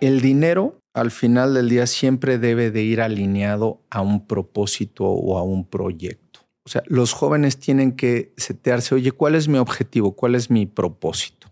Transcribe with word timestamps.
El 0.00 0.20
dinero 0.20 0.80
al 0.92 1.10
final 1.10 1.54
del 1.54 1.68
día 1.68 1.86
siempre 1.86 2.38
debe 2.38 2.70
de 2.70 2.82
ir 2.82 3.00
alineado 3.00 3.80
a 3.90 4.00
un 4.00 4.26
propósito 4.26 5.04
o 5.06 5.38
a 5.38 5.42
un 5.42 5.64
proyecto. 5.64 6.40
O 6.64 6.68
sea, 6.68 6.82
los 6.86 7.12
jóvenes 7.12 7.58
tienen 7.58 7.92
que 7.92 8.32
setearse, 8.36 8.94
oye, 8.94 9.12
¿cuál 9.12 9.34
es 9.34 9.48
mi 9.48 9.58
objetivo? 9.58 10.14
¿Cuál 10.16 10.34
es 10.34 10.50
mi 10.50 10.66
propósito? 10.66 11.48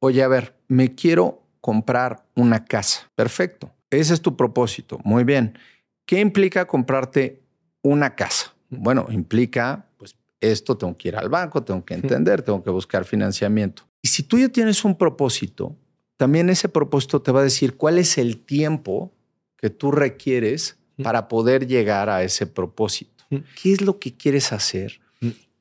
Oye, 0.00 0.22
a 0.22 0.28
ver, 0.28 0.56
me 0.68 0.94
quiero 0.94 1.42
comprar 1.60 2.26
una 2.34 2.64
casa. 2.64 3.10
Perfecto. 3.14 3.70
Ese 3.90 4.14
es 4.14 4.22
tu 4.22 4.36
propósito. 4.36 4.98
Muy 5.04 5.24
bien. 5.24 5.58
¿Qué 6.04 6.20
implica 6.20 6.66
comprarte 6.66 7.42
una 7.82 8.14
casa? 8.14 8.54
Bueno, 8.70 9.06
implica, 9.10 9.86
pues, 9.96 10.16
esto 10.40 10.76
tengo 10.76 10.96
que 10.96 11.08
ir 11.08 11.16
al 11.16 11.28
banco, 11.28 11.62
tengo 11.62 11.84
que 11.84 11.94
entender, 11.94 12.42
tengo 12.42 12.62
que 12.62 12.70
buscar 12.70 13.04
financiamiento. 13.04 13.84
Y 14.02 14.08
si 14.08 14.22
tú 14.22 14.38
ya 14.38 14.48
tienes 14.48 14.84
un 14.84 14.96
propósito, 14.96 15.76
también 16.16 16.50
ese 16.50 16.68
propósito 16.68 17.22
te 17.22 17.32
va 17.32 17.40
a 17.40 17.44
decir 17.44 17.76
cuál 17.76 17.98
es 17.98 18.18
el 18.18 18.38
tiempo 18.38 19.12
que 19.56 19.70
tú 19.70 19.90
requieres 19.90 20.78
para 21.02 21.28
poder 21.28 21.66
llegar 21.66 22.08
a 22.08 22.22
ese 22.22 22.46
propósito. 22.46 23.24
¿Qué 23.60 23.72
es 23.72 23.80
lo 23.80 23.98
que 23.98 24.16
quieres 24.16 24.52
hacer? 24.52 25.00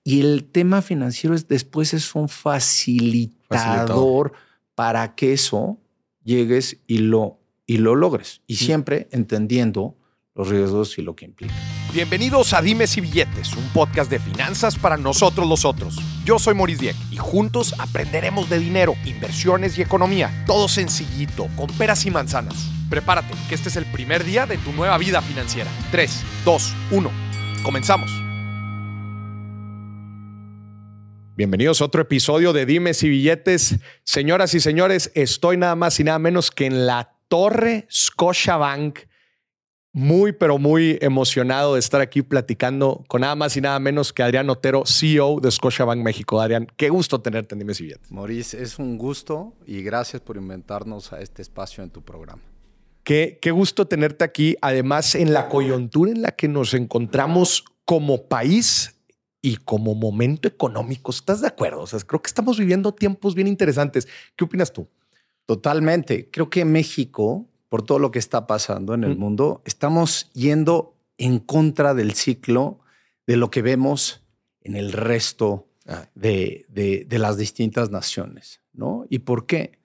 Y 0.04 0.22
el 0.22 0.46
tema 0.46 0.82
financiero 0.82 1.36
es 1.36 1.48
después 1.48 1.94
es 1.94 2.16
un 2.16 2.30
facilitador, 2.30 4.34
para 4.76 5.16
que 5.16 5.34
eso 5.34 5.80
llegues 6.24 6.78
y 6.86 7.00
lo, 7.00 7.40
y 7.66 7.78
lo 7.78 7.96
logres. 7.96 8.42
Y 8.46 8.58
siempre 8.58 9.08
entendiendo 9.12 9.96
los 10.36 10.50
riesgos 10.50 10.98
y 10.98 11.02
lo 11.02 11.16
que 11.16 11.26
implica. 11.26 11.54
Bienvenidos 11.94 12.54
a 12.54 12.62
Dimes 12.62 12.98
y 12.98 13.02
Billetes, 13.02 13.54
un 13.54 13.68
podcast 13.70 14.12
de 14.12 14.20
finanzas 14.20 14.78
para 14.78 14.98
nosotros 14.98 15.48
los 15.48 15.64
otros. 15.64 15.96
Yo 16.26 16.40
soy 16.40 16.54
Maurice 16.54 16.82
Dieck 16.82 16.96
y 17.10 17.16
juntos 17.16 17.74
aprenderemos 17.80 18.50
de 18.50 18.60
dinero, 18.60 18.96
inversiones 19.06 19.78
y 19.78 19.82
economía. 19.82 20.44
Todo 20.46 20.68
sencillito, 20.68 21.48
con 21.56 21.68
peras 21.78 22.06
y 22.06 22.12
manzanas. 22.12 22.70
Prepárate, 22.90 23.34
que 23.48 23.56
este 23.56 23.70
es 23.70 23.78
el 23.78 23.86
primer 23.86 24.26
día 24.26 24.46
de 24.46 24.58
tu 24.58 24.74
nueva 24.74 24.98
vida 24.98 25.22
financiera. 25.22 25.72
3, 25.92 26.24
2, 26.44 26.74
1. 26.92 27.12
Comenzamos. 27.64 28.12
Bienvenidos 31.38 31.82
a 31.82 31.86
otro 31.86 32.02
episodio 32.02 32.52
de 32.52 32.66
Dimes 32.66 33.04
y 33.04 33.10
Billetes. 33.10 33.80
Señoras 34.04 34.54
y 34.54 34.60
señores, 34.60 35.12
estoy 35.16 35.56
nada 35.58 35.76
más 35.76 36.00
y 36.00 36.04
nada 36.04 36.20
menos 36.20 36.52
que 36.52 36.66
en 36.66 36.88
la 36.88 37.16
Torre 37.30 37.88
Scotiabank 37.90 39.00
muy, 39.96 40.34
pero 40.34 40.58
muy 40.58 40.98
emocionado 41.00 41.76
de 41.76 41.80
estar 41.80 42.02
aquí 42.02 42.22
platicando 42.22 43.06
con 43.08 43.22
nada 43.22 43.34
más 43.34 43.56
y 43.56 43.62
nada 43.62 43.80
menos 43.80 44.12
que 44.12 44.24
Adrián 44.24 44.50
Otero, 44.50 44.84
CEO 44.86 45.40
de 45.40 45.50
Scotiabank 45.50 46.04
México. 46.04 46.42
Adrián, 46.42 46.68
qué 46.76 46.90
gusto 46.90 47.22
tenerte 47.22 47.56
en 47.56 47.60
Dime 47.60 47.74
Si 47.74 47.90
Maurice, 48.10 48.62
es 48.62 48.78
un 48.78 48.98
gusto 48.98 49.54
y 49.66 49.82
gracias 49.84 50.22
por 50.22 50.36
inventarnos 50.36 51.14
a 51.14 51.22
este 51.22 51.42
espacio 51.42 51.82
en 51.82 51.92
tu 51.92 52.02
programa. 52.02 52.42
Qué, 53.06 53.40
qué 53.42 53.52
gusto 53.52 53.88
tenerte 53.88 54.26
aquí, 54.26 54.58
además 54.62 55.16
en 55.16 55.32
la 55.32 55.48
coyuntura 55.48 56.12
en 56.12 56.24
la 56.24 56.32
que 56.34 56.50
nos 56.50 56.74
encontramos 56.74 57.64
como 57.86 58.28
país 58.28 59.00
y 59.42 59.56
como 59.56 59.96
momento 59.96 60.50
económico. 60.50 61.12
¿Estás 61.12 61.40
de 61.40 61.48
acuerdo? 61.48 61.84
O 61.84 61.88
sea, 61.88 62.02
creo 62.02 62.22
que 62.22 62.28
estamos 62.28 62.60
viviendo 62.60 62.94
tiempos 62.94 63.34
bien 63.34 63.48
interesantes. 63.48 64.10
¿Qué 64.36 64.44
opinas 64.44 64.74
tú? 64.74 64.90
Totalmente. 65.46 66.30
Creo 66.32 66.50
que 66.50 66.66
México 66.66 67.48
por 67.76 67.84
todo 67.84 68.00
lo 68.00 68.10
que 68.10 68.20
está 68.20 68.48
pasando 68.48 68.94
en 68.94 69.04
el 69.04 69.18
mundo, 69.18 69.62
estamos 69.66 70.32
yendo 70.32 70.96
en 71.18 71.40
contra 71.40 71.94
del 71.94 72.14
ciclo 72.14 72.80
de 73.28 73.36
lo 73.36 73.52
que 73.52 73.62
vemos 73.62 74.24
en 74.62 74.78
el 74.78 74.94
resto 74.94 75.68
ah. 75.86 76.06
de, 76.16 76.66
de, 76.70 77.20
las 77.20 77.36
distintas 77.36 77.92
naciones. 77.92 78.62
¿no? 78.72 79.06
¿Y 79.10 79.20
por 79.20 79.46
qué? 79.46 79.78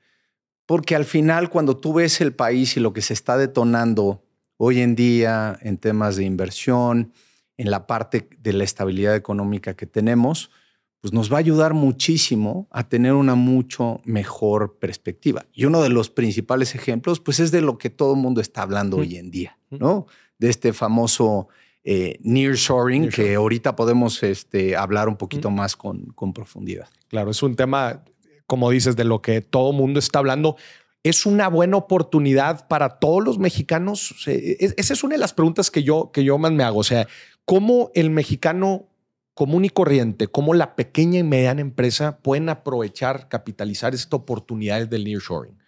Porque 0.66 0.94
al 0.94 1.04
final, 1.04 1.50
cuando 1.50 1.78
tú 1.78 1.94
ves 1.94 2.20
el 2.20 2.32
país 2.32 2.76
y 2.76 2.80
lo 2.80 2.92
que 2.92 3.02
se 3.02 3.12
está 3.12 3.36
detonando 3.36 4.22
hoy 4.56 4.82
en 4.82 4.94
día 4.94 5.58
en 5.60 5.76
temas 5.76 6.14
de 6.14 6.22
inversión, 6.22 7.12
en 7.56 7.72
la 7.72 7.88
parte 7.88 8.28
de 8.38 8.52
la 8.52 8.62
estabilidad 8.62 9.16
económica 9.16 9.74
que 9.74 9.86
tenemos, 9.86 10.52
pues 11.00 11.14
nos 11.14 11.32
va 11.32 11.36
a 11.36 11.40
ayudar 11.40 11.72
muchísimo 11.74 12.68
a 12.70 12.88
tener 12.88 13.14
una 13.14 13.34
mucho 13.34 14.00
mejor 14.04 14.78
perspectiva. 14.78 15.46
Y 15.52 15.64
uno 15.64 15.82
de 15.82 15.88
los 15.88 16.10
principales 16.10 16.74
ejemplos, 16.74 17.20
pues 17.20 17.40
es 17.40 17.50
de 17.50 17.62
lo 17.62 17.78
que 17.78 17.88
todo 17.88 18.14
el 18.14 18.20
mundo 18.20 18.40
está 18.40 18.62
hablando 18.62 18.98
hoy 18.98 19.16
en 19.16 19.30
día, 19.30 19.58
¿no? 19.70 20.06
De 20.38 20.50
este 20.50 20.72
famoso 20.72 21.48
eh, 21.82 22.18
nearshoring, 22.22 23.08
que 23.08 23.34
ahorita 23.34 23.76
podemos 23.76 24.22
este, 24.22 24.76
hablar 24.76 25.08
un 25.08 25.16
poquito 25.16 25.50
más 25.50 25.74
con, 25.74 26.06
con 26.14 26.34
profundidad. 26.34 26.88
Claro, 27.08 27.30
es 27.30 27.42
un 27.42 27.56
tema, 27.56 28.04
como 28.46 28.70
dices, 28.70 28.94
de 28.94 29.04
lo 29.04 29.22
que 29.22 29.40
todo 29.40 29.70
el 29.70 29.78
mundo 29.78 29.98
está 29.98 30.18
hablando. 30.18 30.56
Es 31.02 31.24
una 31.24 31.48
buena 31.48 31.78
oportunidad 31.78 32.68
para 32.68 32.98
todos 32.98 33.24
los 33.24 33.38
mexicanos. 33.38 34.14
esa 34.26 34.92
es 34.92 35.02
una 35.02 35.14
de 35.14 35.20
las 35.20 35.32
preguntas 35.32 35.70
que 35.70 35.82
yo, 35.82 36.10
que 36.12 36.24
yo 36.24 36.36
más 36.36 36.52
me 36.52 36.62
hago. 36.62 36.80
O 36.80 36.84
sea, 36.84 37.08
¿cómo 37.46 37.90
el 37.94 38.10
mexicano 38.10 38.89
común 39.34 39.64
y 39.64 39.70
corriente, 39.70 40.28
cómo 40.28 40.54
la 40.54 40.74
pequeña 40.76 41.18
y 41.18 41.22
mediana 41.22 41.60
empresa 41.60 42.18
pueden 42.18 42.48
aprovechar, 42.48 43.28
capitalizar 43.28 43.94
esta 43.94 44.16
oportunidad 44.16 44.86
del 44.86 45.04
nearshoring. 45.04 45.58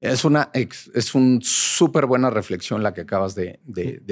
Es 0.00 0.24
una 0.24 0.50
es 0.52 1.14
un 1.14 1.38
súper 1.42 2.06
buena 2.06 2.28
reflexión 2.28 2.82
la 2.82 2.92
que 2.92 3.02
acabas 3.02 3.36
de, 3.36 3.60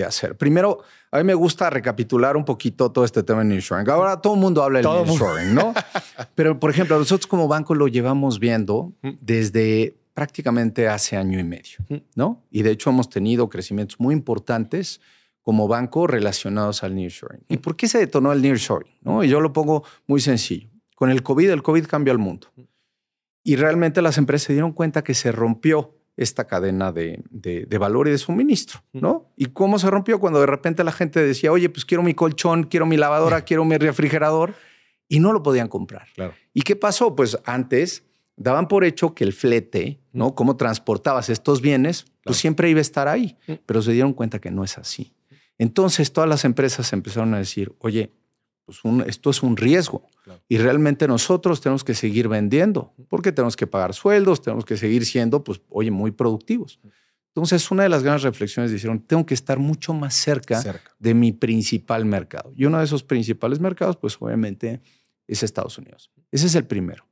hacer. 0.06 0.36
Primero, 0.36 0.84
a 1.10 1.18
mí 1.18 1.24
me 1.24 1.34
gusta 1.34 1.68
recapitular 1.68 2.36
un 2.36 2.44
poquito 2.44 2.92
todo 2.92 3.04
este 3.04 3.24
tema 3.24 3.40
de 3.40 3.46
nearshoring. 3.46 3.90
Ahora 3.90 4.20
todo 4.20 4.34
el 4.34 4.40
mundo 4.40 4.62
habla 4.62 4.78
del 4.78 4.88
nearshoring, 4.88 5.52
¿no? 5.52 5.74
Pero, 6.36 6.60
por 6.60 6.70
ejemplo, 6.70 6.96
nosotros 6.96 7.26
como 7.26 7.48
banco 7.48 7.74
lo 7.74 7.88
llevamos 7.88 8.38
viendo 8.38 8.92
desde 9.20 9.96
prácticamente 10.14 10.86
hace 10.86 11.16
año 11.16 11.40
y 11.40 11.44
medio, 11.44 11.78
¿no? 12.14 12.44
Y 12.52 12.62
de 12.62 12.70
hecho 12.70 12.90
hemos 12.90 13.08
tenido 13.08 13.48
crecimientos 13.48 13.98
muy 13.98 14.14
importantes 14.14 15.00
como 15.42 15.68
banco 15.68 16.06
relacionados 16.06 16.82
al 16.82 16.94
nearshoring. 16.94 17.44
¿Y 17.48 17.58
por 17.58 17.76
qué 17.76 17.88
se 17.88 17.98
detonó 17.98 18.32
el 18.32 18.42
nearshoring? 18.42 18.92
¿No? 19.02 19.24
Y 19.24 19.28
yo 19.28 19.40
lo 19.40 19.52
pongo 19.52 19.84
muy 20.06 20.20
sencillo. 20.20 20.68
Con 20.94 21.10
el 21.10 21.22
COVID, 21.22 21.50
el 21.50 21.62
COVID 21.62 21.86
cambió 21.86 22.12
el 22.12 22.18
mundo. 22.18 22.48
Y 23.42 23.56
realmente 23.56 24.02
las 24.02 24.18
empresas 24.18 24.46
se 24.46 24.52
dieron 24.52 24.72
cuenta 24.72 25.02
que 25.02 25.14
se 25.14 25.32
rompió 25.32 25.96
esta 26.16 26.46
cadena 26.46 26.92
de, 26.92 27.22
de, 27.30 27.78
valor 27.78 28.06
y 28.06 28.10
de 28.10 28.18
suministro, 28.18 28.80
¿no? 28.92 29.32
¿Y 29.36 29.46
cómo 29.46 29.78
se 29.78 29.88
rompió? 29.88 30.20
Cuando 30.20 30.38
de 30.40 30.46
repente 30.46 30.84
la 30.84 30.92
gente 30.92 31.24
decía, 31.24 31.50
oye, 31.50 31.70
pues 31.70 31.86
quiero 31.86 32.02
mi 32.02 32.12
colchón, 32.12 32.64
quiero 32.64 32.84
mi 32.84 32.98
lavadora, 32.98 33.40
quiero 33.44 33.64
mi 33.64 33.78
refrigerador, 33.78 34.54
y 35.08 35.20
no 35.20 35.32
lo 35.32 35.42
podían 35.42 35.68
comprar. 35.68 36.08
Claro. 36.14 36.34
¿Y 36.52 36.60
qué 36.60 36.76
pasó? 36.76 37.16
Pues 37.16 37.38
antes 37.46 38.04
daban 38.36 38.68
por 38.68 38.84
hecho 38.84 39.14
que 39.14 39.24
el 39.24 39.32
flete, 39.32 40.00
¿no? 40.12 40.34
Cómo 40.34 40.56
transportabas 40.56 41.30
estos 41.30 41.62
bienes, 41.62 42.04
pues 42.24 42.36
siempre 42.36 42.68
iba 42.68 42.78
a 42.78 42.82
estar 42.82 43.08
ahí, 43.08 43.36
pero 43.64 43.80
se 43.80 43.92
dieron 43.92 44.12
cuenta 44.12 44.40
que 44.40 44.50
no 44.50 44.62
es 44.62 44.76
así. 44.78 45.14
Entonces 45.60 46.10
todas 46.10 46.26
las 46.26 46.46
empresas 46.46 46.90
empezaron 46.94 47.34
a 47.34 47.38
decir, 47.38 47.74
oye, 47.80 48.14
pues 48.64 48.78
esto 49.06 49.28
es 49.28 49.42
un 49.42 49.58
riesgo 49.58 50.08
y 50.48 50.56
realmente 50.56 51.06
nosotros 51.06 51.60
tenemos 51.60 51.84
que 51.84 51.92
seguir 51.92 52.28
vendiendo 52.28 52.94
porque 53.10 53.30
tenemos 53.30 53.56
que 53.56 53.66
pagar 53.66 53.92
sueldos, 53.92 54.40
tenemos 54.40 54.64
que 54.64 54.78
seguir 54.78 55.04
siendo, 55.04 55.44
pues, 55.44 55.60
oye, 55.68 55.90
muy 55.90 56.12
productivos. 56.12 56.80
Entonces, 57.26 57.70
una 57.70 57.82
de 57.82 57.90
las 57.90 58.02
grandes 58.02 58.22
reflexiones 58.22 58.72
dijeron, 58.72 59.00
tengo 59.00 59.26
que 59.26 59.34
estar 59.34 59.58
mucho 59.58 59.92
más 59.92 60.14
cerca, 60.14 60.62
de 60.98 61.12
mi 61.12 61.32
principal 61.32 62.06
mercado. 62.06 62.54
Y 62.56 62.64
uno 62.64 62.78
de 62.78 62.84
esos 62.84 63.02
principales 63.02 63.60
mercados, 63.60 63.98
pues 63.98 64.16
obviamente, 64.18 64.80
es 65.26 65.42
Estados 65.42 65.76
Unidos. 65.76 66.10
Ese 66.32 66.46
es 66.46 66.54
el 66.54 66.64
primero. 66.64 67.04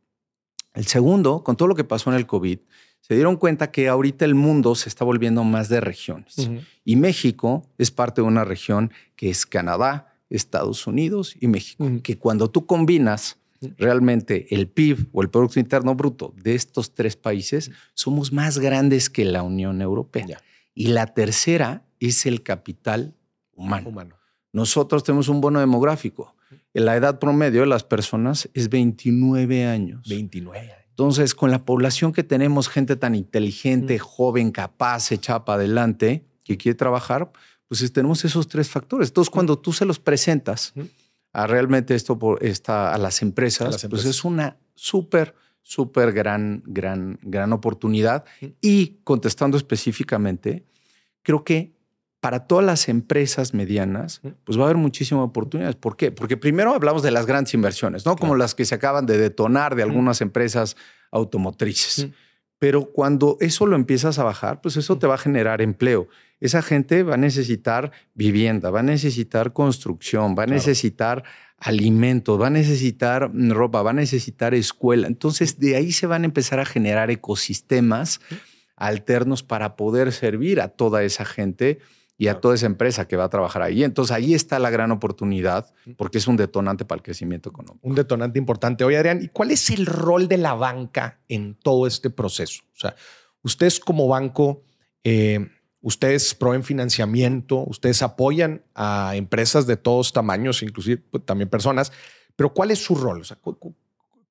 El 0.72 0.86
segundo, 0.86 1.44
con 1.44 1.54
todo 1.54 1.68
lo 1.68 1.74
que 1.74 1.84
pasó 1.84 2.08
en 2.08 2.16
el 2.16 2.26
COVID, 2.26 2.60
se 3.00 3.14
dieron 3.14 3.36
cuenta 3.36 3.70
que 3.70 3.88
ahorita 3.88 4.24
el 4.24 4.34
mundo 4.34 4.74
se 4.74 4.88
está 4.88 5.04
volviendo 5.04 5.42
más 5.44 5.68
de 5.68 5.80
regiones. 5.80 6.50
Y 6.84 6.96
México 6.96 7.66
es 7.78 7.90
parte 7.90 8.20
de 8.20 8.26
una 8.26 8.44
región 8.44 8.92
que 9.16 9.30
es 9.30 9.46
Canadá, 9.46 10.14
Estados 10.30 10.86
Unidos 10.86 11.34
y 11.40 11.48
México. 11.48 11.88
Que 12.02 12.18
cuando 12.18 12.50
tú 12.50 12.66
combinas 12.66 13.38
realmente 13.76 14.54
el 14.54 14.68
PIB 14.68 15.08
o 15.12 15.22
el 15.22 15.30
Producto 15.30 15.58
Interno 15.58 15.94
Bruto 15.94 16.34
de 16.36 16.54
estos 16.54 16.94
tres 16.94 17.16
países, 17.16 17.70
somos 17.94 18.32
más 18.32 18.58
grandes 18.58 19.10
que 19.10 19.24
la 19.24 19.42
Unión 19.42 19.80
Europea. 19.80 20.42
Y 20.74 20.88
la 20.88 21.06
tercera 21.06 21.84
es 22.00 22.26
el 22.26 22.42
capital 22.42 23.14
humano. 23.52 23.88
humano. 23.88 24.16
Nosotros 24.52 25.02
tenemos 25.02 25.28
un 25.28 25.40
bono 25.40 25.60
demográfico. 25.60 26.34
La 26.72 26.96
edad 26.96 27.18
promedio 27.18 27.62
de 27.62 27.66
las 27.66 27.84
personas 27.84 28.48
es 28.54 28.68
29 28.68 29.66
años. 29.66 30.08
29 30.08 30.58
años. 30.58 30.77
Entonces, 30.98 31.36
con 31.36 31.52
la 31.52 31.64
población 31.64 32.12
que 32.12 32.24
tenemos, 32.24 32.68
gente 32.68 32.96
tan 32.96 33.14
inteligente, 33.14 34.00
joven, 34.00 34.50
capaz, 34.50 35.12
echada 35.12 35.44
para 35.44 35.60
adelante, 35.60 36.24
que 36.42 36.56
quiere 36.56 36.74
trabajar, 36.74 37.30
pues 37.68 37.92
tenemos 37.92 38.24
esos 38.24 38.48
tres 38.48 38.68
factores. 38.68 39.10
Entonces, 39.10 39.30
cuando 39.30 39.56
tú 39.56 39.72
se 39.72 39.84
los 39.84 40.00
presentas 40.00 40.74
a 41.32 41.46
realmente 41.46 41.94
esto 41.94 42.18
por 42.18 42.44
esta, 42.44 42.92
a 42.92 42.98
las 42.98 43.22
empresas, 43.22 43.86
pues 43.88 44.06
es 44.06 44.24
una 44.24 44.56
súper, 44.74 45.36
súper 45.62 46.10
gran, 46.12 46.64
gran, 46.66 47.20
gran 47.22 47.52
oportunidad. 47.52 48.24
Y 48.60 48.96
contestando 49.04 49.56
específicamente, 49.56 50.64
creo 51.22 51.44
que 51.44 51.77
para 52.20 52.46
todas 52.46 52.64
las 52.64 52.88
empresas 52.88 53.54
medianas, 53.54 54.20
pues 54.44 54.58
va 54.58 54.62
a 54.62 54.64
haber 54.64 54.76
muchísimas 54.76 55.24
oportunidades. 55.24 55.76
¿Por 55.76 55.96
qué? 55.96 56.10
Porque 56.10 56.36
primero 56.36 56.74
hablamos 56.74 57.02
de 57.02 57.12
las 57.12 57.26
grandes 57.26 57.54
inversiones, 57.54 58.04
¿no? 58.04 58.16
Como 58.16 58.34
las 58.34 58.54
que 58.54 58.64
se 58.64 58.74
acaban 58.74 59.06
de 59.06 59.18
detonar 59.18 59.76
de 59.76 59.84
algunas 59.84 60.20
empresas 60.20 60.76
automotrices. 61.12 62.08
Pero 62.58 62.90
cuando 62.90 63.36
eso 63.40 63.66
lo 63.66 63.76
empiezas 63.76 64.18
a 64.18 64.24
bajar, 64.24 64.60
pues 64.60 64.76
eso 64.76 64.98
te 64.98 65.06
va 65.06 65.14
a 65.14 65.18
generar 65.18 65.62
empleo. 65.62 66.08
Esa 66.40 66.60
gente 66.60 67.04
va 67.04 67.14
a 67.14 67.18
necesitar 67.18 67.92
vivienda, 68.14 68.70
va 68.70 68.80
a 68.80 68.84
necesitar 68.84 69.52
construcción, 69.52 70.34
va 70.36 70.42
a 70.42 70.46
necesitar 70.46 71.22
alimentos, 71.58 72.40
va 72.40 72.48
a 72.48 72.50
necesitar 72.50 73.30
ropa, 73.32 73.82
va 73.82 73.90
a 73.90 73.94
necesitar 73.94 74.54
escuela. 74.54 75.06
Entonces, 75.06 75.60
de 75.60 75.76
ahí 75.76 75.92
se 75.92 76.08
van 76.08 76.22
a 76.22 76.26
empezar 76.26 76.58
a 76.58 76.64
generar 76.64 77.12
ecosistemas 77.12 78.20
alternos 78.74 79.44
para 79.44 79.76
poder 79.76 80.12
servir 80.12 80.60
a 80.60 80.68
toda 80.68 81.04
esa 81.04 81.24
gente 81.24 81.78
y 82.20 82.26
a 82.26 82.40
toda 82.40 82.56
esa 82.56 82.66
empresa 82.66 83.06
que 83.06 83.16
va 83.16 83.24
a 83.24 83.30
trabajar 83.30 83.62
ahí. 83.62 83.84
Entonces 83.84 84.14
ahí 84.14 84.34
está 84.34 84.58
la 84.58 84.70
gran 84.70 84.90
oportunidad 84.90 85.72
porque 85.96 86.18
es 86.18 86.26
un 86.26 86.36
detonante 86.36 86.84
para 86.84 86.98
el 86.98 87.02
crecimiento 87.04 87.48
económico. 87.48 87.86
Un 87.86 87.94
detonante 87.94 88.40
importante. 88.40 88.82
Oye, 88.82 88.96
Adrián, 88.96 89.22
¿y 89.22 89.28
cuál 89.28 89.52
es 89.52 89.70
el 89.70 89.86
rol 89.86 90.26
de 90.26 90.36
la 90.36 90.54
banca 90.54 91.20
en 91.28 91.54
todo 91.54 91.86
este 91.86 92.10
proceso? 92.10 92.64
O 92.74 92.78
sea, 92.78 92.96
ustedes 93.42 93.78
como 93.78 94.08
banco, 94.08 94.64
eh, 95.04 95.48
ustedes 95.80 96.34
proveen 96.34 96.64
financiamiento, 96.64 97.64
ustedes 97.68 98.02
apoyan 98.02 98.62
a 98.74 99.12
empresas 99.14 99.68
de 99.68 99.76
todos 99.76 100.12
tamaños, 100.12 100.64
inclusive 100.64 101.00
pues, 101.10 101.24
también 101.24 101.48
personas, 101.48 101.92
pero 102.34 102.52
¿cuál 102.52 102.72
es 102.72 102.80
su 102.80 102.96
rol? 102.96 103.20
O 103.20 103.24
sea, 103.24 103.38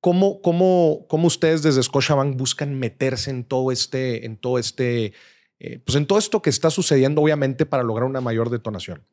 ¿cómo, 0.00 0.42
cómo, 0.42 1.06
cómo 1.08 1.26
ustedes 1.26 1.62
desde 1.62 1.82
Scotiabank 1.82 2.36
buscan 2.36 2.78
meterse 2.78 3.30
en 3.30 3.44
todo 3.44 3.72
este, 3.72 4.26
en 4.26 4.36
todo 4.36 4.58
este 4.58 5.14
eh, 5.60 5.80
pues 5.84 5.96
en 5.96 6.06
todo 6.06 6.18
esto 6.18 6.42
que 6.42 6.50
está 6.50 6.70
sucediendo, 6.70 7.22
obviamente, 7.22 7.66
para 7.66 7.82
lograr 7.82 8.08
una 8.08 8.20
mayor 8.20 8.50
detonación? 8.50 9.04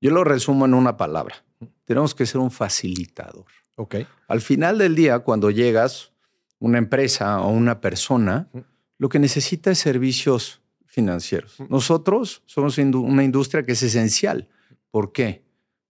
Yo 0.00 0.10
lo 0.10 0.24
resumo 0.24 0.64
en 0.64 0.74
una 0.74 0.96
palabra. 0.96 1.44
Tenemos 1.84 2.14
que 2.14 2.26
ser 2.26 2.40
un 2.40 2.50
facilitador. 2.50 3.46
Ok. 3.76 3.96
Al 4.28 4.40
final 4.40 4.78
del 4.78 4.94
día, 4.94 5.18
cuando 5.20 5.50
llegas, 5.50 6.12
una 6.58 6.78
empresa 6.78 7.40
o 7.40 7.48
una 7.48 7.80
persona, 7.80 8.48
lo 8.98 9.08
que 9.08 9.18
necesita 9.18 9.70
es 9.70 9.78
servicios 9.78 10.60
financieros. 10.86 11.56
Nosotros 11.68 12.42
somos 12.46 12.76
una 12.78 13.24
industria 13.24 13.64
que 13.64 13.72
es 13.72 13.82
esencial. 13.82 14.48
¿Por 14.90 15.12
qué? 15.12 15.42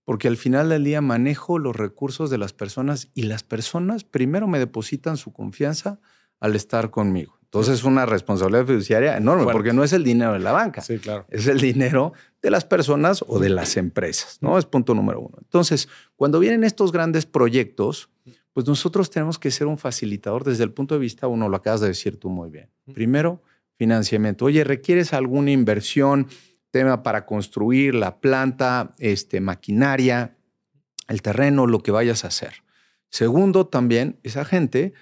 Porque 0.04 0.28
al 0.28 0.36
final 0.36 0.68
del 0.68 0.84
día 0.84 1.00
manejo 1.00 1.58
los 1.58 1.74
recursos 1.74 2.30
de 2.30 2.38
las 2.38 2.52
personas 2.52 3.10
y 3.14 3.22
las 3.22 3.42
personas 3.42 4.04
primero 4.04 4.46
me 4.46 4.58
depositan 4.58 5.16
su 5.16 5.32
confianza 5.32 6.00
al 6.38 6.54
estar 6.54 6.90
conmigo. 6.90 7.39
Entonces 7.50 7.80
es 7.80 7.84
una 7.84 8.06
responsabilidad 8.06 8.64
fiduciaria 8.64 9.16
enorme, 9.16 9.52
porque 9.52 9.72
no 9.72 9.82
es 9.82 9.92
el 9.92 10.04
dinero 10.04 10.34
de 10.34 10.38
la 10.38 10.52
banca. 10.52 10.82
Sí, 10.82 10.98
claro. 10.98 11.26
Es 11.30 11.48
el 11.48 11.60
dinero 11.60 12.12
de 12.40 12.48
las 12.48 12.64
personas 12.64 13.24
o 13.26 13.40
de 13.40 13.48
las 13.48 13.76
empresas, 13.76 14.38
¿no? 14.40 14.56
Es 14.56 14.66
punto 14.66 14.94
número 14.94 15.20
uno. 15.20 15.36
Entonces, 15.40 15.88
cuando 16.14 16.38
vienen 16.38 16.62
estos 16.62 16.92
grandes 16.92 17.26
proyectos, 17.26 18.08
pues 18.52 18.68
nosotros 18.68 19.10
tenemos 19.10 19.36
que 19.36 19.50
ser 19.50 19.66
un 19.66 19.78
facilitador 19.78 20.44
desde 20.44 20.62
el 20.62 20.70
punto 20.70 20.94
de 20.94 21.00
vista, 21.00 21.26
uno 21.26 21.48
lo 21.48 21.56
acabas 21.56 21.80
de 21.80 21.88
decir 21.88 22.20
tú 22.20 22.30
muy 22.30 22.50
bien. 22.50 22.70
Primero, 22.94 23.42
financiamiento. 23.74 24.44
Oye, 24.44 24.62
¿requieres 24.62 25.12
alguna 25.12 25.50
inversión, 25.50 26.28
tema 26.70 27.02
para 27.02 27.26
construir 27.26 27.96
la 27.96 28.20
planta, 28.20 28.94
este, 28.98 29.40
maquinaria, 29.40 30.36
el 31.08 31.20
terreno, 31.20 31.66
lo 31.66 31.80
que 31.80 31.90
vayas 31.90 32.24
a 32.24 32.28
hacer? 32.28 32.62
Segundo, 33.08 33.66
también 33.66 34.20
esa 34.22 34.44
gente 34.44 34.92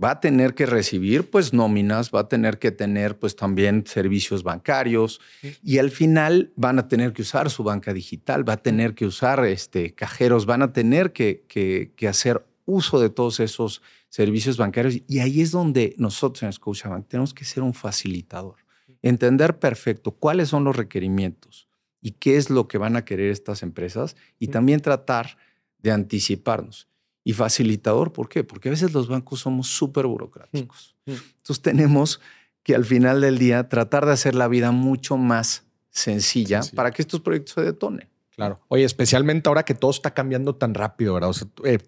va 0.00 0.12
a 0.12 0.20
tener 0.20 0.54
que 0.54 0.66
recibir 0.66 1.30
pues 1.30 1.52
nóminas, 1.52 2.10
va 2.10 2.20
a 2.20 2.28
tener 2.28 2.58
que 2.58 2.70
tener 2.70 3.18
pues 3.18 3.36
también 3.36 3.84
servicios 3.86 4.42
bancarios 4.42 5.20
y 5.62 5.78
al 5.78 5.90
final 5.90 6.52
van 6.56 6.78
a 6.78 6.88
tener 6.88 7.12
que 7.12 7.22
usar 7.22 7.50
su 7.50 7.62
banca 7.62 7.92
digital, 7.92 8.48
va 8.48 8.54
a 8.54 8.62
tener 8.62 8.94
que 8.94 9.06
usar 9.06 9.44
este, 9.44 9.94
cajeros, 9.94 10.46
van 10.46 10.62
a 10.62 10.72
tener 10.72 11.12
que, 11.12 11.44
que, 11.46 12.08
hacer 12.08 12.44
uso 12.64 13.00
de 13.00 13.10
todos 13.10 13.40
esos 13.40 13.82
servicios 14.08 14.56
bancarios 14.56 15.02
y 15.06 15.18
ahí 15.18 15.40
es 15.40 15.50
donde 15.50 15.94
nosotros 15.98 16.42
en 16.42 16.52
Scotiabank 16.52 17.08
tenemos 17.08 17.34
que 17.34 17.44
ser 17.44 17.62
un 17.62 17.74
facilitador, 17.74 18.56
entender 19.02 19.58
perfecto 19.58 20.12
cuáles 20.12 20.48
son 20.48 20.64
los 20.64 20.76
requerimientos 20.76 21.68
y 22.00 22.12
qué 22.12 22.36
es 22.36 22.50
lo 22.50 22.66
que 22.66 22.78
van 22.78 22.96
a 22.96 23.04
querer 23.04 23.30
estas 23.30 23.62
empresas 23.62 24.16
y 24.38 24.48
también 24.48 24.80
tratar 24.80 25.36
de 25.78 25.92
anticiparnos 25.92 26.88
y 27.24 27.32
facilitador. 27.32 28.12
¿Por 28.12 28.28
qué? 28.28 28.44
Porque 28.44 28.68
a 28.68 28.72
veces 28.72 28.92
los 28.92 29.08
bancos 29.08 29.40
somos 29.40 29.68
súper 29.68 30.06
burocráticos. 30.06 30.96
Mm. 31.06 31.12
Entonces 31.12 31.62
tenemos 31.62 32.20
que 32.62 32.74
al 32.74 32.84
final 32.84 33.20
del 33.20 33.38
día 33.38 33.68
tratar 33.68 34.06
de 34.06 34.12
hacer 34.12 34.34
la 34.34 34.48
vida 34.48 34.70
mucho 34.70 35.16
más 35.16 35.64
sencilla 35.90 36.60
para 36.74 36.90
que 36.90 37.02
estos 37.02 37.20
proyectos 37.20 37.54
se 37.54 37.62
detonen. 37.62 38.08
Claro. 38.34 38.60
Oye, 38.68 38.84
especialmente 38.84 39.48
ahora 39.48 39.64
que 39.64 39.74
todo 39.74 39.90
está 39.90 40.14
cambiando 40.14 40.54
tan 40.54 40.74
rápido, 40.74 41.14
¿verdad? 41.14 41.30
O 41.30 41.34
sea, 41.34 41.48
eh, 41.64 41.78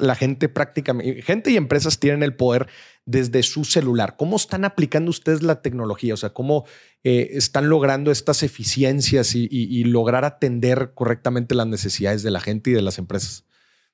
la 0.00 0.14
gente 0.14 0.48
prácticamente, 0.48 1.22
gente 1.22 1.50
y 1.50 1.56
empresas 1.56 1.98
tienen 1.98 2.22
el 2.22 2.34
poder 2.34 2.68
desde 3.06 3.42
su 3.42 3.64
celular. 3.64 4.16
¿Cómo 4.16 4.36
están 4.36 4.64
aplicando 4.64 5.10
ustedes 5.10 5.42
la 5.42 5.62
tecnología? 5.62 6.14
O 6.14 6.16
sea, 6.16 6.30
¿cómo 6.30 6.64
eh, 7.02 7.30
están 7.32 7.68
logrando 7.68 8.10
estas 8.10 8.42
eficiencias 8.42 9.34
y, 9.34 9.84
lograr 9.84 10.24
atender 10.24 10.92
correctamente 10.94 11.54
las 11.54 11.66
necesidades 11.66 12.22
de 12.22 12.30
la 12.30 12.40
gente 12.40 12.70
y 12.70 12.74
de 12.74 12.82
las 12.82 12.98
empresas? 12.98 13.44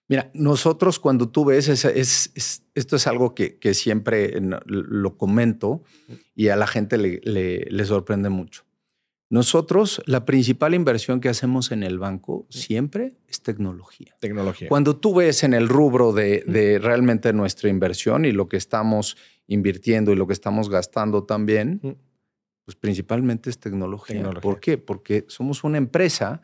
Mira, 0.09 0.31
nosotros 0.35 1.01
cuando 1.01 1.29
tú 1.29 1.45
ves, 1.45 1.69
es, 1.69 2.33
esto 2.75 2.97
es 2.97 3.07
algo 3.07 3.35
que, 3.35 3.75
siempre 3.75 4.41
lo 4.67 5.17
comento 5.17 5.83
y 6.35 6.49
a 6.49 6.57
la 6.57 6.67
gente 6.67 6.97
le, 6.97 7.85
sorprende 7.85 8.29
mucho. 8.29 8.65
Nosotros, 9.29 10.01
la 10.07 10.25
principal 10.25 10.75
inversión 10.75 11.21
que 11.21 11.29
hacemos 11.29 11.73
en 11.73 11.83
el 11.83 11.99
banco 11.99 12.47
siempre 12.49 13.17
es 13.27 13.43
tecnología. 13.43 14.17
Tecnología. 14.21 14.69
Cuando 14.69 14.97
tú 14.97 15.17
ves 15.17 15.43
en 15.43 15.53
el 15.53 15.69
rubro 15.69 16.13
de, 16.13 16.79
realmente 16.81 17.33
nuestra 17.33 17.69
inversión 17.69 18.25
y 18.25 18.31
lo 18.31 18.49
que 18.49 18.57
estamos 18.57 19.17
invirtiendo 19.49 20.13
y 20.13 20.17
lo 20.17 20.29
que 20.29 20.33
estamos 20.33 20.71
gastando 20.71 21.25
también, 21.25 21.99
pues 22.65 22.77
principalmente 22.77 23.51
es 23.51 23.59
tecnología. 23.59 24.15
tecnología. 24.15 24.41
¿Por 24.41 24.61
qué? 24.61 24.79
Porque 24.79 25.25
somos 25.27 25.65
una 25.65 25.79
empresa 25.79 26.43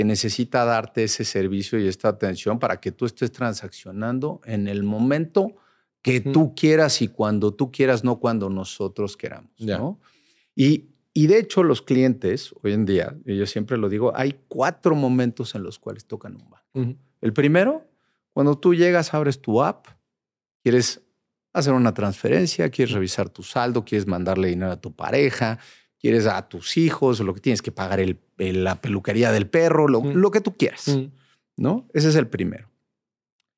que 0.00 0.04
necesita 0.06 0.64
darte 0.64 1.04
ese 1.04 1.26
servicio 1.26 1.78
y 1.78 1.86
esta 1.86 2.08
atención 2.08 2.58
para 2.58 2.80
que 2.80 2.90
tú 2.90 3.04
estés 3.04 3.32
transaccionando 3.32 4.40
en 4.46 4.66
el 4.66 4.82
momento 4.82 5.56
que 6.00 6.22
tú 6.22 6.54
quieras 6.54 7.02
y 7.02 7.08
cuando 7.08 7.52
tú 7.52 7.70
quieras, 7.70 8.02
no 8.02 8.18
cuando 8.18 8.48
nosotros 8.48 9.18
queramos. 9.18 9.52
¿no? 9.58 10.00
Y, 10.56 10.86
y, 11.12 11.26
de 11.26 11.38
hecho 11.38 11.62
los 11.62 11.82
clientes 11.82 12.54
hoy 12.62 12.72
en 12.72 12.86
día, 12.86 13.14
y 13.26 13.36
yo 13.36 13.44
siempre 13.44 13.76
lo 13.76 13.90
digo, 13.90 14.10
hay 14.16 14.40
cuatro 14.48 14.94
momentos 14.94 15.54
en 15.54 15.64
los 15.64 15.78
cuales 15.78 16.06
tocan 16.06 16.34
un 16.36 16.48
banco. 16.48 16.98
El 17.20 17.34
primero, 17.34 17.86
cuando 18.32 18.56
tú 18.56 18.74
llegas, 18.74 19.12
abres 19.12 19.42
tu 19.42 19.62
app, 19.62 19.86
quieres 20.62 21.02
hacer 21.52 21.74
una 21.74 21.92
transferencia, 21.92 22.70
quieres 22.70 22.94
revisar 22.94 23.28
tu 23.28 23.42
saldo, 23.42 23.84
quieres 23.84 24.06
mandarle 24.06 24.48
dinero 24.48 24.72
a 24.72 24.80
tu 24.80 24.96
pareja, 24.96 25.58
quieres 26.00 26.26
a 26.26 26.48
tus 26.48 26.76
hijos, 26.76 27.20
lo 27.20 27.34
que 27.34 27.40
tienes 27.40 27.62
que 27.62 27.72
pagar 27.72 28.00
el, 28.00 28.18
la 28.38 28.80
peluquería 28.80 29.30
del 29.30 29.46
perro, 29.48 29.86
lo, 29.86 30.00
mm. 30.00 30.30
que 30.30 30.40
tú 30.40 30.56
quieras. 30.56 30.88
Mm. 30.88 31.12
¿No? 31.56 31.88
Ese 31.92 32.08
es 32.08 32.16
el 32.16 32.26
primero. 32.26 32.70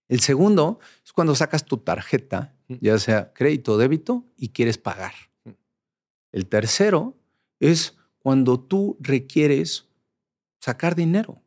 El 0.08 0.20
segundo 0.20 0.80
es 1.04 1.12
cuando 1.12 1.34
sacas 1.34 1.64
tu 1.64 1.78
tarjeta, 1.78 2.54
mm. 2.68 2.75
ya 2.80 2.99
sea 2.99 3.32
crédito 3.32 3.75
o 3.75 3.78
débito, 3.78 4.25
y 4.37 4.49
quieres 4.49 4.76
pagar. 4.76 5.12
El 6.32 6.46
tercero 6.46 7.16
es 7.61 7.96
cuando 8.18 8.58
tú 8.58 8.96
requieres 9.00 9.87
sacar 10.58 10.94
dinero. 10.94 11.40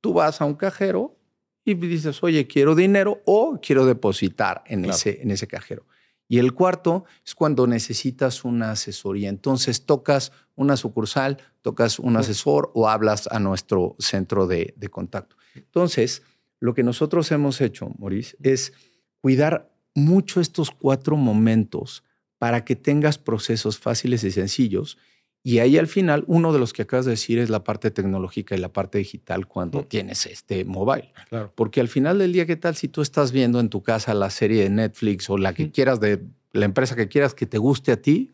Tú 0.00 0.12
vas 0.12 0.40
a 0.40 0.44
un 0.44 0.54
cajero 0.54 1.16
y 1.64 1.74
dices, 1.74 2.22
oye, 2.22 2.46
quiero 2.46 2.74
dinero 2.74 3.22
o 3.24 3.58
quiero 3.62 3.86
depositar 3.86 4.62
en, 4.66 4.84
ese, 4.84 5.22
en 5.22 5.30
ese 5.30 5.46
cajero. 5.46 5.86
Y 6.32 6.38
el 6.38 6.54
cuarto 6.54 7.04
es 7.26 7.34
cuando 7.34 7.66
necesitas 7.66 8.42
una 8.42 8.70
asesoría. 8.70 9.28
Entonces 9.28 9.84
tocas 9.84 10.32
una 10.54 10.78
sucursal, 10.78 11.36
tocas 11.60 11.98
un 11.98 12.16
asesor 12.16 12.70
o 12.72 12.88
hablas 12.88 13.28
a 13.30 13.38
nuestro 13.38 13.96
centro 13.98 14.46
de, 14.46 14.74
contacto. 14.90 15.36
Entonces, 15.54 16.22
lo 16.58 16.72
que 16.72 16.84
nosotros 16.84 17.30
hemos 17.32 17.60
hecho, 17.60 17.90
Maurice, 17.98 18.38
es 18.42 18.72
cuidar 19.20 19.74
mucho 19.94 20.40
estos 20.40 20.70
cuatro 20.70 21.18
momentos 21.18 22.02
para 22.38 22.64
que 22.64 22.76
tengas 22.76 23.18
procesos 23.18 23.78
fáciles 23.78 24.24
y 24.24 24.30
sencillos. 24.30 24.96
Y 25.44 25.58
ahí 25.58 25.76
al 25.76 25.88
final, 25.88 26.22
uno 26.28 26.52
de 26.52 26.60
los 26.60 26.72
que 26.72 26.82
acabas 26.82 27.04
de 27.04 27.12
decir 27.12 27.38
es 27.40 27.50
la 27.50 27.64
parte 27.64 27.90
tecnológica 27.90 28.54
y 28.54 28.58
la 28.58 28.72
parte 28.72 28.98
digital 28.98 29.48
cuando 29.48 29.84
tienes 29.84 30.26
este 30.26 30.64
mobile. 30.64 31.12
Claro. 31.28 31.52
Porque 31.56 31.80
al 31.80 31.88
final 31.88 32.18
del 32.18 32.32
día, 32.32 32.46
¿qué 32.46 32.56
tal 32.56 32.76
si 32.76 32.86
tú 32.86 33.02
estás 33.02 33.32
viendo 33.32 33.58
en 33.58 33.68
tu 33.68 33.82
casa 33.82 34.14
la 34.14 34.30
serie 34.30 34.62
de 34.62 34.70
Netflix 34.70 35.28
o 35.28 35.36
la 35.36 35.52
que 35.52 35.72
quieras 35.72 35.98
de 35.98 36.22
la 36.52 36.64
empresa 36.64 36.94
que 36.94 37.08
quieras 37.08 37.34
que 37.34 37.46
te 37.46 37.58
guste 37.58 37.90
a 37.90 38.00
ti? 38.00 38.30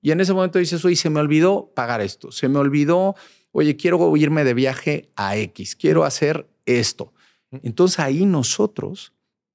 Y 0.00 0.12
en 0.12 0.20
ese 0.20 0.32
momento 0.32 0.60
dices, 0.60 0.84
oye, 0.84 0.94
se 0.94 1.10
me 1.10 1.18
olvidó 1.18 1.72
pagar 1.74 2.00
esto, 2.00 2.30
se 2.30 2.48
me 2.48 2.58
olvidó, 2.58 3.16
oye, 3.50 3.76
quiero 3.76 4.16
irme 4.16 4.44
de 4.44 4.54
viaje 4.54 5.10
a 5.16 5.36
X, 5.36 5.74
quiero 5.74 6.04
hacer 6.04 6.48
esto. 6.64 7.12
Entonces 7.62 7.98
ahí 7.98 8.24
nosotros 8.24 9.12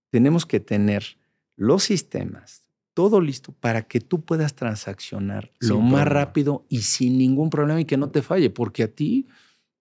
tenemos 0.10 0.46
que 0.46 0.60
tener 0.60 1.18
los 1.56 1.84
sistemas, 1.84 2.66
todo 2.98 3.22
listo 3.22 3.51
para 3.51 3.84
que 3.84 4.01
tú 4.01 4.25
puedas 4.25 4.56
transaccionar 4.56 5.51
lo 5.60 5.80
más 5.82 6.08
rápido 6.08 6.66
y 6.68 6.82
sin 6.82 7.20
ningún 7.20 7.51
problema 7.51 7.80
y 7.80 7.86
que 7.86 7.96
no 7.96 8.10
te 8.10 8.24
falle, 8.24 8.50
porque 8.50 8.82
a 8.82 8.88
ti 8.88 9.27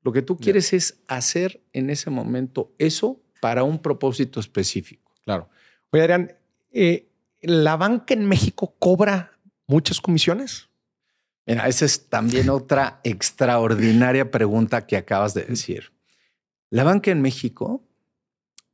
lo 0.02 0.12
que 0.12 0.20
tú 0.20 0.36
quieres 0.36 0.74
es 0.74 1.00
hacer 1.08 1.62
en 1.72 1.88
ese 1.88 2.10
momento 2.10 2.74
eso 2.76 3.18
para 3.40 3.64
un 3.64 3.78
propósito 3.78 4.38
específico. 4.38 5.14
Claro. 5.24 5.48
Oye, 5.92 6.02
Adrián, 6.02 6.36
eh, 6.70 7.08
¿la 7.40 7.78
banca 7.78 8.12
en 8.12 8.28
México 8.28 8.74
cobra 8.78 9.32
muchas 9.66 9.98
comisiones? 9.98 10.68
Mira, 11.46 11.68
esa 11.68 11.86
es 11.86 12.10
también 12.10 12.50
otra 12.50 13.00
extraordinaria 13.02 14.30
pregunta 14.30 14.86
que 14.86 14.98
acabas 14.98 15.32
de 15.32 15.46
decir. 15.46 15.90
La 16.68 16.84
banca 16.84 17.10
en 17.12 17.22
México 17.22 17.82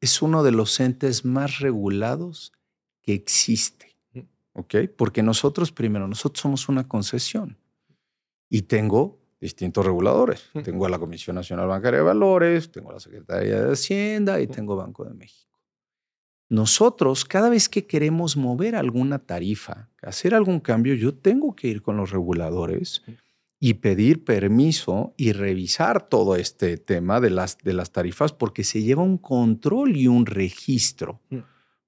es 0.00 0.20
uno 0.20 0.42
de 0.42 0.50
los 0.50 0.80
entes 0.80 1.24
más 1.24 1.60
regulados 1.60 2.52
que 3.02 3.14
existe. 3.14 3.91
¿Ok? 4.54 4.74
Porque 4.96 5.22
nosotros, 5.22 5.72
primero, 5.72 6.06
nosotros 6.08 6.40
somos 6.40 6.68
una 6.68 6.86
concesión 6.86 7.58
y 8.48 8.62
tengo 8.62 9.18
distintos 9.40 9.84
reguladores. 9.84 10.50
Tengo 10.62 10.86
a 10.86 10.88
la 10.88 10.98
Comisión 10.98 11.36
Nacional 11.36 11.66
Bancaria 11.66 11.98
de 11.98 12.04
Valores, 12.04 12.70
tengo 12.70 12.90
a 12.90 12.94
la 12.94 13.00
Secretaría 13.00 13.60
de 13.62 13.72
Hacienda 13.72 14.40
y 14.40 14.46
tengo 14.46 14.76
Banco 14.76 15.04
de 15.04 15.14
México. 15.14 15.58
Nosotros, 16.48 17.24
cada 17.24 17.48
vez 17.48 17.68
que 17.68 17.86
queremos 17.86 18.36
mover 18.36 18.76
alguna 18.76 19.18
tarifa, 19.18 19.88
hacer 20.02 20.34
algún 20.34 20.60
cambio, 20.60 20.94
yo 20.94 21.14
tengo 21.14 21.56
que 21.56 21.68
ir 21.68 21.80
con 21.80 21.96
los 21.96 22.10
reguladores 22.10 23.02
y 23.58 23.74
pedir 23.74 24.24
permiso 24.24 25.14
y 25.16 25.32
revisar 25.32 26.08
todo 26.08 26.36
este 26.36 26.76
tema 26.76 27.20
de 27.20 27.30
las, 27.30 27.58
de 27.58 27.72
las 27.72 27.90
tarifas 27.90 28.32
porque 28.32 28.64
se 28.64 28.82
lleva 28.82 29.02
un 29.02 29.18
control 29.18 29.96
y 29.96 30.08
un 30.08 30.26
registro. 30.26 31.20
Mm. 31.30 31.38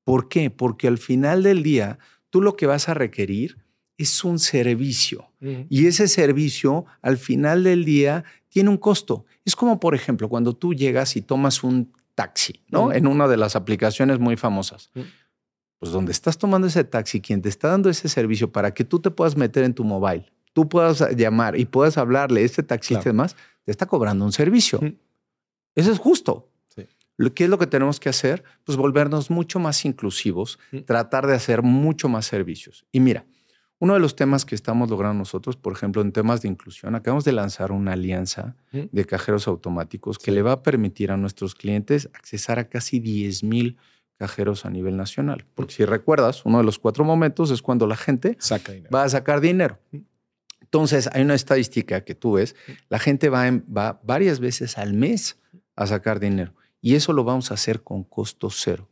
¿Por 0.02 0.28
qué? 0.28 0.50
Porque 0.50 0.88
al 0.88 0.99
final 0.99 1.42
del 1.42 1.62
día, 1.62 1.99
tú 2.34 2.42
lo 2.42 2.56
que 2.56 2.66
vas 2.66 2.88
a 2.88 2.94
requerir 2.94 3.58
es 3.96 4.24
un 4.24 4.40
servicio. 4.40 5.30
Y 5.68 5.86
ese 5.86 6.08
servicio, 6.08 6.84
al 7.00 7.16
final 7.16 7.62
del 7.62 7.84
día, 7.84 8.24
tiene 8.48 8.70
un 8.70 8.76
costo. 8.76 9.24
Es 9.44 9.54
como, 9.54 9.78
por 9.78 9.94
ejemplo, 9.94 10.28
cuando 10.28 10.52
tú 10.52 10.74
llegas 10.74 11.14
y 11.14 11.22
tomas 11.22 11.62
un 11.62 11.92
taxi, 12.16 12.64
¿no? 12.70 12.92
En 12.92 13.06
una 13.06 13.28
de 13.28 13.36
las 13.36 13.54
aplicaciones 13.54 14.18
muy 14.18 14.36
famosas. 14.36 14.90
Pues 15.78 15.92
donde 15.92 16.10
estás 16.10 16.36
tomando 16.36 16.66
ese 16.66 16.82
taxi, 16.82 17.20
quien 17.20 17.40
te 17.40 17.48
está 17.48 17.68
dando 17.68 17.88
ese 17.88 18.08
servicio 18.08 18.50
para 18.50 18.74
que 18.74 18.82
tú 18.82 18.98
te 18.98 19.12
puedas 19.12 19.36
meter 19.36 19.62
en 19.62 19.72
tu 19.72 19.84
mobile, 19.84 20.26
tú 20.54 20.68
puedas 20.68 21.08
llamar 21.14 21.56
y 21.56 21.66
puedas 21.66 21.98
hablarle, 21.98 22.42
este 22.42 22.64
taxista 22.64 23.02
y 23.02 23.12
demás, 23.12 23.36
te 23.62 23.70
está 23.70 23.86
cobrando 23.86 24.24
un 24.24 24.32
servicio. 24.32 24.80
Eso 25.76 25.92
es 25.92 26.00
justo. 26.00 26.50
¿Qué 27.35 27.44
es 27.44 27.50
lo 27.50 27.59
que 27.59 27.66
tenemos 27.66 28.00
que 28.00 28.09
hacer? 28.09 28.42
Pues 28.64 28.76
volvernos 28.76 29.30
mucho 29.30 29.59
más 29.59 29.85
inclusivos, 29.85 30.59
tratar 30.87 31.26
de 31.26 31.35
hacer 31.35 31.62
mucho 31.62 32.09
más 32.09 32.26
servicios. 32.26 32.87
Y 32.90 33.00
mira, 33.00 33.25
uno 33.78 33.94
de 33.94 34.00
los 34.00 34.16
temas 34.16 34.44
que 34.44 34.54
estamos 34.54 34.90
logrando 34.90 35.18
nosotros, 35.18 35.56
por 35.56 35.73
ejemplo, 35.73 36.02
en 36.02 36.12
temas 36.12 36.42
de 36.42 36.49
inclusión, 36.49 36.94
acabamos 36.94 37.25
de 37.25 37.33
lanzar 37.33 37.71
una 37.73 37.92
alianza 37.92 38.56
de 38.73 39.04
cajeros 39.04 39.47
automáticos 39.47 40.18
que 40.18 40.30
le 40.30 40.42
va 40.42 40.52
a 40.52 40.62
permitir 40.62 41.11
a 41.11 41.16
nuestros 41.16 41.54
clientes 41.54 42.09
accesar 42.14 42.59
a 42.59 42.68
casi 42.68 42.99
10 42.99 43.44
mil 43.44 43.76
cajeros 44.16 44.64
a 44.64 44.71
nivel 44.71 44.97
nacional. 44.97 45.44
Porque 45.54 45.75
si 45.75 45.85
recuerdas, 45.85 46.44
uno 46.44 46.59
de 46.59 46.64
los 46.64 46.78
cuatro 46.78 47.04
momentos 47.04 47.50
es 47.50 47.62
cuando 47.62 47.87
la 47.87 47.97
gente 47.97 48.38
va 48.92 49.02
a 49.02 49.09
sacar 49.09 49.40
dinero. 49.40 49.78
Entonces, 50.61 51.09
hay 51.12 51.23
una 51.23 51.35
estadística 51.35 52.04
que 52.04 52.14
tú 52.14 52.33
ves, 52.33 52.56
la 52.88 52.99
gente 52.99 53.28
va, 53.28 53.44
va 53.50 54.00
varias 54.02 54.40
veces 54.40 54.78
al 54.78 54.94
mes 54.94 55.38
a 55.76 55.87
sacar 55.87 56.21
dinero 56.21 56.54
y 56.84 56.96
eso 56.96 57.14
lo 57.14 57.24
vamos 57.24 57.50
a 57.50 57.54
hacer 57.54 57.82
con 57.82 58.04
costo 58.04 58.50
cero. 58.50 58.86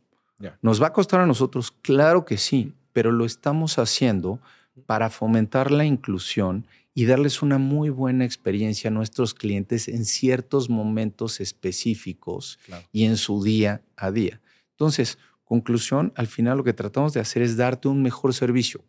¿Nos 0.63 0.81
va 0.81 0.87
a 0.87 0.93
costar 0.93 1.19
a 1.19 1.27
nosotros? 1.27 1.71
Claro 1.71 2.25
que 2.25 2.39
sí, 2.39 2.73
pero 2.91 3.11
lo 3.11 3.23
estamos 3.23 3.77
haciendo 3.77 4.39
para 4.87 5.11
fomentar 5.11 5.69
la 5.69 5.85
inclusión 5.85 6.65
y 6.95 7.05
darles 7.05 7.43
una 7.43 7.59
muy 7.59 7.91
buena 7.91 8.25
experiencia 8.25 8.87
a 8.87 8.91
nuestros 8.91 9.35
clientes 9.35 9.87
en 9.87 10.05
ciertos 10.05 10.71
momentos 10.71 11.39
específicos 11.39 12.57
y 12.91 13.03
en 13.03 13.15
su 13.15 13.43
día 13.43 13.83
a 13.95 14.09
día. 14.09 14.41
Entonces, 14.71 15.19
conclusión, 15.43 16.13
al 16.15 16.25
final 16.25 16.57
lo 16.57 16.63
que 16.63 16.73
tratamos 16.73 17.13
de 17.13 17.19
hacer 17.19 17.43
es 17.43 17.57
darte 17.57 17.89
un 17.89 18.01
mejor 18.01 18.33
servicio. 18.33 18.83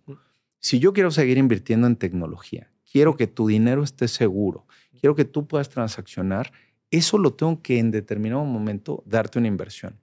Si 0.61 0.79
yo 0.79 0.95
quiero 0.95 1.11
seguir 1.11 1.37
invirtiendo 1.37 1.87
en 1.87 1.97
tecnología, 1.97 2.71
quiero 2.91 3.19
que 3.19 3.27
tu 3.27 3.49
dinero 3.49 3.83
esté 3.83 4.09
seguro, 4.09 4.67
quiero 4.99 5.15
que 5.15 5.27
tú 5.27 5.47
puedas 5.47 5.69
transaccionar, 5.69 6.53
eso 6.99 7.19
lo 7.19 7.33
tengo 7.35 7.61
que 7.63 7.79
en 7.79 7.91
determinado 7.91 8.45
momento 8.45 9.03
darte 9.07 9.39
una 9.39 9.49
inversión. 9.49 9.99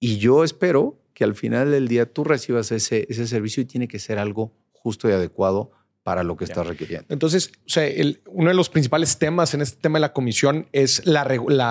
Y 0.00 0.18
yo 0.18 0.44
espero 0.44 1.00
que 1.14 1.24
al 1.24 1.34
final 1.34 1.70
del 1.70 1.88
día 1.88 2.12
tú 2.12 2.24
recibas 2.24 2.72
ese, 2.72 3.06
ese 3.08 3.26
servicio 3.26 3.62
y 3.62 3.66
tiene 3.66 3.88
que 3.88 3.98
ser 3.98 4.18
algo 4.18 4.52
justo 4.72 5.08
y 5.08 5.12
adecuado 5.12 5.70
para 6.02 6.22
lo 6.22 6.36
que 6.36 6.44
estás 6.44 6.66
requiriendo. 6.66 7.06
Entonces, 7.08 7.50
o 7.66 7.68
sea, 7.68 7.88
uno 8.26 8.50
de 8.50 8.54
los 8.54 8.68
principales 8.68 9.18
temas 9.18 9.54
en 9.54 9.62
este 9.62 9.80
tema 9.80 9.96
de 9.96 10.02
la 10.02 10.12
comisión 10.12 10.68
es 10.72 11.06
la, 11.06 11.24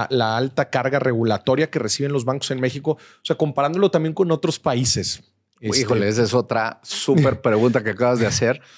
la, 0.10 0.38
alta 0.38 0.72
carga 0.72 0.98
regulatoria 0.98 1.70
que 1.70 1.78
reciben 1.78 2.12
los 2.12 2.26
bancos 2.26 2.50
en 2.50 2.60
México, 2.60 2.92
o 2.94 3.22
sea, 3.22 3.38
comparándolo 3.38 3.92
también 3.92 4.16
con 4.16 4.32
otros 4.32 4.58
países. 4.58 5.22
Este 5.60 5.82
Híjole, 5.82 6.08
esa 6.08 6.24
es 6.24 6.34
otra 6.34 6.80
súper 6.82 7.42
pregunta 7.42 7.84
que 7.84 7.92
acabas 7.92 8.20
de 8.20 8.28
hacer. 8.28 8.62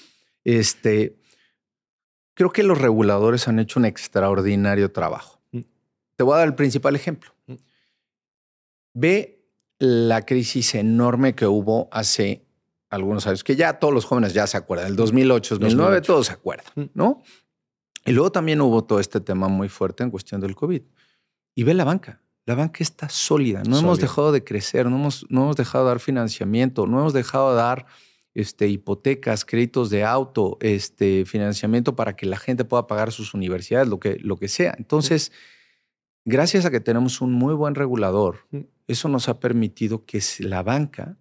Este, 0.48 1.17
creo 2.36 2.51
que 2.51 2.62
los 2.62 2.77
reguladores 2.77 3.48
han 3.48 3.57
hecho 3.57 3.79
un 3.79 3.86
extraordinario 3.86 4.91
trabajo. 4.91 5.35
Mm. 6.15 6.17
Te 6.17 6.24
voy 6.24 6.36
a 6.36 6.38
dar 6.38 6.48
el 6.48 6.55
principal 6.55 6.95
ejemplo. 6.95 7.31
Mm. 7.48 7.53
Ve 8.93 9.45
la 9.79 10.25
crisis 10.25 10.75
enorme 10.75 11.36
que 11.36 11.48
hubo 11.48 11.89
hace 11.91 12.45
algunos 12.89 13.27
años, 13.27 13.43
que 13.43 13.55
ya 13.55 13.79
todos 13.79 13.93
los 13.93 14.05
jóvenes 14.05 14.34
ya 14.34 14.48
se 14.48 14.57
acuerdan, 14.57 14.88
el 14.88 14.95
2008, 14.95 15.57
2009, 15.57 16.01
todos 16.01 16.27
se 16.27 16.34
acuerdan, 16.34 16.91
¿no? 16.93 17.22
Y 18.05 18.12
luego 18.12 18.31
también 18.31 18.62
hubo 18.62 18.84
todo 18.84 19.00
este 19.00 19.19
tema 19.19 19.48
muy 19.48 19.67
fuerte 19.67 20.03
en 20.03 20.12
cuestión 20.12 20.39
del 20.39 20.55
COVID. 20.55 20.81
Y 21.55 21.63
ve 21.63 21.74
la 21.74 21.84
banca, 21.84 22.22
la 22.45 22.55
banca 22.55 22.84
está 22.84 23.10
sólida, 23.10 23.63
no 23.67 23.79
hemos 23.79 24.00
dejado 24.00 24.31
de 24.31 24.43
crecer, 24.43 24.86
no 24.86 24.98
hemos, 24.98 25.25
no 25.29 25.43
hemos 25.43 25.55
dejado 25.55 25.86
de 25.86 25.89
dar 25.89 26.00
financiamiento, 26.00 26.86
no 26.86 27.00
hemos 27.00 27.13
dejado 27.13 27.51
de 27.51 27.57
dar 27.57 27.86
este, 28.36 28.67
hipotecas, 28.67 29.45
créditos 29.45 29.89
de 29.89 30.03
auto, 30.03 30.57
este, 30.60 31.25
financiamiento 31.25 31.95
para 31.95 32.15
que 32.15 32.25
la 32.25 32.38
gente 32.38 32.65
pueda 32.65 32.86
pagar 32.86 33.12
sus 33.12 33.34
universidades, 33.34 33.88
lo 33.88 34.00
que, 34.00 34.17
lo 34.19 34.38
que 34.38 34.48
sea. 34.48 34.75
Entonces, 34.77 35.31
gracias 36.25 36.65
a 36.65 36.72
que 36.72 36.79
tenemos 36.79 37.22
un 37.22 37.32
muy 37.32 37.53
buen 37.53 37.75
regulador, 37.75 38.39
eso 38.88 39.08
nos 39.08 39.29
ha 39.29 39.39
permitido 39.39 40.05
que 40.05 40.22
la 40.39 40.63
banca 40.63 41.17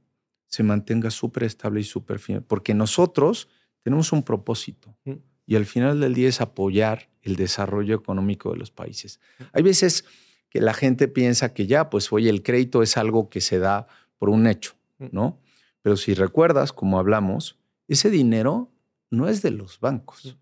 se 0.47 0.63
mantenga 0.63 1.11
súper 1.11 1.45
estable 1.45 1.81
y 1.81 1.85
súper 1.85 2.19
firme, 2.19 2.41
porque 2.41 2.75
nosotros 2.75 3.49
tenemos 3.83 4.13
un 4.13 4.23
propósito 4.23 4.97
mm. 5.05 5.13
y 5.47 5.57
al 5.57 5.67
final 5.67 6.01
del 6.01 6.15
día 6.15 6.29
es 6.29 6.41
apoyar 6.41 7.11
el 7.23 7.37
desarrollo 7.37 7.95
económico 7.95 8.53
de 8.53 8.59
los 8.59 8.71
países. 8.71 9.21
Mm. 9.39 9.43
Hay 9.53 9.63
veces 9.63 10.05
que 10.49 10.61
la 10.61 10.73
gente 10.73 11.09
piensa 11.09 11.53
que 11.53 11.67
ya, 11.67 11.91
pues 11.91 12.13
oye, 12.13 12.31
el 12.31 12.43
crédito 12.43 12.83
es 12.83 12.97
algo 12.97 13.29
que 13.29 13.41
se 13.41 13.59
da 13.59 13.89
por 14.17 14.31
un 14.31 14.47
hecho, 14.47 14.75
mm. 14.99 15.07
¿no? 15.13 15.41
Pero 15.83 15.97
si 15.97 16.15
recuerdas, 16.15 16.73
como 16.73 16.99
hablamos, 16.99 17.59
ese 17.89 18.09
dinero 18.09 18.71
no 19.11 19.29
es 19.29 19.43
de 19.43 19.51
los 19.51 19.81
bancos. 19.81 20.39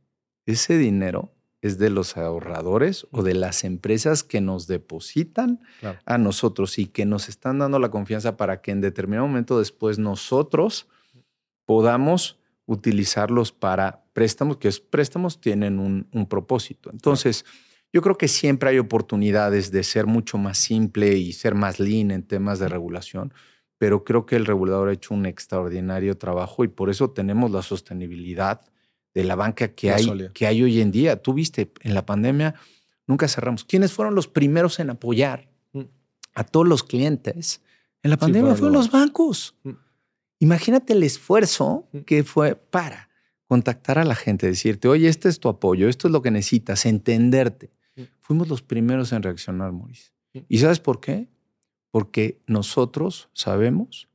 Ese 0.46 0.78
dinero 0.78 1.31
es 1.62 1.78
de 1.78 1.90
los 1.90 2.16
ahorradores 2.16 3.06
o 3.12 3.22
de 3.22 3.34
las 3.34 3.62
empresas 3.62 4.24
que 4.24 4.40
nos 4.40 4.66
depositan 4.66 5.60
a 6.04 6.18
nosotros 6.18 6.78
y 6.78 6.86
que 6.86 7.06
nos 7.06 7.28
están 7.28 7.60
dando 7.60 7.78
la 7.78 7.90
confianza 7.90 8.36
para 8.36 8.60
que 8.60 8.72
en 8.72 8.80
determinado 8.80 9.28
momento 9.28 9.60
después 9.60 9.98
nosotros 9.98 10.88
podamos 11.64 12.40
utilizarlos 12.66 13.52
para 13.52 14.04
préstamos, 14.12 14.56
que 14.56 14.68
es, 14.68 14.80
préstamos 14.80 15.40
tienen 15.40 15.78
un, 15.78 16.26
propósito. 16.26 16.90
Entonces, 16.90 17.44
yo 17.92 18.02
creo 18.02 18.18
que 18.18 18.28
siempre 18.28 18.70
hay 18.70 18.78
oportunidades 18.78 19.70
de 19.70 19.84
ser 19.84 20.06
mucho 20.06 20.38
más 20.38 20.58
simple 20.58 21.16
y 21.16 21.32
ser 21.32 21.54
más 21.54 21.78
lean 21.78 22.10
en 22.10 22.24
temas 22.24 22.58
de 22.58 22.68
regulación, 22.68 23.32
pero 23.78 24.02
creo 24.02 24.26
que 24.26 24.34
el 24.34 24.46
regulador 24.46 24.88
ha 24.88 24.94
hecho 24.94 25.14
un 25.14 25.26
extraordinario 25.26 26.18
trabajo 26.18 26.64
y 26.64 26.68
por 26.68 26.90
eso 26.90 27.10
tenemos 27.10 27.52
la 27.52 27.62
sostenibilidad 27.62 28.62
de 29.14 29.24
la 29.24 29.34
banca 29.34 29.68
que, 29.68 29.90
hay, 29.90 30.30
que 30.32 30.46
hay 30.46 30.62
hoy 30.62 30.80
en 30.80 30.90
día. 30.90 31.20
Tú 31.20 31.34
viste, 31.34 31.72
en 31.80 31.94
la 31.94 32.06
pandemia 32.06 32.54
nunca 33.06 33.28
cerramos. 33.28 33.64
¿Quiénes 33.64 33.92
fueron 33.92 34.14
los 34.14 34.28
primeros 34.28 34.78
en 34.80 34.90
apoyar 34.90 35.48
mm. 35.72 35.82
a 36.34 36.44
todos 36.44 36.66
los 36.66 36.82
clientes? 36.82 37.60
En 38.02 38.10
la 38.10 38.16
pandemia 38.16 38.54
fueron, 38.54 38.72
los 38.72 38.90
bancos. 38.90 39.54
Mm. 39.62 39.70
Imagínate 40.40 40.94
el 40.94 41.02
esfuerzo 41.02 41.88
mm. 41.92 41.98
que 42.00 42.24
fue 42.24 42.56
para 42.56 43.10
contactar 43.46 43.98
a 43.98 44.04
la 44.04 44.14
gente, 44.14 44.46
decirte, 44.46 44.88
oye, 44.88 45.08
este 45.08 45.28
es 45.28 45.38
tu 45.38 45.48
apoyo, 45.48 45.88
esto 45.88 46.08
es 46.08 46.12
lo 46.12 46.22
que 46.22 46.30
necesitas, 46.30 46.86
entenderte. 46.86 47.70
Fuimos 48.20 48.48
los 48.48 48.62
primeros 48.62 49.12
en 49.12 49.22
reaccionar, 49.22 49.72
Maurice. 49.72 50.12
¿Y 50.48 50.58
sabes 50.58 50.80
por 50.80 51.00
qué? 51.00 51.28
Porque 51.90 52.40
nosotros 52.46 53.28
sabemos 53.34 54.08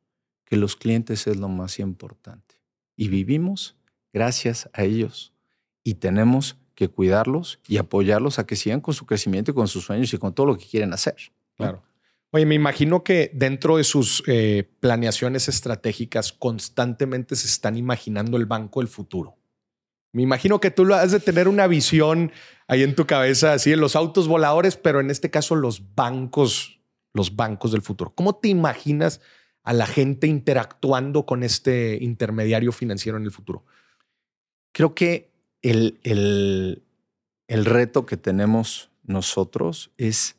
que 0.44 0.58
los 0.58 0.76
clientes 0.76 1.28
es 1.28 1.38
lo 1.38 1.50
más 1.50 1.78
importante 1.78 2.56
y 2.96 3.10
vivimos 3.10 3.78
gracias 4.14 4.70
a 4.74 4.84
ellos. 4.84 5.34
Y 5.84 5.96
tenemos 5.96 6.58
que 6.76 6.90
cuidarlos 6.90 7.60
y 7.68 7.78
apoyarlos 7.78 8.40
a 8.40 8.46
que 8.46 8.56
sigan 8.56 8.82
con 8.82 8.94
su 8.94 9.06
crecimiento 9.06 9.52
y 9.52 9.54
con 9.54 9.68
sus 9.68 9.86
sueños 9.86 10.14
y 10.14 10.18
con 10.18 10.34
todo 10.34 10.46
lo 10.46 10.58
que 10.58 10.66
quieren 10.66 10.94
hacer. 10.94 11.16
Claro. 11.56 11.82
Oye, 12.32 12.46
me 12.46 12.56
imagino 12.56 13.04
que 13.04 13.32
dentro 13.34 13.78
de 13.78 13.84
sus 13.84 14.22
eh, 14.28 14.70
planeaciones 14.80 15.48
estratégicas 15.48 16.34
constantemente 16.34 17.36
se 17.36 17.48
están 17.48 17.78
imaginando 17.78 18.38
el 18.38 18.46
banco 18.46 18.82
del 18.82 18.90
futuro. 18.90 19.38
Me 20.12 20.24
imagino 20.24 20.60
que 20.60 20.72
tú 20.72 20.86
lo 20.86 20.96
has 20.96 21.12
de 21.12 21.20
tener 21.20 21.48
una 21.48 21.68
visión 21.68 22.32
ahí 22.68 22.84
en 22.84 22.96
tu 22.96 23.06
cabeza, 23.08 23.54
así 23.54 23.72
en 23.72 23.80
los 23.80 23.96
autos 23.96 24.28
voladores, 24.28 24.76
pero 24.76 25.00
en 25.00 25.10
este 25.10 25.30
caso 25.30 25.56
los 25.56 25.96
bancos, 25.96 26.80
los 27.14 27.36
bancos 27.36 27.72
del 27.72 27.82
futuro. 27.82 28.14
¿Cómo 28.14 28.36
te 28.36 28.50
imaginas 28.50 29.22
a 29.64 29.74
la 29.74 29.86
gente 29.86 30.28
interactuando 30.28 31.26
con 31.26 31.44
este 31.44 31.98
intermediario 32.02 32.72
financiero 32.72 33.18
en 33.18 33.24
el 33.24 33.32
futuro? 33.32 33.66
Creo 34.78 34.94
que 34.94 35.32
el, 35.64 36.00
el, 36.04 36.84
el 37.48 37.66
reto 37.66 38.06
que 38.06 38.16
tenemos 38.16 38.92
nosotros 39.02 39.90
es 39.98 40.36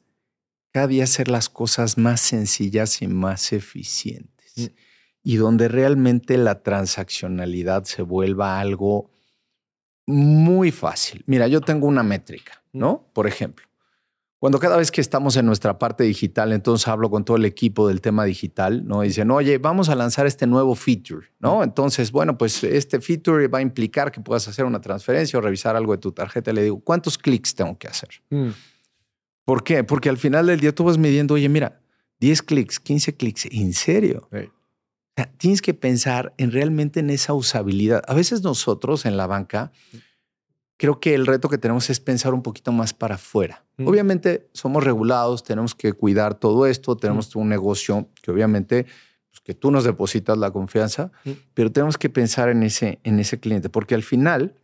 cada 0.70 0.86
día 0.86 1.02
hacer 1.02 1.26
las 1.26 1.48
cosas 1.48 1.98
más 1.98 2.20
sencillas 2.20 3.02
y 3.02 3.08
más 3.08 3.52
eficientes. 3.52 4.52
Mm. 4.56 4.66
Y 5.24 5.36
donde 5.38 5.66
realmente 5.66 6.38
la 6.38 6.62
transaccionalidad 6.62 7.82
se 7.82 8.02
vuelva 8.02 8.60
algo 8.60 9.10
muy 10.06 10.70
fácil. 10.70 11.24
Mira, 11.26 11.48
yo 11.48 11.60
tengo 11.60 11.88
una 11.88 12.04
métrica, 12.04 12.62
mm. 12.72 12.78
¿no? 12.78 13.10
Por 13.12 13.26
ejemplo, 13.26 13.66
cuando 14.38 14.60
cada 14.60 14.76
vez 14.76 14.92
que 14.92 15.00
estamos 15.00 15.36
en 15.36 15.46
nuestra 15.46 15.78
parte 15.78 16.04
digital, 16.04 16.52
entonces 16.52 16.86
hablo 16.86 17.10
con 17.10 17.24
todo 17.24 17.36
el 17.36 17.44
equipo 17.44 17.88
del 17.88 18.00
tema 18.00 18.24
digital, 18.24 18.86
¿no? 18.86 19.00
Dicen, 19.00 19.30
oye, 19.32 19.58
vamos 19.58 19.88
a 19.88 19.96
lanzar 19.96 20.26
este 20.26 20.46
nuevo 20.46 20.76
feature, 20.76 21.26
¿no? 21.40 21.64
Entonces, 21.64 22.12
bueno, 22.12 22.38
pues 22.38 22.62
este 22.62 23.00
feature 23.00 23.48
va 23.48 23.58
a 23.58 23.62
implicar 23.62 24.12
que 24.12 24.20
puedas 24.20 24.46
hacer 24.46 24.64
una 24.64 24.80
transferencia 24.80 25.38
o 25.38 25.42
revisar 25.42 25.74
algo 25.74 25.92
de 25.92 25.98
tu 25.98 26.12
tarjeta. 26.12 26.52
Le 26.52 26.62
digo, 26.62 26.78
¿cuántos 26.78 27.18
clics 27.18 27.54
tengo 27.56 27.76
que 27.78 27.88
hacer? 27.88 28.10
Mm. 28.30 28.50
¿Por 29.44 29.64
qué? 29.64 29.82
Porque 29.82 30.08
al 30.08 30.18
final 30.18 30.46
del 30.46 30.60
día 30.60 30.72
tú 30.72 30.84
vas 30.84 30.98
midiendo, 30.98 31.34
oye, 31.34 31.48
mira, 31.48 31.80
10 32.20 32.42
clics, 32.42 32.78
15 32.78 33.16
clics, 33.16 33.46
¿en 33.46 33.72
serio? 33.72 34.28
tienes 35.36 35.62
que 35.62 35.74
pensar 35.74 36.32
en 36.38 36.52
realmente 36.52 37.00
en 37.00 37.10
esa 37.10 37.34
usabilidad. 37.34 38.02
A 38.06 38.14
veces 38.14 38.42
nosotros 38.42 39.04
en 39.04 39.16
la 39.16 39.26
banca 39.26 39.72
creo 40.78 41.00
que 41.00 41.14
el 41.14 41.26
reto 41.26 41.50
que 41.50 41.58
tenemos 41.58 41.90
es 41.90 42.00
pensar 42.00 42.32
un 42.32 42.42
poquito 42.42 42.72
más 42.72 42.94
para 42.94 43.16
afuera. 43.16 43.64
Mm. 43.76 43.88
Obviamente 43.88 44.48
somos 44.54 44.82
regulados, 44.82 45.42
tenemos 45.42 45.74
que 45.74 45.92
cuidar 45.92 46.34
todo 46.34 46.66
esto, 46.66 46.96
tenemos 46.96 47.34
mm. 47.34 47.38
un 47.38 47.48
negocio 47.50 48.08
que 48.22 48.30
obviamente 48.30 48.86
pues, 49.30 49.40
que 49.44 49.54
tú 49.54 49.70
nos 49.70 49.84
depositas 49.84 50.38
la 50.38 50.50
confianza, 50.52 51.10
mm. 51.24 51.30
pero 51.52 51.70
tenemos 51.70 51.98
que 51.98 52.08
pensar 52.08 52.48
en 52.48 52.62
ese, 52.62 53.00
en 53.02 53.18
ese 53.18 53.38
cliente, 53.40 53.68
porque 53.68 53.94
al 53.94 54.04
final, 54.04 54.54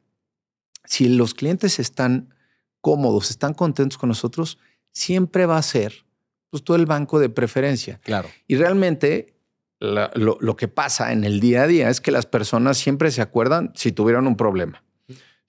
si 0.85 1.09
los 1.09 1.35
clientes 1.35 1.79
están 1.79 2.33
cómodos, 2.81 3.31
están 3.31 3.53
contentos 3.53 3.99
con 3.99 4.09
nosotros, 4.09 4.59
siempre 4.93 5.47
va 5.47 5.59
a 5.59 5.63
ser 5.63 6.07
pues, 6.49 6.63
todo 6.63 6.77
el 6.77 6.87
banco 6.87 7.19
de 7.19 7.29
preferencia. 7.29 8.01
Claro. 8.05 8.29
Y 8.47 8.55
realmente 8.55 9.35
lo, 9.81 10.39
lo 10.41 10.57
que 10.57 10.69
pasa 10.69 11.13
en 11.13 11.25
el 11.25 11.41
día 11.41 11.65
a 11.65 11.67
día 11.67 11.91
es 11.91 12.01
que 12.01 12.13
las 12.13 12.27
personas 12.27 12.79
siempre 12.79 13.11
se 13.11 13.21
acuerdan 13.21 13.73
si 13.75 13.91
tuvieron 13.91 14.29
un 14.29 14.37
problema 14.37 14.84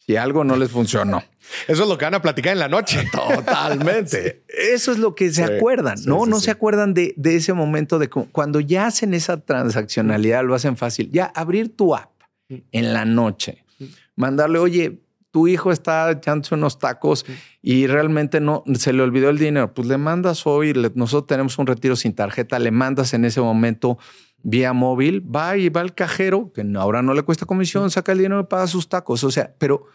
si 0.06 0.16
algo 0.16 0.44
no 0.44 0.56
les 0.56 0.72
funcionó. 0.72 1.24
Eso 1.68 1.84
es 1.84 1.90
lo 1.90 1.98
que 1.98 2.06
van 2.06 2.16
a 2.16 2.22
platicar 2.22 2.54
en 2.54 2.60
la 2.60 2.68
noche. 2.68 3.08
Totalmente. 3.12 4.44
Eso 4.48 4.92
es 4.92 4.98
lo 4.98 5.16
que 5.16 5.32
se 5.32 5.44
acuerdan, 5.44 5.98
¿no? 6.06 6.26
no 6.26 6.40
se 6.40 6.52
acuerdan 6.52 6.94
de, 6.94 7.14
de, 7.18 7.36
ese 7.36 7.54
momento 7.54 8.00
de 8.00 8.10
cuando 8.10 8.60
ya 8.60 8.88
hacen 8.88 9.14
esa 9.14 9.42
transaccionalidad, 9.42 10.44
lo 10.44 10.56
hacen 10.56 10.78
fácil. 10.78 11.10
Ya 11.12 11.26
abrir 11.26 11.76
tu 11.76 11.96
app 11.96 12.12
mm. 12.50 12.56
en 12.72 12.94
la 12.94 13.06
noche, 13.06 13.64
mm. 13.80 13.86
mandarle, 14.16 14.60
oye, 14.60 15.02
tu 15.32 15.48
hijo 15.48 15.72
está 15.72 16.12
echándose 16.12 16.56
unos 16.56 16.80
tacos 16.80 17.26
mm. 17.28 17.32
y 17.62 17.88
realmente 17.88 18.40
no 18.40 18.64
se 18.76 18.94
le 18.94 19.04
olvidó 19.04 19.30
el 19.30 19.38
dinero. 19.38 19.74
Pues 19.74 19.88
le 19.88 19.98
mandas 19.98 20.48
hoy, 20.48 20.74
nosotros 20.96 21.28
tenemos 21.28 21.58
un 21.58 21.68
retiro 21.68 21.96
sin 21.96 22.14
tarjeta, 22.14 22.58
le 22.60 22.72
mandas 22.72 23.14
en 23.14 23.26
ese 23.26 23.42
momento 23.42 23.98
vía 24.46 24.74
móvil, 24.74 25.24
va 25.36 25.58
y 25.58 25.70
va 25.70 25.82
al 25.82 25.96
cajero, 25.96 26.54
que 26.54 26.64
ahora 26.78 27.02
no 27.02 27.16
le 27.16 27.24
cuesta 27.24 27.48
comisión, 27.48 27.90
saca 27.90 28.12
el 28.12 28.20
dinero 28.20 28.40
y 28.42 28.44
paga 28.44 28.68
sus 28.68 28.88
tacos. 28.88 29.24
O 29.24 29.32
sea, 29.32 29.54
pero 29.58 29.88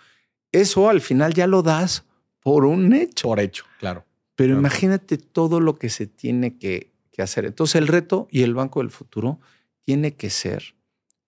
eso 0.50 0.90
al 0.90 1.00
final 1.00 1.33
ya 1.33 1.47
lo 1.47 1.62
das 1.62 2.04
por 2.40 2.64
un 2.64 2.92
hecho. 2.92 3.28
Por 3.28 3.38
hecho, 3.38 3.64
claro. 3.78 4.04
Pero 4.35 4.54
imagínate 4.54 5.19
todo 5.19 5.61
lo 5.61 5.78
que 5.78 5.88
se 5.88 6.07
tiene 6.07 6.59
que, 6.59 6.92
que, 7.12 7.23
hacer. 7.23 7.45
Entonces 7.45 7.76
el 7.76 7.87
reto 7.87 8.26
y 8.30 8.42
el 8.42 8.54
Banco 8.54 8.80
del 8.80 8.90
Futuro 8.90 9.38
tiene 9.85 10.14
que 10.14 10.30
ser 10.30 10.75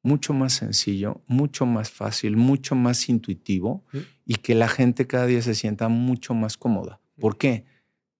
mucho 0.02 0.32
más 0.32 0.54
sencillo, 0.54 1.22
mucho 1.26 1.64
más 1.64 1.90
fácil, 1.90 2.36
mucho 2.36 2.74
más 2.74 3.08
intuitivo 3.08 3.84
y 4.26 4.36
que 4.36 4.56
la 4.56 4.66
gente 4.66 5.06
cada 5.06 5.26
día 5.26 5.42
se 5.42 5.54
sienta 5.54 5.88
mucho 5.88 6.34
más 6.34 6.56
cómoda. 6.56 7.00
¿Por 7.20 7.36
qué? 7.38 7.66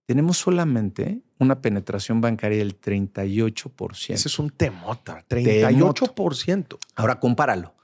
Tenemos 0.06 0.36
solamente 0.36 1.22
una 1.42 1.60
penetración 1.60 2.20
bancaria 2.20 2.58
del 2.58 2.80
38%. 2.80 4.14
Ese 4.14 4.28
es 4.28 4.38
un 4.38 4.50
temota, 4.50 5.24
38%. 5.28 6.78
Ahora 6.94 7.20
compáralo. 7.20 7.74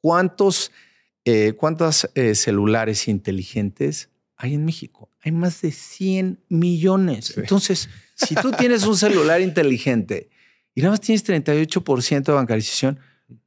¿Cuántos, 0.00 0.72
eh, 1.24 1.54
¿Cuántos 1.56 2.08
eh, 2.14 2.34
celulares 2.34 3.08
inteligentes 3.08 4.10
hay 4.36 4.54
en 4.54 4.64
México? 4.64 5.10
Hay 5.22 5.32
más 5.32 5.60
de 5.62 5.72
100 5.72 6.44
millones. 6.48 7.36
Entonces, 7.36 7.88
si 8.14 8.34
tú 8.34 8.52
tienes 8.52 8.84
un 8.86 8.96
celular 8.96 9.40
inteligente 9.40 10.30
y 10.74 10.82
nada 10.82 10.92
más 10.92 11.00
tienes 11.00 11.26
38% 11.26 12.24
de 12.24 12.32
bancarización, 12.32 13.00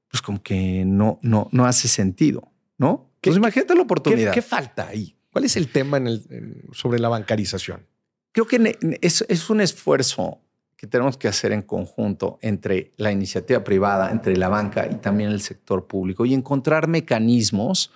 pues 0.09 0.21
como 0.21 0.41
que 0.41 0.83
no, 0.85 1.19
no, 1.21 1.47
no 1.51 1.65
hace 1.65 1.87
sentido, 1.87 2.51
¿no? 2.77 3.09
Pues 3.21 3.35
imagínate 3.35 3.75
la 3.75 3.81
oportunidad. 3.81 4.33
¿qué, 4.33 4.41
falta 4.41 4.87
ahí? 4.87 5.15
¿Cuál 5.31 5.45
es 5.45 5.55
el 5.55 5.67
tema 5.67 5.97
en 5.97 6.07
el, 6.07 6.63
sobre 6.71 6.99
la 6.99 7.09
bancarización? 7.09 7.85
Creo 8.31 8.47
que 8.47 8.77
es, 9.01 9.49
un 9.49 9.61
esfuerzo 9.61 10.41
que 10.75 10.87
tenemos 10.87 11.17
que 11.17 11.27
hacer 11.27 11.51
en 11.51 11.61
conjunto 11.61 12.39
entre 12.41 12.93
la 12.97 13.11
iniciativa 13.11 13.63
privada, 13.63 14.11
entre 14.11 14.37
la 14.37 14.49
banca 14.49 14.87
y 14.89 14.95
también 14.95 15.29
el 15.29 15.41
sector 15.41 15.87
público 15.87 16.25
y 16.25 16.33
encontrar 16.33 16.87
mecanismos 16.87 17.91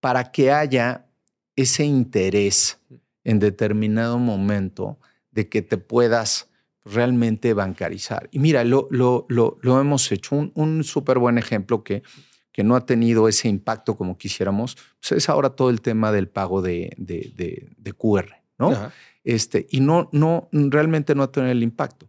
para 0.00 0.30
que 0.30 0.52
haya 0.52 1.06
ese 1.56 1.84
interés 1.84 2.78
en 3.24 3.38
determinado 3.38 4.18
momento 4.18 4.98
de 5.30 5.48
que 5.48 5.62
te 5.62 5.78
puedas 5.78 6.50
realmente 6.84 7.54
bancarizar. 7.54 8.28
Y 8.30 8.38
mira, 8.38 8.62
lo, 8.64 8.86
lo, 8.90 9.26
lo, 9.28 9.80
hemos 9.80 10.12
hecho. 10.12 10.36
Un, 10.54 10.84
súper 10.84 11.18
buen 11.18 11.38
ejemplo 11.38 11.82
que, 11.82 12.02
que 12.52 12.62
no 12.62 12.76
ha 12.76 12.84
tenido 12.84 13.26
ese 13.26 13.48
impacto 13.48 13.96
como 13.96 14.18
quisiéramos, 14.18 14.76
pues 15.00 15.12
es 15.12 15.28
ahora 15.28 15.50
todo 15.50 15.70
el 15.70 15.80
tema 15.80 16.12
del 16.12 16.28
pago 16.28 16.60
de, 16.60 16.92
de, 16.98 17.72
de, 17.76 17.92
QR, 17.94 18.36
¿no? 18.58 18.92
Este, 19.24 19.66
y 19.70 19.80
no, 19.80 20.08
no, 20.12 20.48
realmente 20.52 21.14
no 21.14 21.28
tenido 21.30 21.50
el 21.50 21.62
impacto. 21.62 22.08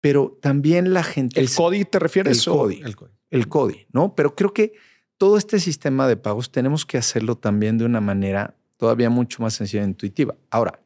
Pero 0.00 0.38
también 0.40 0.94
la 0.94 1.02
gente... 1.02 1.40
¿El 1.40 1.52
CODI 1.52 1.84
te 1.84 1.98
refieres? 1.98 2.46
El 2.46 2.52
CODI, 2.52 2.82
el 3.30 3.48
CODI. 3.48 3.86
¿no? 3.92 4.14
Pero 4.14 4.34
creo 4.34 4.54
que 4.54 4.72
todo 5.18 5.36
este 5.36 5.60
sistema 5.60 6.08
de 6.08 6.16
pagos 6.16 6.50
tenemos 6.50 6.86
que 6.86 6.98
hacerlo 6.98 7.36
también 7.36 7.78
de 7.78 7.84
una 7.84 8.00
manera 8.00 8.56
todavía 8.76 9.10
mucho 9.10 9.42
más 9.42 9.54
sencilla 9.54 9.82
e 9.82 9.86
intuitiva. 9.86 10.34
Ahora, 10.50 10.80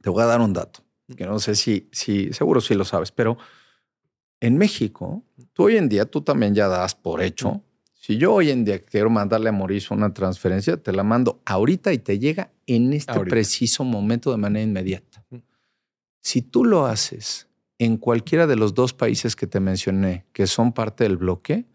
te 0.00 0.10
voy 0.10 0.22
a 0.22 0.26
dar 0.26 0.40
un 0.40 0.52
dato, 0.52 0.84
que 1.16 1.26
no 1.26 1.38
sé 1.40 1.56
si, 1.56 1.88
si 1.90 2.32
seguro 2.32 2.60
si 2.60 2.74
lo 2.74 2.84
sabes, 2.84 3.10
pero 3.10 3.36
en 4.40 4.56
México, 4.56 5.24
tú 5.52 5.64
hoy 5.64 5.76
en 5.76 5.88
día, 5.88 6.06
tú 6.06 6.22
también 6.22 6.54
ya 6.54 6.68
das 6.68 6.94
por 6.94 7.20
hecho 7.22 7.62
si 8.10 8.18
yo 8.18 8.34
hoy 8.34 8.50
en 8.50 8.64
día 8.64 8.80
quiero 8.80 9.08
mandarle 9.08 9.50
a 9.50 9.52
Mauricio 9.52 9.94
una 9.94 10.12
transferencia, 10.12 10.76
te 10.76 10.90
la 10.90 11.04
mando 11.04 11.40
ahorita 11.44 11.92
y 11.92 11.98
te 11.98 12.18
llega 12.18 12.50
en 12.66 12.92
este 12.92 13.20
preciso 13.20 13.84
momento 13.84 14.32
de 14.32 14.36
manera 14.36 14.64
inmediata. 14.64 15.24
Si 16.20 16.42
tú 16.42 16.64
lo 16.64 16.86
haces 16.86 17.46
en 17.78 17.98
cualquiera 17.98 18.48
de 18.48 18.56
los 18.56 18.74
dos 18.74 18.94
países 18.94 19.36
que 19.36 19.46
te 19.46 19.60
mencioné, 19.60 20.26
que 20.32 20.48
son 20.48 20.72
parte 20.72 21.04
del 21.04 21.18
bloque, 21.18 21.66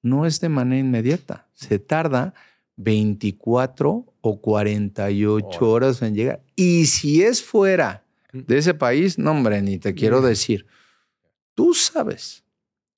no 0.00 0.24
es 0.24 0.40
de 0.40 0.48
manera 0.48 0.80
inmediata. 0.80 1.48
Se 1.52 1.78
tarda 1.78 2.32
24 2.76 4.06
o 4.22 4.40
48 4.40 5.70
horas 5.70 6.00
en 6.00 6.14
llegar. 6.14 6.42
Y 6.56 6.86
si 6.86 7.22
es 7.22 7.42
fuera 7.42 8.06
de 8.32 8.56
ese 8.56 8.72
país, 8.72 9.18
no, 9.18 9.32
hombre, 9.32 9.60
ni 9.60 9.76
te 9.76 9.92
quiero 9.92 10.22
decir. 10.22 10.64
Tú 11.54 11.74
sabes 11.74 12.43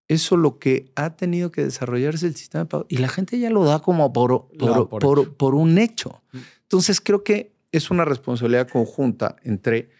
eso 0.08 0.36
lo 0.36 0.58
que 0.58 0.90
ha 0.94 1.16
tenido 1.16 1.50
que 1.50 1.64
desarrollarse 1.64 2.26
el 2.26 2.36
sistema 2.36 2.64
de 2.64 2.68
pago 2.70 2.86
y 2.88 2.98
la 2.98 3.08
gente 3.08 3.38
ya 3.38 3.50
lo 3.50 3.64
da 3.64 3.80
como 3.80 4.12
por, 4.12 4.48
por, 4.48 5.54
un 5.54 5.78
hecho. 5.78 6.22
Mm. 6.32 6.38
Entonces 6.62 7.00
creo 7.00 7.24
que 7.24 7.52
es 7.72 7.90
una 7.90 8.04
responsabilidad 8.04 8.68
conjunta 8.68 9.36
entre 9.42 9.90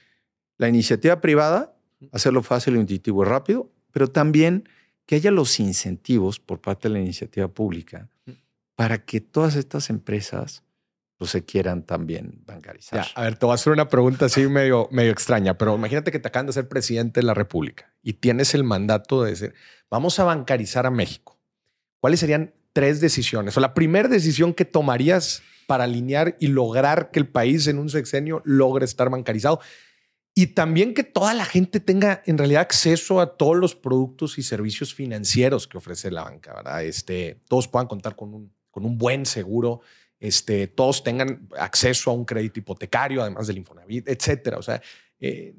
la 0.59 0.69
iniciativa 0.69 1.21
privada, 1.21 1.77
mm. 2.01 2.07
hacerlo 2.12 2.42
fácil, 2.42 2.77
intuitivo 2.77 3.23
y 3.23 3.27
rápido, 3.27 3.71
pero 3.90 4.09
también 4.09 4.69
que 5.07 5.16
haya 5.16 5.31
los 5.31 5.59
incentivos 5.61 6.40
por 6.40 6.61
parte 6.61 6.88
de 6.88 6.95
la 6.95 7.01
iniciativa 7.01 7.49
pública 7.49 8.09
mm. 8.27 8.33
para 8.75 9.05
que 9.05 9.21
todas 9.21 9.57
estas 9.57 9.90
empresas 9.90 10.62
pues, 11.19 11.31
se 11.31 11.45
quieran 11.45 11.85
también 11.85 12.43
bancarizar. 12.45 13.07
a 13.15 13.23
ver, 13.23 13.39
te 13.39 13.47
voy 13.47 13.53
a 13.53 13.55
hacer 13.55 13.73
una 13.73 13.89
pregunta 13.89 14.27
así 14.27 14.47
medio, 14.47 14.89
medio 14.91 15.11
extraña, 15.11 15.57
pero 15.57 15.75
imagínate 15.75 16.13
que 16.13 16.19
te 16.19 16.29
acaban 16.29 16.47
de 16.47 16.53
ser 16.53 16.69
presidente 16.69 17.21
de 17.21 17.27
la 17.27 17.35
República 17.35 17.93
y 18.03 18.15
tienes 18.15 18.55
el 18.55 18.65
mandato 18.65 19.23
de 19.23 19.31
decir, 19.31 19.55
vamos 19.91 20.19
a 20.19 20.25
bancarizar 20.25 20.87
a 20.87 20.91
México. 20.91 21.39
¿Cuáles 22.01 22.21
serían 22.21 22.53
tres 22.73 23.01
decisiones? 23.01 23.57
O 23.57 23.61
la 23.61 23.75
primera 23.75 24.09
decisión 24.09 24.53
que 24.53 24.65
tomarías 24.65 25.43
para 25.67 25.85
alinear 25.85 26.37
y 26.39 26.49
lograr 26.49 27.11
que 27.11 27.19
el 27.19 27.29
país 27.29 27.67
en 27.67 27.79
un 27.79 27.89
sexenio 27.89 28.43
logre 28.45 28.85
estar 28.85 29.11
bancarizado. 29.11 29.61
Y 30.35 30.49
también 30.49 30.93
que 30.93 31.03
toda 31.03 31.33
la 31.35 31.47
gente 31.47 31.81
tenga 31.81 32.23
en 32.27 32.37
realidad 32.37 32.61
acceso 32.61 33.21
a 33.21 33.37
todos 33.37 33.57
los 33.57 33.75
productos 33.75 34.39
y 34.39 34.43
servicios 34.43 34.95
financieros 34.95 35.67
que 35.67 35.79
ofrece 35.79 36.11
la 36.11 36.25
banca, 36.25 36.55
¿verdad? 36.55 36.85
Este, 36.85 37.41
todos 37.49 37.69
puedan 37.69 37.89
contar 37.89 38.17
con 38.17 38.35
un, 38.35 38.53
con 38.71 38.85
un 38.85 38.99
buen 38.99 39.25
seguro 39.25 39.81
este, 40.19 40.67
todos 40.67 41.03
tengan 41.03 41.49
acceso 41.59 42.11
a 42.11 42.15
un 42.15 42.25
crédito 42.25 42.59
hipotecario, 42.59 43.23
además 43.23 43.47
del 43.47 43.59
Infonavit, 43.59 44.09
etcétera. 44.09 44.59
O 44.59 44.63
sea, 44.63 44.81
eh, 45.21 45.55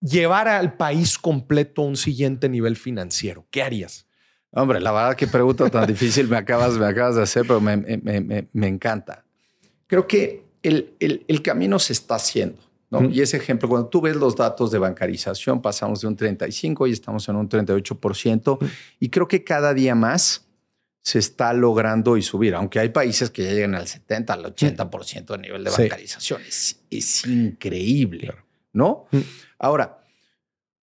llevar 0.00 0.48
al 0.48 0.76
país 0.76 1.18
completo 1.18 1.82
a 1.82 1.86
un 1.86 1.96
siguiente 1.96 2.48
nivel 2.48 2.76
financiero. 2.76 3.46
¿Qué 3.50 3.62
harías? 3.62 4.06
Hombre, 4.50 4.80
la 4.80 4.92
verdad 4.92 5.16
que 5.16 5.26
pregunta 5.26 5.68
tan 5.68 5.86
difícil 5.86 6.28
me 6.28 6.36
acabas, 6.36 6.78
me 6.78 6.86
acabas 6.86 7.16
de 7.16 7.22
hacer, 7.22 7.42
pero 7.46 7.60
me, 7.60 7.76
me, 7.76 8.46
me, 8.52 8.68
encanta. 8.68 9.24
Creo 9.86 10.06
que 10.06 10.44
el, 10.62 10.94
el, 11.00 11.24
el, 11.26 11.42
camino 11.42 11.78
se 11.78 11.92
está 11.92 12.14
haciendo. 12.14 12.62
¿no? 12.88 13.10
Y 13.10 13.20
ese 13.20 13.36
ejemplo, 13.36 13.68
cuando 13.68 13.88
tú 13.88 14.00
ves 14.00 14.14
los 14.14 14.36
datos 14.36 14.70
de 14.70 14.78
bancarización, 14.78 15.60
pasamos 15.60 16.02
de 16.02 16.06
un 16.06 16.14
35 16.14 16.86
y 16.86 16.92
estamos 16.92 17.28
en 17.28 17.34
un 17.34 17.48
38%. 17.48 18.58
Y 19.00 19.08
creo 19.08 19.26
que 19.26 19.42
cada 19.42 19.74
día 19.74 19.96
más 19.96 20.46
se 21.04 21.18
está 21.18 21.52
logrando 21.52 22.16
y 22.16 22.22
subir, 22.22 22.54
aunque 22.54 22.80
hay 22.80 22.88
países 22.88 23.30
que 23.30 23.44
ya 23.44 23.52
llegan 23.52 23.74
al 23.74 23.86
70, 23.86 24.32
al 24.32 24.44
80% 24.54 25.26
de 25.26 25.38
nivel 25.38 25.62
de 25.62 25.70
bancarización. 25.70 26.40
Es, 26.40 26.80
es, 26.88 27.26
increíble, 27.26 28.32
¿no? 28.72 29.06
Ahora, 29.58 30.02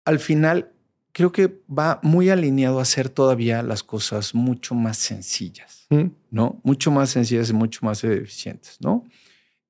al 0.03 0.19
final, 0.19 0.73
creo 1.13 1.31
que 1.31 1.61
va 1.69 2.01
muy 2.03 2.29
alineado 2.29 2.79
a 2.79 2.81
hacer 2.81 3.07
todavía 3.07 3.63
las 3.63 3.81
cosas 3.81 4.35
mucho 4.35 4.75
más 4.75 4.97
sencillas, 4.97 5.87
¿no? 6.29 6.59
Mucho 6.63 6.91
más 6.91 7.11
sencillas 7.11 7.49
y 7.49 7.53
mucho 7.53 7.79
más 7.83 8.03
eficientes, 8.03 8.75
¿no? 8.81 9.05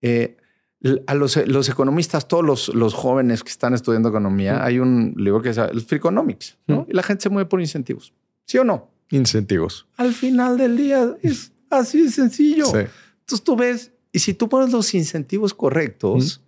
Eh, 0.02 0.36
a 1.06 1.14
los, 1.14 1.38
economistas, 1.38 2.28
todos 2.28 2.44
los, 2.44 2.70
los, 2.70 2.96
jóvenes 2.96 3.44
que 3.44 3.52
están 3.52 3.76
estudiando 3.76 4.10
economía, 4.10 4.64
hay 4.64 4.80
un 4.80 5.14
libro 5.16 5.44
que 5.44 5.50
es 5.50 5.58
el 5.60 5.82
Freakonomics, 5.82 6.58
¿no? 6.66 6.88
Y 6.90 6.94
la 6.94 7.04
gente 7.04 7.22
se 7.24 7.30
mueve 7.30 7.48
por 7.48 7.62
incentivos, 7.62 8.14
¿sí 8.46 8.58
o 8.58 8.64
no? 8.64 8.90
Incentivos. 9.12 9.88
Al 9.98 10.14
final 10.14 10.58
del 10.58 10.78
día 10.78 11.16
es 11.22 11.52
así 11.70 12.04
de 12.04 12.12
sencillo. 12.12 12.66
Entonces 12.68 13.44
tú 13.44 13.56
ves, 13.56 13.92
y 14.12 14.20
si 14.20 14.34
tú 14.34 14.50
pones 14.50 14.72
los 14.72 14.94
incentivos 14.94 15.54
correctos, 15.54 16.42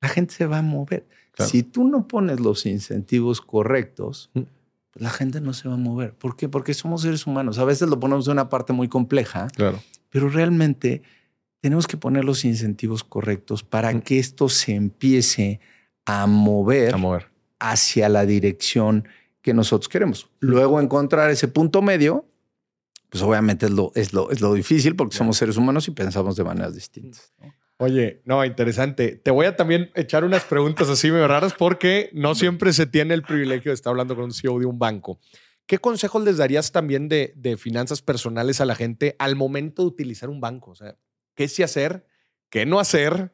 la 0.00 0.08
gente 0.08 0.34
se 0.34 0.46
va 0.46 0.58
a 0.58 0.62
mover. 0.62 1.06
Si 1.38 1.62
tú 1.62 1.88
no 1.88 2.06
pones 2.06 2.40
los 2.40 2.64
incentivos 2.66 3.40
correctos, 3.40 4.30
pues 4.32 4.46
la 5.02 5.10
gente 5.10 5.40
no 5.40 5.52
se 5.52 5.68
va 5.68 5.74
a 5.74 5.78
mover. 5.78 6.14
¿Por 6.14 6.36
qué? 6.36 6.48
Porque 6.48 6.74
somos 6.74 7.02
seres 7.02 7.26
humanos. 7.26 7.58
A 7.58 7.64
veces 7.64 7.88
lo 7.88 7.98
ponemos 7.98 8.26
de 8.26 8.32
una 8.32 8.48
parte 8.48 8.72
muy 8.72 8.88
compleja, 8.88 9.48
claro. 9.48 9.82
pero 10.10 10.28
realmente 10.28 11.02
tenemos 11.60 11.86
que 11.86 11.96
poner 11.96 12.24
los 12.24 12.44
incentivos 12.44 13.02
correctos 13.02 13.64
para 13.64 13.98
que 14.00 14.18
esto 14.18 14.48
se 14.48 14.74
empiece 14.74 15.60
a 16.04 16.26
mover, 16.26 16.94
a 16.94 16.98
mover 16.98 17.30
hacia 17.58 18.08
la 18.08 18.26
dirección 18.26 19.08
que 19.44 19.52
nosotros 19.52 19.90
queremos. 19.90 20.30
Luego 20.40 20.80
encontrar 20.80 21.30
ese 21.30 21.48
punto 21.48 21.82
medio, 21.82 22.24
pues 23.10 23.22
obviamente 23.22 23.66
es 23.66 23.72
lo, 23.72 23.92
es 23.94 24.14
lo, 24.14 24.30
es 24.30 24.40
lo 24.40 24.54
difícil 24.54 24.96
porque 24.96 25.14
somos 25.14 25.36
seres 25.36 25.58
humanos 25.58 25.86
y 25.86 25.90
pensamos 25.90 26.34
de 26.34 26.44
maneras 26.44 26.74
distintas. 26.74 27.34
Oye, 27.76 28.22
no, 28.24 28.42
interesante. 28.42 29.16
Te 29.16 29.30
voy 29.30 29.44
a 29.44 29.54
también 29.54 29.90
echar 29.96 30.24
unas 30.24 30.44
preguntas 30.44 30.88
así 30.88 31.10
medio 31.10 31.28
raras 31.28 31.52
porque 31.52 32.08
no 32.14 32.34
siempre 32.34 32.72
se 32.72 32.86
tiene 32.86 33.12
el 33.12 33.22
privilegio 33.22 33.70
de 33.70 33.74
estar 33.74 33.90
hablando 33.90 34.16
con 34.16 34.24
un 34.24 34.32
CEO 34.32 34.58
de 34.58 34.64
un 34.64 34.78
banco. 34.78 35.20
¿Qué 35.66 35.76
consejos 35.76 36.24
les 36.24 36.38
darías 36.38 36.72
también 36.72 37.10
de, 37.10 37.34
de 37.36 37.58
finanzas 37.58 38.00
personales 38.00 38.62
a 38.62 38.64
la 38.64 38.74
gente 38.74 39.14
al 39.18 39.36
momento 39.36 39.82
de 39.82 39.88
utilizar 39.88 40.30
un 40.30 40.40
banco? 40.40 40.70
O 40.70 40.74
sea, 40.74 40.96
¿qué 41.34 41.48
sí 41.48 41.62
hacer? 41.62 42.06
¿Qué 42.48 42.64
no 42.64 42.80
hacer? 42.80 43.33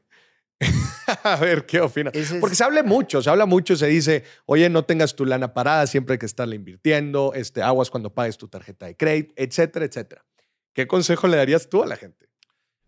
a 1.25 1.37
ver, 1.37 1.67
¿qué 1.67 1.81
opinas? 1.81 2.13
Porque 2.41 2.55
se 2.55 2.65
habla 2.65 2.83
mucho, 2.83 3.23
se 3.23 3.31
habla 3.31 3.47
mucho, 3.47 3.77
se 3.77 3.87
dice, 3.87 4.25
oye, 4.47 4.69
no 4.69 4.85
tengas 4.85 5.17
tu 5.17 5.25
lana 5.25 5.55
parada, 5.55 5.87
siempre 5.87 6.15
hay 6.15 6.19
que 6.19 6.27
estarla 6.27 6.55
invirtiendo, 6.55 7.33
este, 7.35 7.63
aguas 7.63 7.91
cuando 7.91 8.13
pagues 8.13 8.37
tu 8.37 8.49
tarjeta 8.49 8.87
de 8.87 8.97
crédito, 8.97 9.35
etcétera, 9.37 9.87
etcétera. 9.87 10.25
¿Qué 10.73 10.87
consejo 10.87 11.27
le 11.27 11.37
darías 11.37 11.69
tú 11.69 11.83
a 11.83 11.87
la 11.87 11.97
gente? 11.97 12.29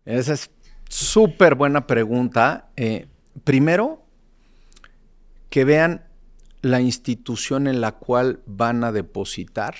Esa 0.05 0.33
es 0.33 0.49
Súper 0.93 1.55
buena 1.55 1.87
pregunta. 1.87 2.69
Eh, 2.75 3.07
primero, 3.43 4.05
que 5.49 5.65
vean 5.65 6.05
la 6.61 6.81
institución 6.81 7.65
en 7.65 7.81
la 7.81 7.93
cual 7.93 8.43
van 8.45 8.83
a 8.83 8.91
depositar 8.91 9.73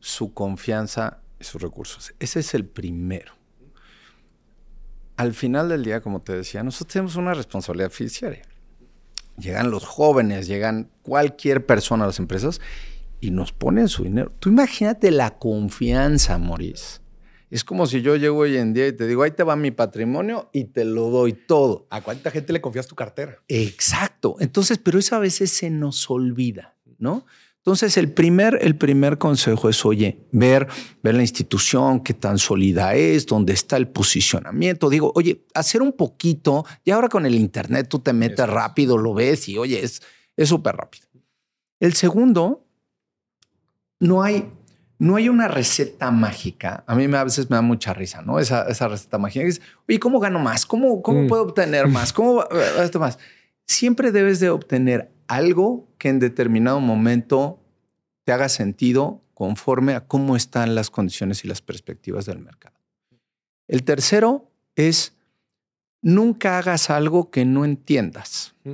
su 0.00 0.34
confianza 0.34 1.20
y 1.38 1.44
sus 1.44 1.62
recursos. 1.62 2.12
Ese 2.18 2.40
es 2.40 2.54
el 2.54 2.66
primero. 2.66 3.35
Al 5.16 5.32
final 5.32 5.68
del 5.68 5.84
día, 5.84 6.00
como 6.00 6.20
te 6.22 6.32
decía, 6.34 6.62
nosotros 6.62 6.92
tenemos 6.92 7.16
una 7.16 7.34
responsabilidad 7.34 7.90
fiduciaria. 7.90 8.42
Llegan 9.38 9.70
los 9.70 9.84
jóvenes, 9.84 10.46
llegan 10.46 10.90
cualquier 11.02 11.64
persona 11.66 12.04
a 12.04 12.06
las 12.08 12.18
empresas 12.18 12.60
y 13.20 13.30
nos 13.30 13.52
ponen 13.52 13.88
su 13.88 14.04
dinero. 14.04 14.32
Tú 14.38 14.48
imagínate 14.48 15.10
la 15.10 15.38
confianza, 15.38 16.38
Maurice 16.38 17.00
es 17.50 17.64
como 17.64 17.86
si 17.86 18.02
yo 18.02 18.16
llego 18.16 18.38
hoy 18.38 18.56
en 18.56 18.72
día 18.72 18.88
y 18.88 18.92
te 18.92 19.06
digo, 19.06 19.22
ahí 19.22 19.30
te 19.30 19.44
va 19.44 19.54
mi 19.56 19.70
patrimonio 19.70 20.50
y 20.52 20.64
te 20.64 20.84
lo 20.84 21.10
doy 21.10 21.32
todo. 21.32 21.86
¿A 21.90 22.00
cuánta 22.00 22.30
gente 22.30 22.52
le 22.52 22.60
confías 22.60 22.86
tu 22.86 22.96
cartera? 22.96 23.38
Exacto. 23.48 24.36
Entonces, 24.40 24.78
pero 24.78 24.98
eso 24.98 25.14
a 25.14 25.20
veces 25.20 25.50
se 25.52 25.70
nos 25.70 26.10
olvida, 26.10 26.74
¿no? 26.98 27.24
Entonces, 27.66 27.96
el 27.96 28.12
primer, 28.12 28.60
el 28.62 28.76
primer 28.76 29.18
consejo 29.18 29.68
es, 29.68 29.84
oye, 29.84 30.20
ver, 30.30 30.68
ver 31.02 31.16
la 31.16 31.22
institución, 31.22 31.98
qué 31.98 32.14
tan 32.14 32.38
sólida 32.38 32.94
es, 32.94 33.26
dónde 33.26 33.54
está 33.54 33.76
el 33.76 33.88
posicionamiento. 33.88 34.88
Digo, 34.88 35.10
oye, 35.16 35.44
hacer 35.52 35.82
un 35.82 35.92
poquito, 35.92 36.64
y 36.84 36.92
ahora 36.92 37.08
con 37.08 37.26
el 37.26 37.34
Internet 37.34 37.88
tú 37.88 37.98
te 37.98 38.12
metes 38.12 38.48
rápido, 38.48 38.96
lo 38.96 39.14
ves 39.14 39.48
y, 39.48 39.58
oye, 39.58 39.82
es 39.82 40.00
súper 40.48 40.76
rápido. 40.76 41.08
El 41.80 41.94
segundo, 41.94 42.64
no 43.98 44.22
hay, 44.22 44.48
no 45.00 45.16
hay 45.16 45.28
una 45.28 45.48
receta 45.48 46.12
mágica. 46.12 46.84
A 46.86 46.94
mí 46.94 47.12
a 47.12 47.24
veces 47.24 47.50
me 47.50 47.56
da 47.56 47.62
mucha 47.62 47.92
risa, 47.92 48.22
¿no? 48.22 48.38
Esa, 48.38 48.62
esa 48.68 48.86
receta 48.86 49.18
mágica. 49.18 49.44
Es, 49.44 49.60
oye, 49.88 49.98
¿cómo 49.98 50.20
gano 50.20 50.38
más? 50.38 50.66
¿Cómo, 50.66 51.02
cómo 51.02 51.24
mm. 51.24 51.26
puedo 51.26 51.42
obtener 51.42 51.88
más? 51.88 52.12
¿Cómo 52.12 52.44
esto 52.80 53.00
más? 53.00 53.18
Siempre 53.66 54.12
debes 54.12 54.38
de 54.38 54.50
obtener 54.50 55.15
algo 55.28 55.88
que 55.98 56.08
en 56.08 56.18
determinado 56.18 56.80
momento 56.80 57.60
te 58.24 58.32
haga 58.32 58.48
sentido 58.48 59.22
conforme 59.34 59.94
a 59.94 60.06
cómo 60.06 60.36
están 60.36 60.74
las 60.74 60.90
condiciones 60.90 61.44
y 61.44 61.48
las 61.48 61.62
perspectivas 61.62 62.26
del 62.26 62.38
mercado. 62.38 62.76
El 63.68 63.84
tercero 63.84 64.50
es 64.74 65.14
nunca 66.00 66.58
hagas 66.58 66.90
algo 66.90 67.30
que 67.30 67.44
no 67.44 67.64
entiendas. 67.64 68.54
Mm. 68.64 68.72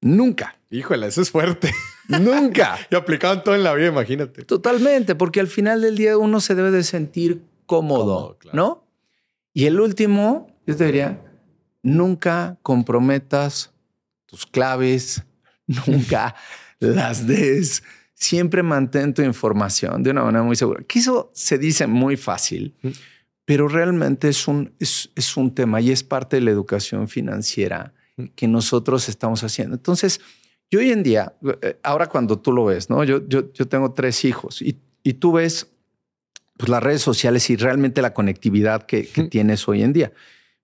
Nunca. 0.00 0.58
Híjole, 0.70 1.06
eso 1.06 1.22
es 1.22 1.30
fuerte. 1.30 1.72
Nunca. 2.08 2.78
y 2.90 2.94
aplicaban 2.94 3.42
todo 3.42 3.54
en 3.54 3.64
la 3.64 3.74
vida, 3.74 3.88
imagínate. 3.88 4.44
Totalmente, 4.44 5.14
porque 5.14 5.40
al 5.40 5.48
final 5.48 5.82
del 5.82 5.96
día 5.96 6.16
uno 6.16 6.40
se 6.40 6.54
debe 6.54 6.70
de 6.70 6.84
sentir 6.84 7.42
cómodo, 7.66 8.38
¿no? 8.52 8.84
Y 9.52 9.66
el 9.66 9.80
último, 9.80 10.46
yo 10.66 10.76
te 10.76 10.84
diría, 10.84 11.20
nunca 11.82 12.58
comprometas 12.62 13.72
tus 14.26 14.46
claves, 14.46 15.24
nunca 15.66 16.34
las 16.78 17.26
des. 17.26 17.82
Siempre 18.14 18.62
mantén 18.62 19.12
tu 19.12 19.22
información 19.22 20.02
de 20.02 20.10
una 20.10 20.24
manera 20.24 20.42
muy 20.42 20.56
segura. 20.56 20.82
Que 20.84 20.98
eso 21.00 21.30
se 21.34 21.58
dice 21.58 21.86
muy 21.86 22.16
fácil, 22.16 22.74
pero 23.44 23.68
realmente 23.68 24.28
es 24.28 24.48
un, 24.48 24.72
es, 24.78 25.10
es 25.14 25.36
un 25.36 25.54
tema 25.54 25.80
y 25.80 25.90
es 25.90 26.02
parte 26.02 26.36
de 26.36 26.42
la 26.42 26.50
educación 26.50 27.08
financiera 27.08 27.92
que 28.34 28.48
nosotros 28.48 29.08
estamos 29.10 29.42
haciendo. 29.42 29.76
Entonces, 29.76 30.20
yo 30.70 30.80
hoy 30.80 30.90
en 30.90 31.02
día, 31.02 31.34
eh, 31.62 31.78
ahora 31.82 32.06
cuando 32.06 32.38
tú 32.38 32.52
lo 32.52 32.64
ves, 32.64 32.88
¿no? 32.88 33.04
Yo, 33.04 33.26
yo, 33.28 33.52
yo 33.52 33.68
tengo 33.68 33.92
tres 33.92 34.24
hijos 34.24 34.62
y, 34.62 34.80
y 35.02 35.14
tú 35.14 35.32
ves 35.32 35.68
pues, 36.56 36.68
las 36.68 36.82
redes 36.82 37.02
sociales 37.02 37.48
y 37.50 37.56
realmente 37.56 38.02
la 38.02 38.14
conectividad 38.14 38.84
que, 38.84 39.04
tienes 39.30 39.68
hoy 39.68 39.82
en 39.82 39.92
día. 39.92 40.12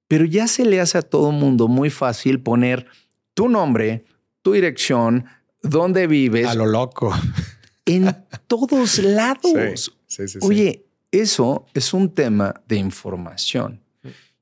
Pero 0.08 0.24
ya 0.24 0.48
se 0.48 0.64
le 0.64 0.80
hace 0.80 0.98
a 0.98 1.02
todo 1.02 1.32
mundo 1.32 1.68
muy 1.68 1.90
fácil 1.90 2.40
poner 2.40 2.86
tu 3.34 3.48
nombre, 3.48 4.04
tu 4.42 4.52
dirección, 4.52 5.24
dónde 5.62 6.06
vives. 6.06 6.46
A 6.46 6.54
lo 6.54 6.66
loco. 6.66 7.14
En 7.84 8.14
todos 8.46 8.98
lados. 9.02 9.96
Oye, 10.40 10.84
eso 11.10 11.66
es 11.74 11.94
un 11.94 12.14
tema 12.14 12.60
de 12.66 12.76
información. 12.76 13.80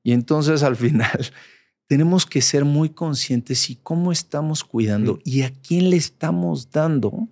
Y 0.03 0.13
entonces 0.13 0.63
al 0.63 0.77
final 0.77 1.31
tenemos 1.87 2.27
que 2.27 2.41
ser 2.41 2.65
muy 2.65 2.91
conscientes 2.91 3.69
y 3.71 3.77
cómo 3.77 4.13
estamos 4.13 4.65
cuidando 4.65 5.19
y 5.25 5.43
a 5.43 5.53
quién 5.53 5.91
le 5.91 5.97
estamos 5.97 6.71
dando 6.71 7.29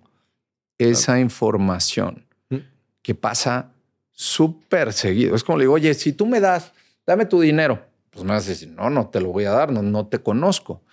esa 0.77 1.19
información 1.19 2.25
que 3.01 3.15
pasa 3.15 3.71
súper 4.11 4.93
seguido. 4.93 5.35
Es 5.35 5.43
como 5.43 5.57
le 5.57 5.63
digo, 5.63 5.73
oye, 5.73 5.93
si 5.93 6.13
tú 6.13 6.25
me 6.25 6.39
das, 6.39 6.73
dame 7.07 7.25
tu 7.25 7.39
dinero, 7.39 7.85
pues 8.09 8.25
me 8.25 8.33
vas 8.33 8.45
a 8.45 8.49
decir, 8.49 8.69
no, 8.69 8.89
no 8.89 9.07
te 9.07 9.21
lo 9.21 9.31
voy 9.31 9.45
a 9.45 9.51
dar, 9.51 9.71
no, 9.71 9.81
no 9.81 10.07
te 10.07 10.19
conozco. 10.19 10.83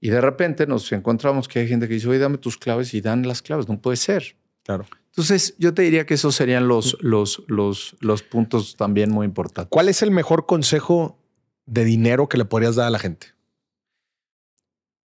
Y 0.00 0.10
de 0.10 0.20
repente 0.20 0.66
nos 0.66 0.90
encontramos 0.92 1.48
que 1.48 1.60
hay 1.60 1.68
gente 1.68 1.88
que 1.88 1.94
dice, 1.94 2.08
oye, 2.08 2.18
dame 2.18 2.38
tus 2.38 2.58
claves 2.58 2.92
y 2.94 3.00
dan 3.00 3.26
las 3.26 3.42
claves. 3.42 3.68
No 3.68 3.80
puede 3.80 3.96
ser. 3.96 4.36
Claro. 4.62 4.86
Entonces, 5.10 5.54
yo 5.58 5.72
te 5.72 5.82
diría 5.82 6.04
que 6.04 6.14
esos 6.14 6.34
serían 6.34 6.68
los, 6.68 6.96
los, 7.00 7.42
los, 7.46 7.96
los 8.00 8.22
puntos 8.22 8.76
también 8.76 9.10
muy 9.10 9.24
importantes. 9.24 9.70
¿Cuál 9.70 9.88
es 9.88 10.02
el 10.02 10.10
mejor 10.10 10.44
consejo 10.44 11.18
de 11.64 11.84
dinero 11.84 12.28
que 12.28 12.36
le 12.36 12.44
podrías 12.44 12.76
dar 12.76 12.88
a 12.88 12.90
la 12.90 12.98
gente? 12.98 13.28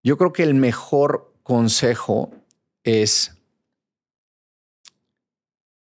Yo 0.02 0.16
creo 0.16 0.32
que 0.32 0.42
el 0.42 0.54
mejor 0.54 1.32
consejo 1.42 2.32
es 2.82 3.36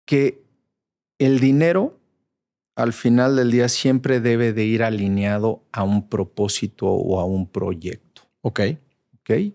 que 0.07 0.45
el 1.19 1.41
dinero 1.41 1.99
al 2.77 2.93
final 2.93 3.37
del 3.37 3.51
día 3.51 3.69
siempre 3.69 4.21
debe 4.21 4.53
de 4.53 4.65
ir 4.65 4.83
alineado 4.83 5.65
a 5.73 5.83
un 5.83 6.09
propósito 6.09 6.87
o 6.87 7.21
a 7.21 7.25
un 7.25 7.51
proyecto. 7.51 8.23
Ok. 8.43 8.61
Ok. 9.29 9.55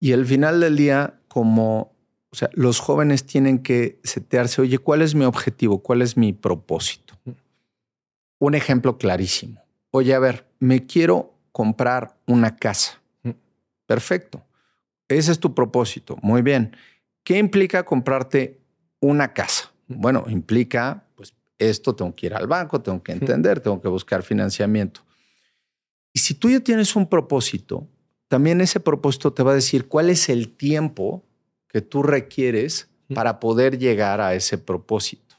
Y 0.00 0.12
al 0.12 0.26
final 0.26 0.60
del 0.60 0.76
día, 0.76 1.20
como 1.28 1.96
O 2.34 2.36
sea, 2.36 2.50
los 2.52 2.80
jóvenes 2.80 3.26
tienen 3.26 3.60
que 3.60 4.00
setearse, 4.02 4.60
oye, 4.60 4.78
¿cuál 4.78 5.02
es 5.02 5.14
mi 5.14 5.24
objetivo? 5.24 5.84
¿Cuál 5.84 6.02
es 6.02 6.16
mi 6.16 6.32
propósito? 6.32 7.14
Un 8.40 8.56
ejemplo 8.56 8.98
clarísimo. 8.98 9.62
Oye, 9.92 10.12
a 10.14 10.18
ver, 10.18 10.44
me 10.58 10.84
quiero 10.84 11.32
comprar 11.52 12.18
una 12.26 12.56
casa. 12.56 13.00
Perfecto. 13.86 14.44
Ese 15.06 15.30
es 15.30 15.38
tu 15.38 15.54
propósito. 15.54 16.18
Muy 16.22 16.42
bien. 16.42 16.76
¿Qué 17.22 17.38
implica 17.38 17.84
comprarte 17.84 18.60
una 18.98 19.32
casa? 19.32 19.70
Bueno, 19.86 20.24
implica, 20.26 21.04
pues 21.14 21.34
esto 21.56 21.94
tengo 21.94 22.12
que 22.16 22.26
ir 22.26 22.34
al 22.34 22.48
banco, 22.48 22.82
tengo 22.82 23.00
que 23.00 23.12
entender, 23.12 23.60
tengo 23.60 23.80
que 23.80 23.86
buscar 23.86 24.24
financiamiento. 24.24 25.02
Y 26.12 26.18
si 26.18 26.34
tú 26.34 26.50
ya 26.50 26.58
tienes 26.58 26.96
un 26.96 27.08
propósito, 27.08 27.86
también 28.34 28.60
ese 28.60 28.80
propósito 28.80 29.32
te 29.32 29.44
va 29.44 29.52
a 29.52 29.54
decir 29.54 29.86
cuál 29.86 30.10
es 30.10 30.28
el 30.28 30.48
tiempo 30.48 31.22
que 31.68 31.80
tú 31.80 32.02
requieres 32.02 32.88
para 33.14 33.38
poder 33.38 33.78
llegar 33.78 34.20
a 34.20 34.34
ese 34.34 34.58
propósito. 34.58 35.36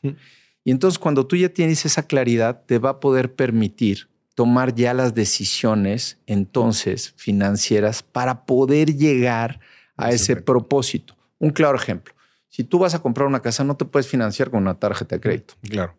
Y 0.64 0.72
entonces 0.72 0.98
cuando 0.98 1.28
tú 1.28 1.36
ya 1.36 1.50
tienes 1.50 1.84
esa 1.84 2.04
claridad, 2.08 2.64
te 2.66 2.80
va 2.80 2.92
a 2.92 3.00
poder 3.02 3.36
permitir 3.36 4.08
tomar 4.34 4.76
ya 4.76 4.94
las 4.94 5.14
decisiones 5.14 6.20
entonces 6.26 7.14
financieras 7.18 8.02
para 8.02 8.46
poder 8.46 8.96
llegar 8.96 9.60
a 9.98 10.12
ese 10.12 10.38
propósito. 10.38 11.18
Un 11.38 11.50
claro 11.50 11.76
ejemplo. 11.76 12.14
Si 12.48 12.64
tú 12.64 12.80
vas 12.80 12.96
a 12.96 13.00
comprar 13.00 13.28
una 13.28 13.42
casa, 13.42 13.66
no 13.66 13.76
te 13.76 13.84
puedes 13.84 14.08
financiar 14.08 14.52
con 14.52 14.62
una 14.62 14.80
tarjeta 14.80 15.18
de 15.18 15.20
crédito. 15.20 15.56
Claro. 15.70 15.98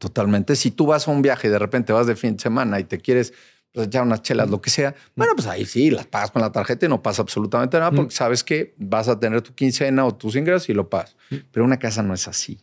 Totalmente. 0.00 0.56
Si 0.56 0.72
tú 0.72 0.86
vas 0.86 1.06
a 1.06 1.12
un 1.12 1.22
viaje 1.22 1.46
y 1.46 1.50
de 1.52 1.60
repente 1.60 1.92
vas 1.92 2.08
de 2.08 2.16
fin 2.16 2.34
de 2.34 2.42
semana 2.42 2.80
y 2.80 2.84
te 2.84 2.98
quieres 2.98 3.32
pues, 3.74 3.88
echar 3.88 4.04
unas 4.04 4.22
chelas, 4.22 4.48
lo 4.48 4.62
que 4.62 4.70
sea, 4.70 4.94
bueno, 5.16 5.34
pues 5.34 5.46
ahí 5.46 5.66
sí, 5.66 5.90
las 5.90 6.06
pagas 6.06 6.30
con 6.30 6.40
la 6.40 6.50
tarjeta 6.50 6.86
y 6.86 6.88
no 6.88 7.02
pasa 7.02 7.20
absolutamente 7.20 7.78
nada 7.78 7.90
porque 7.90 8.14
sabes 8.14 8.42
que 8.42 8.74
vas 8.78 9.08
a 9.08 9.20
tener 9.20 9.42
tu 9.42 9.54
quincena 9.54 10.06
o 10.06 10.14
tus 10.14 10.36
ingresos 10.36 10.70
y 10.70 10.72
lo 10.72 10.88
pagas. 10.88 11.16
Pero 11.50 11.66
una 11.66 11.78
casa 11.78 12.02
no 12.02 12.14
es 12.14 12.26
así. 12.28 12.58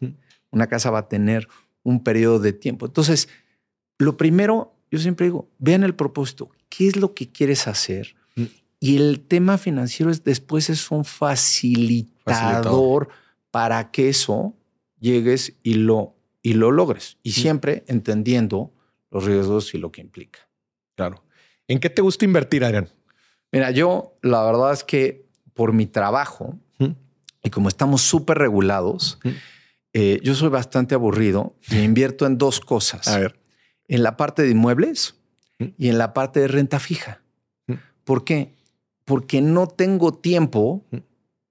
Una 0.50 0.68
casa 0.68 0.90
va 0.90 1.00
a 1.00 1.08
tener 1.08 1.48
un 1.84 2.04
periodo 2.04 2.40
de 2.40 2.54
tiempo. 2.54 2.86
Entonces, 2.86 3.28
lo 4.00 4.18
primero 4.18 4.74
yo 4.92 5.00
siempre 5.00 5.28
digo, 5.28 5.50
vean 5.58 5.84
el 5.84 5.96
propósito, 5.96 6.52
¿qué 6.68 6.88
es 6.88 6.98
lo 6.98 7.14
que 7.14 7.32
quieres 7.32 7.68
hacer? 7.68 8.16
Y 8.80 8.98
el 8.98 9.22
tema 9.22 9.58
financiero 9.58 10.12
es 10.12 10.24
después 10.24 10.70
es 10.70 10.92
un 10.92 11.06
facilitador, 11.06 13.10
para 13.52 13.92
que 13.92 14.10
eso 14.10 14.56
llegues 15.00 15.54
y 15.62 15.76
lo, 15.76 16.16
y 16.42 16.54
lo 16.54 16.72
logres. 16.72 17.18
Y 17.22 17.34
siempre 17.34 17.84
entendiendo 17.88 18.74
los 19.12 19.26
riesgos 19.26 19.74
y 19.74 19.78
lo 19.78 19.92
que 19.92 20.02
implica. 20.02 20.40
Claro. 21.02 21.24
¿En 21.68 21.80
qué 21.80 21.90
te 21.90 22.02
gusta 22.02 22.26
invertir, 22.26 22.64
Adrián? 22.64 22.90
Mira, 23.52 23.72
yo 23.72 24.18
la 24.22 24.44
verdad 24.44 24.74
es 24.74 24.84
que 24.84 25.26
por 25.54 25.74
mi 25.74 25.86
trabajo 25.86 26.58
mm. 26.80 26.92
y 27.44 27.50
como 27.50 27.70
estamos 27.70 28.02
súper 28.02 28.38
regulados, 28.38 29.20
eh, 29.94 30.20
yo 30.24 30.36
soy 30.36 30.50
bastante 30.50 30.96
aburrido 30.96 31.56
y 31.70 31.80
invierto 31.80 32.26
en 32.26 32.38
dos 32.38 32.60
cosas. 32.60 33.08
A 33.08 33.20
ver 33.20 33.42
en 33.92 34.04
la 34.04 34.16
parte 34.16 34.44
de 34.44 34.52
inmuebles 34.52 35.16
y 35.78 35.90
en 35.90 35.98
la 35.98 36.14
parte 36.14 36.40
de 36.40 36.48
renta 36.48 36.80
fija. 36.80 37.22
¿Por 38.06 38.24
qué? 38.24 38.56
Porque 39.04 39.42
no 39.42 39.68
tengo 39.68 40.14
tiempo, 40.14 40.86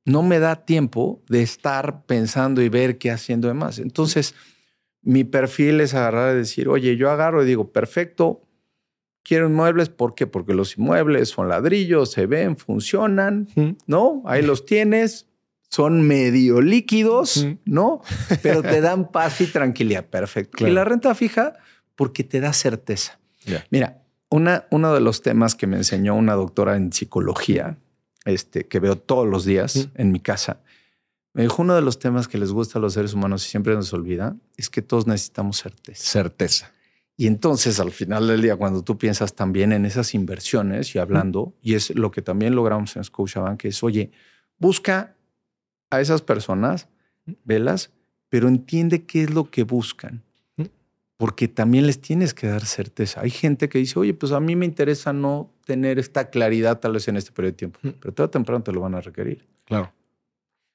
no 0.07 0.23
me 0.23 0.39
da 0.39 0.65
tiempo 0.65 1.23
de 1.29 1.43
estar 1.43 2.07
pensando 2.07 2.63
y 2.63 2.71
ver 2.71 2.97
qué 2.97 3.11
haciendo 3.11 3.49
demás. 3.49 3.79
Entonces, 3.79 4.35
mi 5.03 5.25
perfil 5.25 5.83
es 5.83 5.93
agarrar 5.93 6.35
y 6.35 6.39
decir, 6.39 6.71
oye, 6.71 6.97
yo 6.97 7.11
agarro 7.11 7.43
y 7.43 7.47
digo, 7.47 7.73
perfecto, 7.73 8.41
quiero 9.31 9.47
inmuebles. 9.47 9.90
¿Por 9.90 10.16
qué? 10.16 10.27
Porque 10.27 10.55
los 10.55 10.77
inmuebles 10.77 11.29
son 11.29 11.49
ladrillos, 11.49 12.11
se 12.11 12.27
ven, 12.27 12.57
funcionan, 12.57 13.47
¿no? 13.87 14.25
Ahí 14.27 14.43
los 14.43 14.66
tienes, 14.66 15.29
son 15.69 16.03
medio 16.03 16.61
líquidos, 16.61 17.47
¿no? 17.64 18.03
Pero 18.43 18.61
te 18.61 18.81
dan 18.81 19.12
paz 19.12 19.40
y 19.40 19.47
tranquilidad. 19.47 20.05
Perfecto. 20.07 20.66
Y 20.66 20.73
la 20.73 20.83
renta 20.83 21.14
fija, 21.14 21.55
porque 21.95 22.25
te 22.25 22.40
da 22.40 22.53
certeza. 22.53 23.21
Mira, 23.71 24.03
una, 24.31 24.66
uno 24.73 24.93
de 24.93 25.01
los 25.01 25.23
temas 25.23 25.55
que 25.55 25.69
me 25.69 25.77
enseñó 25.77 26.16
una 26.16 26.35
doctora 26.35 26.75
en 26.75 26.93
psicología, 26.93 27.79
este, 28.25 28.66
que 28.66 28.81
veo 28.81 28.97
todos 28.97 29.29
los 29.29 29.45
días 29.45 29.90
en 29.95 30.11
mi 30.11 30.19
casa, 30.19 30.59
me 31.35 31.43
dijo 31.43 31.62
uno 31.62 31.77
de 31.77 31.83
los 31.83 32.01
temas 32.01 32.27
que 32.27 32.37
les 32.37 32.51
gusta 32.51 32.81
a 32.81 32.83
los 32.83 32.95
seres 32.95 33.14
humanos 33.14 33.47
y 33.47 33.51
siempre 33.51 33.77
nos 33.77 33.93
olvida, 33.93 34.35
es 34.57 34.71
que 34.71 34.83
todos 34.83 35.07
necesitamos 35.07 35.59
certeza. 35.59 36.05
Certeza. 36.05 36.73
Y 37.21 37.27
entonces 37.27 37.79
al 37.81 37.91
final 37.91 38.29
del 38.29 38.41
día, 38.41 38.57
cuando 38.57 38.83
tú 38.83 38.97
piensas 38.97 39.35
también 39.35 39.73
en 39.73 39.85
esas 39.85 40.15
inversiones 40.15 40.95
y 40.95 40.99
hablando, 40.99 41.53
y 41.61 41.75
es 41.75 41.95
lo 41.95 42.11
que 42.11 42.23
también 42.23 42.55
logramos 42.55 42.97
en 42.97 43.05
Scotiabank, 43.05 43.67
es, 43.67 43.83
oye, 43.83 44.11
busca 44.57 45.17
a 45.91 46.01
esas 46.01 46.23
personas, 46.23 46.89
velas, 47.45 47.91
pero 48.31 48.49
entiende 48.49 49.05
qué 49.05 49.25
es 49.25 49.35
lo 49.35 49.51
que 49.51 49.65
buscan 49.65 50.23
porque 51.19 51.47
también 51.49 51.87
les 51.87 52.01
tienes 52.01 52.33
que 52.33 52.47
dar 52.47 52.65
certeza. 52.65 53.21
Hay 53.21 53.29
gente 53.29 53.69
que 53.69 53.77
dice, 53.77 53.99
oye, 53.99 54.15
pues 54.15 54.33
a 54.33 54.41
mí 54.41 54.57
me 54.57 54.65
interesa 54.65 55.13
no 55.13 55.53
tener 55.67 55.99
esta 55.99 56.31
claridad 56.31 56.81
tal 56.81 56.95
vez 56.95 57.07
en 57.09 57.19
este 57.19 57.33
periodo 57.33 57.53
de 57.53 57.57
tiempo, 57.59 57.79
pero 58.01 58.15
todo 58.15 58.31
temprano 58.31 58.63
te 58.63 58.73
lo 58.73 58.81
van 58.81 58.95
a 58.95 59.03
requerir. 59.03 59.47
Claro. 59.67 59.93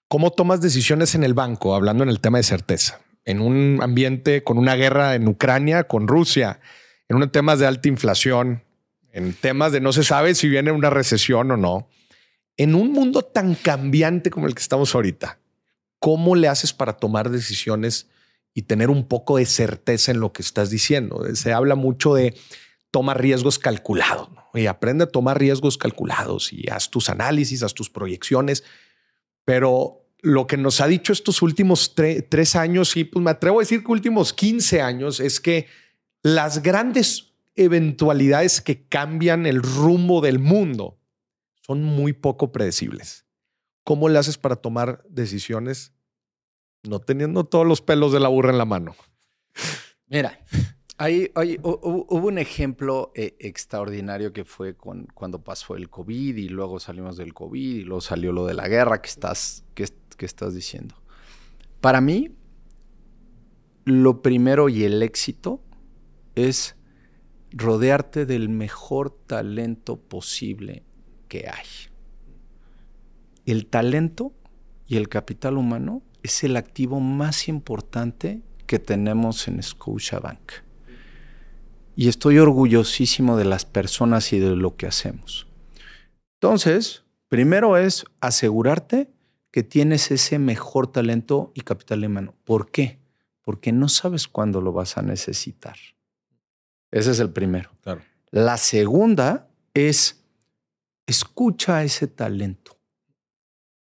¿Cómo 0.08 0.30
tomas 0.30 0.62
decisiones 0.62 1.16
en 1.16 1.24
el 1.24 1.34
banco, 1.34 1.74
hablando 1.74 2.04
en 2.04 2.10
el 2.10 2.20
tema 2.20 2.38
de 2.38 2.44
certeza? 2.44 3.02
En 3.26 3.42
un 3.42 3.80
ambiente 3.82 4.44
con 4.44 4.58
una 4.58 4.76
guerra 4.76 5.16
en 5.16 5.28
Ucrania, 5.28 5.86
con 5.86 6.08
Rusia, 6.08 6.60
en 7.10 7.18
unos 7.18 7.32
temas 7.32 7.60
de 7.60 7.68
alta 7.68 7.88
inflación, 7.88 8.64
en 9.12 9.34
temas 9.34 9.72
de 9.72 9.82
no 9.82 9.92
se 9.94 10.04
sabe 10.04 10.36
si 10.36 10.48
viene 10.48 10.72
una 10.72 10.90
recesión 10.90 11.52
o 11.52 11.58
no. 11.58 11.90
En 12.58 12.76
un 12.76 12.92
mundo 12.92 13.24
tan 13.24 13.56
cambiante 13.56 14.30
como 14.30 14.48
el 14.48 14.56
que 14.56 14.62
estamos 14.62 14.96
ahorita, 14.96 15.40
¿cómo 16.00 16.36
le 16.36 16.48
haces 16.48 16.72
para 16.72 16.94
tomar 16.94 17.30
decisiones 17.30 18.08
y 18.58 18.64
tener 18.64 18.90
un 18.90 19.06
poco 19.08 19.38
de 19.38 19.46
certeza 19.46 20.12
en 20.12 20.22
lo 20.22 20.32
que 20.32 20.42
estás 20.42 20.70
diciendo. 20.70 21.24
Se 21.36 21.52
habla 21.52 21.76
mucho 21.76 22.16
de 22.16 22.36
tomar 22.90 23.22
riesgos 23.22 23.60
calculados 23.60 24.30
y 24.54 24.66
aprende 24.68 25.04
a 25.04 25.08
tomar 25.08 25.38
riesgos 25.38 25.78
calculados 25.78 26.54
y 26.54 26.70
haz 26.70 26.90
tus 26.90 27.10
análisis, 27.10 27.62
haz 27.62 27.74
tus 27.74 27.90
proyecciones. 27.90 28.64
Pero 29.44 30.05
lo 30.26 30.48
que 30.48 30.58
nos 30.58 30.82
ha 30.82 30.88
dicho 30.88 31.14
estos 31.14 31.42
últimos 31.42 31.96
tres 31.96 32.56
años 32.56 32.96
y 32.98 33.04
pues 33.04 33.24
me 33.24 33.32
atrevo 33.32 33.60
a 33.60 33.64
decir 33.64 33.84
que 33.84 33.92
últimos 33.92 34.34
15 34.34 34.82
años 34.82 35.20
es 35.20 35.40
que 35.40 35.68
las 36.24 36.62
grandes 36.62 37.34
eventualidades 37.56 38.62
que 38.62 38.88
cambian 38.88 39.46
el 39.46 39.62
rumbo 39.62 40.22
del 40.22 40.40
mundo 40.40 40.98
son 41.62 41.84
muy 41.84 42.14
poco 42.14 42.52
predecibles. 42.52 43.26
¿Cómo 43.84 44.10
le 44.10 44.20
haces 44.20 44.38
para 44.38 44.56
tomar 44.56 45.04
decisiones 45.08 45.96
no 46.88 47.00
teniendo 47.00 47.44
todos 47.46 47.66
los 47.66 47.82
pelos 47.82 48.12
de 48.12 48.20
la 48.20 48.30
burra 48.30 48.52
en 48.52 48.58
la 48.58 48.66
mano. 48.66 48.96
Mira, 50.08 50.40
hay, 50.98 51.32
hubo 51.34 52.28
un 52.28 52.38
ejemplo 52.38 53.12
eh, 53.16 53.36
extraordinario 53.40 54.34
que 54.34 54.46
fue 54.46 54.76
con, 54.76 55.08
cuando 55.14 55.44
pasó 55.44 55.76
el 55.76 55.90
COVID 55.90 56.38
y 56.38 56.50
luego 56.50 56.80
salimos 56.80 57.18
del 57.18 57.34
COVID 57.34 57.78
y 57.78 57.84
luego 57.84 58.02
salió 58.02 58.32
lo 58.32 58.46
de 58.46 58.54
la 58.54 58.68
guerra 58.68 59.02
que 59.02 59.10
estás, 59.10 59.66
que, 59.74 59.88
que 60.16 60.26
estás 60.26 60.54
diciendo. 60.54 60.96
Para 61.82 62.02
mí, 62.02 62.32
lo 63.86 64.22
primero 64.22 64.70
y 64.70 64.84
el 64.84 65.04
éxito 65.04 65.62
es 66.36 66.76
rodearte 67.52 68.26
del 68.26 68.50
mejor 68.50 69.12
talento 69.28 69.98
posible 69.98 70.84
que 71.28 71.48
hay. 71.48 71.68
El 73.46 73.68
talento 73.68 74.34
y 74.88 74.98
el 74.98 75.08
capital 75.08 75.58
humano 75.58 76.02
es 76.24 76.44
el 76.44 76.58
activo 76.58 77.00
más 77.00 77.48
importante 77.48 78.42
que 78.66 78.80
tenemos 78.80 79.48
en 79.48 79.62
Scotiabank. 79.62 80.52
Y 81.96 82.10
estoy 82.10 82.40
orgullosísimo 82.40 83.38
de 83.38 83.46
las 83.46 83.66
personas 83.66 84.34
y 84.34 84.40
de 84.40 84.56
lo 84.56 84.76
que 84.76 84.88
hacemos. 84.88 85.48
Entonces, 86.42 87.04
primero 87.30 87.78
es 87.78 88.06
asegurarte 88.20 89.15
que 89.56 89.64
tienes 89.64 90.12
ese 90.12 90.38
mejor 90.38 90.92
talento 90.92 91.54
y 91.56 91.62
capital 91.62 92.04
humano. 92.04 92.36
¿Por 92.44 92.72
qué? 92.72 93.00
Porque 93.42 93.72
no 93.72 93.88
sabes 93.88 94.28
cuándo 94.28 94.60
lo 94.60 94.74
vas 94.74 94.98
a 94.98 95.02
necesitar. 95.02 95.78
Ese 96.92 97.12
es 97.12 97.22
el 97.22 97.30
primero. 97.30 97.72
La 98.32 98.58
segunda 98.58 99.48
es 99.74 100.26
escucha 101.08 101.86
ese 101.86 102.08
talento. 102.08 102.78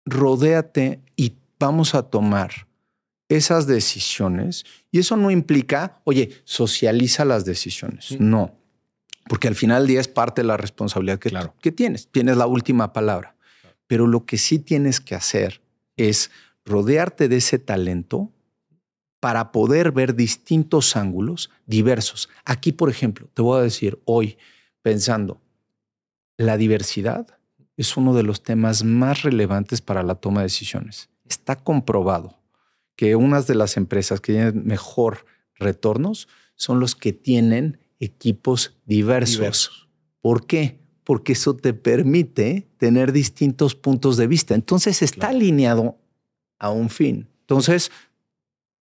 Rodéate 0.05 1.01
y 1.17 1.35
vamos 1.59 1.93
a 1.93 2.03
tomar 2.03 2.69
esas 3.27 3.67
decisiones 3.67 4.63
y 4.91 4.99
eso 4.99 5.17
no 5.17 5.29
implica, 5.29 5.99
oye, 6.05 6.41
socializa 6.45 7.25
las 7.25 7.43
decisiones. 7.43 8.17
No, 8.17 8.55
porque 9.27 9.49
al 9.49 9.55
final 9.55 9.81
del 9.81 9.87
día 9.89 9.99
es 9.99 10.07
parte 10.07 10.41
de 10.41 10.47
la 10.47 10.55
responsabilidad 10.55 11.19
que, 11.19 11.37
que 11.59 11.73
tienes. 11.73 12.07
Tienes 12.07 12.37
la 12.37 12.47
última 12.47 12.93
palabra. 12.93 13.35
Pero 13.87 14.07
lo 14.07 14.25
que 14.25 14.37
sí 14.37 14.57
tienes 14.57 15.01
que 15.01 15.15
hacer 15.15 15.64
es 15.97 16.31
rodearte 16.65 17.27
de 17.27 17.37
ese 17.37 17.59
talento 17.59 18.31
para 19.19 19.51
poder 19.51 19.91
ver 19.91 20.15
distintos 20.15 20.95
ángulos 20.95 21.49
diversos. 21.65 22.29
Aquí, 22.43 22.71
por 22.71 22.89
ejemplo, 22.89 23.27
te 23.33 23.41
voy 23.41 23.59
a 23.59 23.63
decir 23.63 23.99
hoy, 24.05 24.37
pensando, 24.81 25.41
la 26.37 26.57
diversidad 26.57 27.39
es 27.77 27.97
uno 27.97 28.13
de 28.13 28.23
los 28.23 28.43
temas 28.43 28.83
más 28.83 29.23
relevantes 29.23 29.81
para 29.81 30.03
la 30.03 30.15
toma 30.15 30.41
de 30.41 30.45
decisiones 30.45 31.09
Está 31.27 31.55
comprobado 31.55 32.37
que 32.95 33.15
unas 33.15 33.47
de 33.47 33.55
las 33.55 33.77
empresas 33.77 34.21
que 34.21 34.33
tienen 34.33 34.65
mejor 34.65 35.25
retornos 35.55 36.27
son 36.55 36.79
los 36.79 36.95
que 36.95 37.13
tienen 37.13 37.79
equipos 37.99 38.77
diversos. 38.85 39.89
¿Por 40.21 40.45
qué? 40.45 40.84
Porque 41.05 41.33
eso 41.33 41.55
te 41.55 41.73
permite 41.73 42.67
tener 42.77 43.13
distintos 43.13 43.75
puntos 43.75 44.17
de 44.17 44.27
vista. 44.27 44.53
Entonces 44.55 45.01
está 45.01 45.29
alineado 45.29 45.97
a 46.59 46.71
un 46.71 46.89
fin. 46.89 47.29
Entonces, 47.41 47.91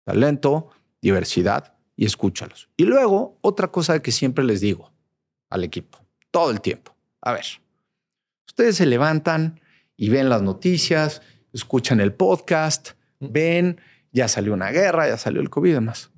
talento, 0.05 0.69
diversidad 1.01 1.73
y 1.95 2.05
escúchalos. 2.05 2.69
Y 2.77 2.86
luego, 2.86 3.38
otra 3.41 3.69
cosa 3.69 4.01
que 4.01 4.12
siempre 4.12 4.45
les 4.45 4.62
digo 4.62 4.91
al 5.49 5.63
equipo, 5.63 5.99
todo 6.29 6.51
el 6.51 6.62
tiempo. 6.62 6.95
A 7.21 7.34
ver, 7.34 7.45
ustedes 8.47 8.77
se 8.77 8.86
levantan 8.86 9.60
y 9.97 10.10
ven 10.10 10.29
las 10.29 10.41
noticias, 10.41 11.21
escuchan 11.53 11.99
el 11.99 12.13
podcast, 12.13 12.91
ven, 13.19 13.81
ya 14.12 14.27
salió 14.27 14.53
una 14.53 14.71
guerra, 14.71 15.07
ya 15.07 15.17
salió 15.17 15.41
el 15.41 15.49
COVID 15.49 15.71
y 15.71 15.73
demás. 15.73 16.12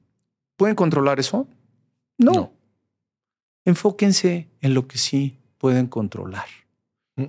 ¿Pueden 0.58 0.76
controlar 0.76 1.20
eso? 1.20 1.48
no. 2.18 2.54
Enfóquense 3.66 4.50
en 4.60 4.74
lo 4.74 4.90
que 4.90 4.98
sí 4.98 5.40
pueden 5.64 5.88
controlar. 5.88 6.44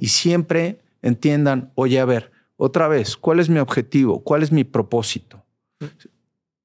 Y 0.01 0.09
siempre 0.09 0.81
entiendan, 1.03 1.71
oye, 1.77 2.01
a 2.01 2.05
ver, 2.05 2.33
otra 2.57 2.89
vez, 2.89 3.17
¿cuál 3.17 3.39
es 3.39 3.49
mi 3.49 3.61
objetivo? 3.61 4.25
¿Cuál 4.25 4.43
es 4.43 4.51
mi 4.51 4.65
propósito? 4.65 5.45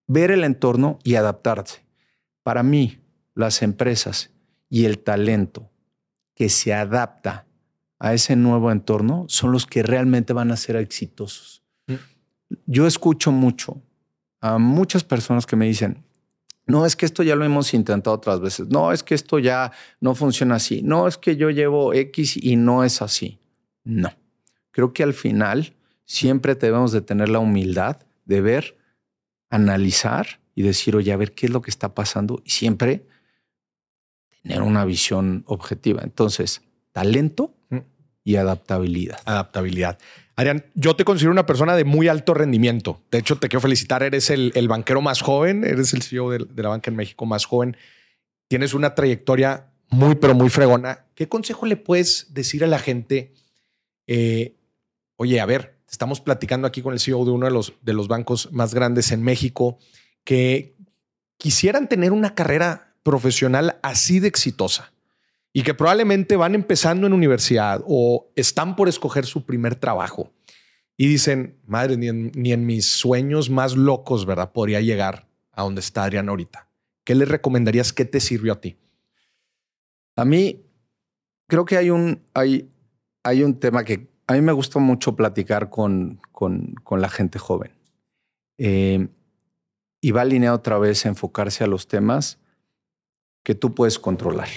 Ver 0.08 0.32
el 0.32 0.44
entorno 0.44 0.98
y 1.04 1.14
adaptarse. 1.14 1.86
Para 2.42 2.64
mí, 2.64 2.98
las 3.36 3.62
empresas 3.62 4.32
y 4.68 4.86
el 4.86 4.98
talento 4.98 5.70
que 6.34 6.50
se 6.50 6.74
adapta 6.74 7.46
a 8.00 8.16
ese 8.16 8.36
nuevo 8.36 8.72
entorno 8.72 9.26
son 9.28 9.52
los 9.52 9.68
que 9.68 9.84
realmente 9.84 10.34
van 10.34 10.50
a 10.50 10.58
ser 10.58 10.76
exitosos. 10.76 11.64
Yo 12.66 12.88
escucho 12.88 13.32
mucho 13.32 13.80
a 14.42 14.58
muchas 14.58 15.04
personas 15.04 15.46
que 15.46 15.56
me 15.56 15.68
dicen, 15.68 16.04
no, 16.70 16.86
es 16.86 16.96
que 16.96 17.08
esto 17.08 17.24
ya 17.24 17.36
lo 17.36 17.44
hemos 17.44 17.74
intentado 17.74 18.16
otras 18.16 18.40
veces. 18.42 18.68
No, 18.68 18.92
es 18.92 19.02
que 19.02 19.16
esto 19.16 19.40
ya 19.40 19.72
no 20.00 20.14
funciona 20.14 20.56
así. 20.56 20.84
No, 20.84 21.08
es 21.08 21.18
que 21.18 21.36
yo 21.36 21.50
llevo 21.50 21.96
X 21.96 22.38
y 22.38 22.58
no 22.58 22.84
es 22.84 23.02
así. 23.02 23.40
No. 23.84 24.14
Creo 24.70 24.94
que 24.94 25.02
al 25.02 25.16
final 25.16 25.74
siempre 26.06 26.54
debemos 26.54 26.92
de 26.92 27.02
tener 27.02 27.28
la 27.30 27.40
humildad 27.40 27.98
de 28.26 28.42
ver, 28.42 28.78
analizar 29.50 30.42
y 30.54 30.62
decir, 30.62 30.96
oye, 30.96 31.12
a 31.12 31.18
ver 31.18 31.34
qué 31.34 31.48
es 31.48 31.52
lo 31.52 31.64
que 31.64 31.72
está 31.72 31.96
pasando 31.96 32.40
y 32.46 32.52
siempre 32.52 33.08
tener 34.44 34.62
una 34.62 34.86
visión 34.86 35.44
objetiva. 35.48 36.04
Entonces, 36.04 36.62
talento 36.92 37.52
mm. 37.70 37.80
y 38.24 38.36
adaptabilidad. 38.36 39.20
Adaptabilidad. 39.26 39.98
Adrián, 40.39 40.63
yo 40.73 40.95
te 40.95 41.04
considero 41.04 41.32
una 41.32 41.45
persona 41.45 41.75
de 41.75 41.84
muy 41.84 42.08
alto 42.08 42.34
rendimiento. 42.34 43.02
De 43.12 43.17
hecho, 43.17 43.38
te 43.38 43.49
quiero 43.49 43.60
felicitar. 43.60 44.04
Eres 44.04 44.30
el, 44.30 44.67
banquero 44.69 45.02
más 45.02 45.21
joven, 45.21 45.65
eres 45.65 45.93
el 45.93 46.02
CEO 46.02 46.30
de, 46.30 46.47
la 46.56 46.69
banca 46.69 46.89
en 46.89 46.95
México 46.95 47.25
más 47.25 47.43
joven. 47.43 47.75
Tienes 48.47 48.73
una 48.73 48.95
trayectoria 48.95 49.71
muy, 49.89 50.15
pero 50.15 50.36
muy 50.36 50.49
fregona. 50.49 51.08
¿Qué 51.13 51.28
consejo 51.28 51.65
le 51.65 51.75
puedes 51.75 52.34
decir 52.34 52.63
a 52.63 52.67
la 52.67 52.80
gente? 52.80 53.34
Eh, 54.08 54.56
oye, 55.17 55.41
a 55.41 55.45
ver, 55.45 55.80
Estamos 55.91 56.21
platicando 56.21 56.67
aquí 56.67 56.82
con 56.82 56.93
el 56.93 56.99
CEO 56.99 57.25
de 57.25 57.32
uno 57.32 57.47
de 57.47 57.52
los, 57.52 57.73
de 57.82 57.93
los 57.93 58.08
bancos 58.08 58.52
más 58.52 58.73
grandes 58.73 59.12
en 59.12 59.23
México 59.23 59.80
que 60.23 60.75
quisieran 61.38 61.89
tener 61.89 62.12
una 62.12 62.36
carrera 62.36 62.93
profesional 63.02 63.80
así 63.82 64.19
de 64.19 64.28
exitosa 64.28 64.93
y 65.54 65.64
que 65.64 65.74
probablemente 65.74 66.36
van 66.36 66.56
empezando 66.56 67.08
en 67.08 67.14
universidad 67.14 67.84
o 67.88 68.32
están 68.36 68.76
por 68.76 68.88
escoger 68.88 69.26
su 69.26 69.46
primer 69.46 69.76
trabajo 69.76 70.32
y 71.02 71.08
dicen, 71.08 71.58
madre, 71.66 71.96
ni 71.96 72.52
en, 72.52 72.66
mis 72.66 72.86
sueños 72.86 73.50
más 73.50 73.78
locos, 73.78 74.26
¿verdad? 74.26 74.52
Podría 74.52 74.82
llegar 74.82 75.30
a 75.54 75.64
donde 75.64 75.80
está 75.80 76.04
Adrián 76.04 76.28
ahorita. 76.28 76.68
¿Qué 77.06 77.16
le 77.16 77.24
recomendarías? 77.24 77.94
¿Qué 77.94 78.04
te 78.04 78.20
sirvió 78.20 78.52
a 78.52 78.60
ti? 78.60 78.78
A 80.18 80.26
mí 80.26 80.66
creo 81.48 81.64
que 81.64 81.78
hay 81.78 81.90
un, 81.90 82.22
hay, 82.34 82.70
hay 83.24 83.44
un 83.44 83.60
tema 83.60 83.86
que 83.86 84.10
a 84.28 84.34
mí 84.34 84.42
me 84.42 84.52
gusta 84.52 84.80
mucho 84.80 85.16
platicar 85.16 85.70
con, 85.70 86.20
con, 86.34 86.76
la 86.92 87.10
gente 87.10 87.40
joven. 87.40 87.72
Eh, 88.58 89.08
y 90.02 90.12
va 90.12 90.22
alineado 90.22 90.58
otra 90.58 90.78
vez 90.78 91.06
a 91.06 91.10
enfocarse 91.10 91.64
a 91.64 91.68
los 91.68 91.88
temas 91.88 92.40
que 93.44 93.56
tú 93.56 93.74
puedes 93.74 93.98
controlar. 93.98 94.50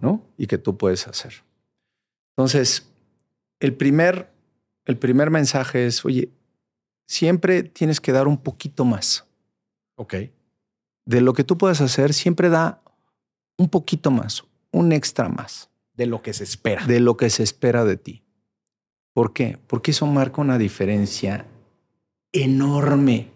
¿No? 0.00 0.22
Y 0.36 0.46
que 0.46 0.58
tú 0.58 0.76
puedes 0.76 1.06
hacer. 1.08 1.44
Entonces, 2.36 2.90
el 3.60 3.74
primer, 3.74 4.30
el 4.84 4.98
primer 4.98 5.30
mensaje 5.30 5.86
es, 5.86 6.04
oye, 6.04 6.30
siempre 7.06 7.62
tienes 7.62 8.00
que 8.00 8.12
dar 8.12 8.26
un 8.26 8.38
poquito 8.38 8.84
más. 8.84 9.26
Ok. 9.96 10.14
De 11.04 11.20
lo 11.20 11.32
que 11.32 11.44
tú 11.44 11.58
puedes 11.58 11.80
hacer, 11.80 12.14
siempre 12.14 12.48
da 12.48 12.82
un 13.56 13.68
poquito 13.68 14.10
más, 14.10 14.44
un 14.70 14.92
extra 14.92 15.28
más. 15.28 15.70
De 15.94 16.06
lo 16.06 16.22
que 16.22 16.32
se 16.32 16.44
espera. 16.44 16.86
De 16.86 17.00
lo 17.00 17.16
que 17.16 17.28
se 17.30 17.42
espera 17.42 17.84
de 17.84 17.96
ti. 17.96 18.22
¿Por 19.12 19.32
qué? 19.32 19.58
Porque 19.66 19.90
eso 19.90 20.06
marca 20.06 20.40
una 20.40 20.56
diferencia 20.56 21.46
enorme 22.32 23.30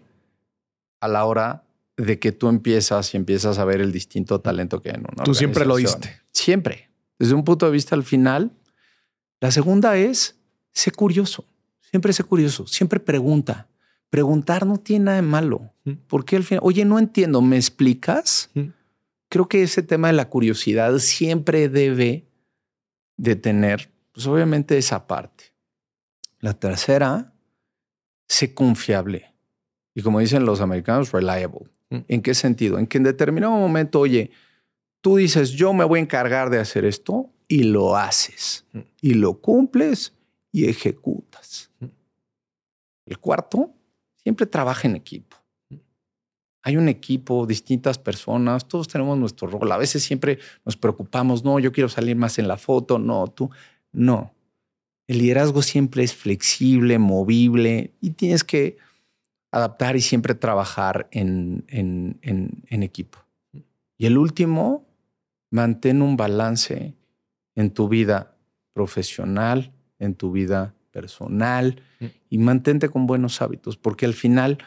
a 1.01 1.09
la 1.09 1.25
hora 1.27 1.65
de 1.96 2.18
que 2.18 2.32
tú 2.32 2.48
empiezas 2.48 3.14
y 3.14 3.16
empiezas 3.16 3.59
a 3.59 3.64
ver 3.64 3.80
el 3.80 3.92
distinto 3.92 4.40
talento 4.40 4.82
que 4.82 4.90
hay 4.90 4.96
en 4.96 5.06
una 5.12 5.24
Tú 5.24 5.35
siempre 5.35 5.64
lo 5.64 5.76
diste. 5.76 6.20
Siempre. 6.32 6.90
Desde 7.18 7.35
un 7.35 7.44
punto 7.44 7.66
de 7.66 7.72
vista 7.72 7.94
al 7.94 8.04
final. 8.04 8.52
La 9.40 9.50
segunda 9.50 9.96
es, 9.96 10.37
sé 10.72 10.90
curioso. 10.90 11.46
Siempre 11.90 12.12
sé 12.12 12.24
curioso. 12.24 12.66
Siempre 12.66 13.00
pregunta. 13.00 13.68
Preguntar 14.11 14.66
no 14.66 14.78
tiene 14.78 15.06
nada 15.06 15.16
de 15.16 15.22
malo. 15.22 15.72
Mm. 15.85 15.92
Porque 16.06 16.37
al 16.37 16.44
final, 16.44 16.61
oye, 16.62 16.85
no 16.85 16.98
entiendo, 16.98 17.40
¿me 17.40 17.56
explicas? 17.56 18.50
Mm. 18.54 18.66
Creo 19.28 19.48
que 19.48 19.62
ese 19.62 19.82
tema 19.82 20.09
de 20.09 20.14
la 20.14 20.28
curiosidad 20.28 20.98
siempre 20.98 21.68
debe 21.68 22.28
de 23.16 23.37
tener, 23.37 23.90
pues 24.12 24.26
obviamente 24.26 24.76
esa 24.76 25.06
parte. 25.06 25.44
La 26.40 26.54
tercera, 26.54 27.32
sé 28.28 28.54
confiable. 28.54 29.32
Y 29.94 30.02
como 30.02 30.20
dicen 30.20 30.44
los 30.44 30.61
americanos, 30.61 31.12
reliable. 31.12 31.70
Mm. 31.90 31.99
¿En 32.09 32.22
qué 32.22 32.35
sentido? 32.35 32.79
En 32.79 32.87
que 32.87 32.99
en 32.99 33.05
determinado 33.05 33.53
momento, 33.53 34.01
oye, 34.01 34.31
tú 35.01 35.16
dices, 35.16 35.53
yo 35.53 35.72
me 35.72 35.85
voy 35.85 36.01
a 36.01 36.03
encargar 36.03 36.51
de 36.51 36.59
hacer 36.59 36.85
esto 36.85 37.31
y 37.49 37.64
lo 37.64 37.96
haces. 37.96 38.64
Mm. 38.72 38.81
Y 39.01 39.14
lo 39.14 39.40
cumples 39.40 40.12
y 40.53 40.68
ejecutas. 40.68 41.70
Mm. 41.81 41.87
El 43.07 43.18
cuarto, 43.18 43.72
siempre 44.22 44.46
trabaja 44.46 44.88
en 44.88 44.96
equipo. 44.96 45.37
Hay 46.62 46.77
un 46.77 46.88
equipo, 46.88 47.46
distintas 47.46 47.96
personas, 47.96 48.66
todos 48.66 48.88
tenemos 48.88 49.16
nuestro 49.16 49.46
rol. 49.46 49.70
A 49.70 49.77
veces 49.77 50.03
siempre 50.03 50.40
nos 50.64 50.77
preocupamos, 50.77 51.44
no, 51.44 51.61
yo 51.61 51.70
quiero 51.70 51.88
salir 51.88 52.16
más 52.16 52.40
en 52.40 52.49
la 52.49 52.57
foto, 52.57 52.99
no, 52.99 53.29
tú, 53.29 53.51
no. 53.92 54.35
El 55.07 55.18
liderazgo 55.18 55.62
siempre 55.62 56.03
es 56.03 56.12
flexible, 56.12 56.99
movible 56.99 57.94
y 58.01 58.11
tienes 58.11 58.42
que 58.42 58.79
adaptar 59.50 59.96
y 59.96 60.00
siempre 60.00 60.35
trabajar 60.35 61.09
en, 61.11 61.64
en, 61.68 62.82
equipo. 62.82 63.18
Y 63.98 64.06
el 64.06 64.18
último, 64.18 64.87
mantén 65.50 66.02
un 66.02 66.16
balance 66.16 66.94
en 67.54 67.70
tu 67.70 67.88
vida 67.88 68.37
profesional, 68.72 69.72
en 69.98 70.14
tu 70.14 70.32
vida 70.32 70.74
personal 70.90 71.80
mm. 72.00 72.04
y 72.30 72.38
mantente 72.38 72.88
con 72.88 73.06
buenos 73.06 73.40
hábitos, 73.40 73.76
porque 73.76 74.04
al 74.04 74.14
final 74.14 74.59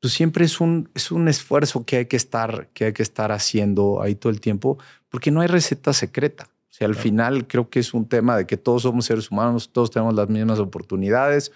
pues 0.00 0.14
siempre 0.14 0.44
es 0.44 0.60
un, 0.60 0.88
es 0.94 1.10
un 1.10 1.28
esfuerzo 1.28 1.84
que 1.84 1.96
hay 1.96 2.06
que, 2.06 2.16
estar, 2.16 2.68
que 2.68 2.86
hay 2.86 2.92
que 2.92 3.02
estar 3.02 3.32
haciendo 3.32 4.00
ahí 4.00 4.14
todo 4.14 4.30
el 4.30 4.40
tiempo, 4.40 4.78
porque 5.08 5.30
no 5.30 5.40
hay 5.40 5.48
receta 5.48 5.92
secreta 5.92 6.48
sea, 6.78 6.86
al 6.86 6.94
final 6.94 7.46
creo 7.46 7.68
que 7.68 7.80
es 7.80 7.92
un 7.92 8.08
tema 8.08 8.36
de 8.36 8.46
que 8.46 8.56
todos 8.56 8.82
somos 8.82 9.06
seres 9.06 9.30
humanos, 9.30 9.70
todos 9.72 9.90
tenemos 9.90 10.14
las 10.14 10.28
mismas 10.28 10.60
oportunidades, 10.60 11.50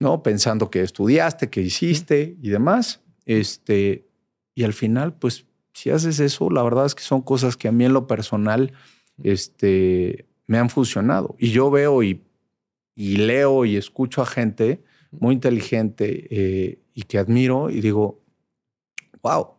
¿no? 0.00 0.22
Pensando 0.22 0.70
que 0.70 0.82
estudiaste, 0.82 1.50
que 1.50 1.60
hiciste 1.60 2.36
y 2.42 2.48
demás. 2.48 3.00
Este, 3.26 4.08
y 4.54 4.64
al 4.64 4.72
final, 4.72 5.14
pues, 5.14 5.46
si 5.72 5.90
haces 5.90 6.18
eso, 6.18 6.50
la 6.50 6.62
verdad 6.62 6.86
es 6.86 6.94
que 6.94 7.02
son 7.02 7.22
cosas 7.22 7.56
que 7.56 7.68
a 7.68 7.72
mí 7.72 7.84
en 7.84 7.92
lo 7.92 8.06
personal 8.06 8.72
este, 9.22 10.26
me 10.46 10.58
han 10.58 10.70
funcionado. 10.70 11.36
Y 11.38 11.50
yo 11.50 11.70
veo 11.70 12.02
y, 12.02 12.24
y 12.96 13.16
leo 13.18 13.64
y 13.64 13.76
escucho 13.76 14.22
a 14.22 14.26
gente 14.26 14.82
muy 15.12 15.34
inteligente 15.34 16.26
eh, 16.30 16.82
y 16.94 17.02
que 17.02 17.18
admiro 17.18 17.70
y 17.70 17.80
digo, 17.80 18.22
wow, 19.22 19.54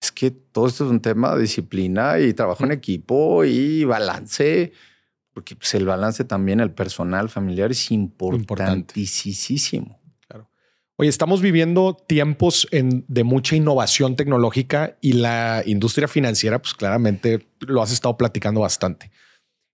es 0.00 0.10
que 0.10 0.30
todo 0.30 0.66
esto 0.66 0.84
es 0.84 0.90
un 0.90 1.00
tema 1.00 1.34
de 1.34 1.42
disciplina 1.42 2.18
y 2.18 2.32
trabajo 2.32 2.64
en 2.64 2.72
equipo 2.72 3.44
y 3.44 3.84
balance, 3.84 4.72
porque 5.40 5.56
pues, 5.56 5.72
el 5.72 5.86
balance 5.86 6.22
también, 6.24 6.60
el 6.60 6.70
personal 6.70 7.30
familiar 7.30 7.70
es 7.70 7.90
importantísimo. 7.90 9.98
Claro. 10.28 10.50
Oye, 10.96 11.08
estamos 11.08 11.40
viviendo 11.40 11.94
tiempos 11.94 12.68
de 12.70 13.24
mucha 13.24 13.56
innovación 13.56 14.16
tecnológica 14.16 14.98
y 15.00 15.14
la 15.14 15.62
industria 15.64 16.08
financiera, 16.08 16.60
pues 16.60 16.74
claramente 16.74 17.48
lo 17.60 17.80
has 17.80 17.90
estado 17.90 18.18
platicando 18.18 18.60
bastante. 18.60 19.10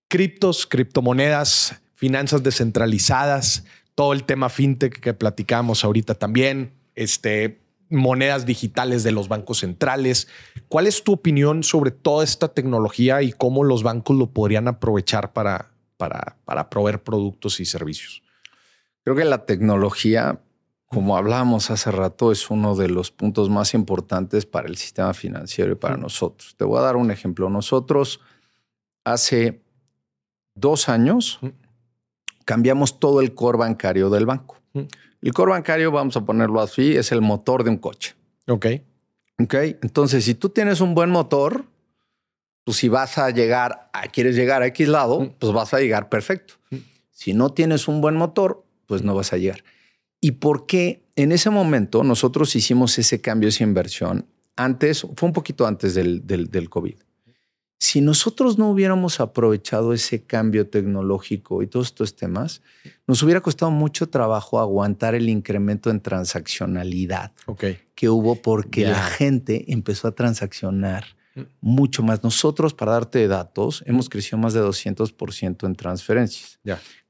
Criptos, 0.07 0.65
criptomonedas, 0.65 1.81
finanzas 1.95 2.43
descentralizadas, 2.43 3.65
todo 3.93 4.13
el 4.13 4.23
tema 4.23 4.47
fintech 4.47 5.01
que 5.01 5.13
platicamos 5.13 5.83
ahorita 5.83 6.15
también, 6.15 6.71
este, 6.95 7.59
monedas 7.89 8.45
digitales 8.45 9.03
de 9.03 9.11
los 9.11 9.27
bancos 9.27 9.59
centrales. 9.59 10.27
¿Cuál 10.67 10.87
es 10.87 11.03
tu 11.03 11.13
opinión 11.13 11.63
sobre 11.63 11.91
toda 11.91 12.23
esta 12.23 12.49
tecnología 12.49 13.21
y 13.21 13.31
cómo 13.31 13.63
los 13.63 13.83
bancos 13.83 14.17
lo 14.17 14.27
podrían 14.31 14.67
aprovechar 14.67 15.33
para, 15.33 15.71
para, 15.97 16.37
para 16.45 16.69
proveer 16.69 17.03
productos 17.03 17.59
y 17.59 17.65
servicios? 17.65 18.23
Creo 19.03 19.15
que 19.15 19.25
la 19.25 19.45
tecnología, 19.45 20.41
como 20.87 21.15
hablábamos 21.15 21.71
hace 21.71 21.91
rato, 21.91 22.31
es 22.31 22.49
uno 22.49 22.75
de 22.75 22.89
los 22.89 23.11
puntos 23.11 23.49
más 23.49 23.73
importantes 23.73 24.45
para 24.45 24.67
el 24.67 24.75
sistema 24.75 25.13
financiero 25.13 25.71
y 25.71 25.75
para 25.75 25.95
nosotros. 25.95 26.55
Te 26.57 26.65
voy 26.65 26.79
a 26.79 26.81
dar 26.83 26.97
un 26.97 27.09
ejemplo. 27.09 27.49
Nosotros 27.49 28.19
hace 29.05 29.61
dos 30.55 30.89
años 30.89 31.39
cambiamos 32.43 32.99
todo 32.99 33.21
el 33.21 33.33
core 33.33 33.59
bancario 33.59 34.09
del 34.09 34.25
banco. 34.25 34.56
El 35.21 35.33
core 35.33 35.51
bancario, 35.51 35.91
vamos 35.91 36.15
a 36.17 36.25
ponerlo 36.25 36.61
así, 36.61 36.95
es 36.95 37.11
el 37.11 37.21
motor 37.21 37.63
de 37.63 37.71
un 37.71 37.77
coche. 37.77 38.15
Ok. 38.47 38.67
Ok. 39.39 39.53
Entonces, 39.81 40.25
si 40.25 40.35
tú 40.35 40.49
tienes 40.49 40.81
un 40.81 40.93
buen 40.93 41.09
motor, 41.09 41.65
pues 42.63 42.77
si 42.77 42.89
vas 42.89 43.17
a 43.17 43.29
llegar, 43.29 43.89
a, 43.93 44.07
quieres 44.07 44.35
llegar 44.35 44.61
a 44.61 44.67
X 44.67 44.87
lado, 44.87 45.33
pues 45.39 45.53
vas 45.53 45.73
a 45.73 45.79
llegar 45.79 46.09
perfecto. 46.09 46.55
Si 47.11 47.33
no 47.33 47.51
tienes 47.51 47.87
un 47.87 48.01
buen 48.01 48.15
motor, 48.15 48.63
pues 48.85 49.03
no 49.03 49.15
vas 49.15 49.33
a 49.33 49.37
llegar. 49.37 49.63
¿Y 50.19 50.33
por 50.33 50.65
qué 50.65 51.03
en 51.15 51.31
ese 51.31 51.49
momento 51.49 52.03
nosotros 52.03 52.55
hicimos 52.55 52.97
ese 52.99 53.21
cambio, 53.21 53.49
esa 53.49 53.63
inversión? 53.63 54.27
Antes, 54.55 55.05
fue 55.15 55.27
un 55.27 55.33
poquito 55.33 55.65
antes 55.65 55.93
del, 55.93 56.25
del, 56.25 56.49
del 56.49 56.69
COVID. 56.69 56.97
Si 57.79 58.01
nosotros 58.01 58.57
no 58.57 58.71
hubiéramos 58.71 59.19
aprovechado 59.19 59.93
ese 59.93 60.23
cambio 60.23 60.67
tecnológico 60.67 61.61
y 61.61 61.67
todos 61.67 61.87
estos 61.87 62.15
temas, 62.15 62.63
nos 63.05 63.21
hubiera 63.21 63.41
costado 63.41 63.71
mucho 63.71 64.09
trabajo 64.09 64.59
aguantar 64.59 65.13
el 65.13 65.29
incremento 65.29 65.91
en 65.91 66.01
transaccionalidad 66.01 67.33
que 67.93 68.09
hubo 68.09 68.35
porque 68.35 68.85
la 68.85 69.03
gente 69.03 69.71
empezó 69.71 70.07
a 70.07 70.11
transaccionar 70.11 71.05
mm. 71.35 71.41
mucho 71.61 72.01
más. 72.01 72.23
Nosotros, 72.23 72.73
para 72.73 72.93
darte 72.93 73.27
datos, 73.27 73.83
hemos 73.85 74.09
crecido 74.09 74.39
más 74.39 74.53
de 74.53 74.61
200% 74.61 75.67
en 75.67 75.75
transferencias. 75.75 76.59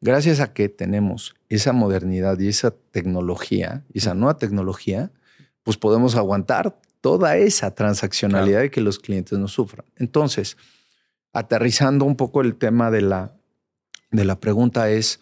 Gracias 0.01 0.41
a 0.41 0.53
que 0.53 0.68
tenemos 0.68 1.34
esa 1.47 1.72
modernidad 1.72 2.38
y 2.39 2.49
esa 2.49 2.72
tecnología, 2.72 3.86
esa 3.93 4.13
mm. 4.13 4.20
nueva 4.20 4.38
tecnología, 4.38 5.11
pues 5.63 5.78
podemos 5.78 6.15
aguantar 6.15 6.78
toda 7.02 7.38
esa 7.38 7.74
transaccionalidad 7.76 8.64
y 8.64 8.70
que 8.70 8.82
los 8.82 9.00
clientes 9.00 9.38
no 9.38 9.48
sufran. 9.48 9.86
Entonces, 9.95 10.58
aterrizando 11.34 12.06
un 12.06 12.16
poco 12.16 12.41
el 12.41 12.56
tema 12.56 12.91
de 12.91 13.02
la, 13.02 13.34
de 14.12 14.26
la 14.26 14.39
pregunta 14.39 14.89
es, 14.89 15.20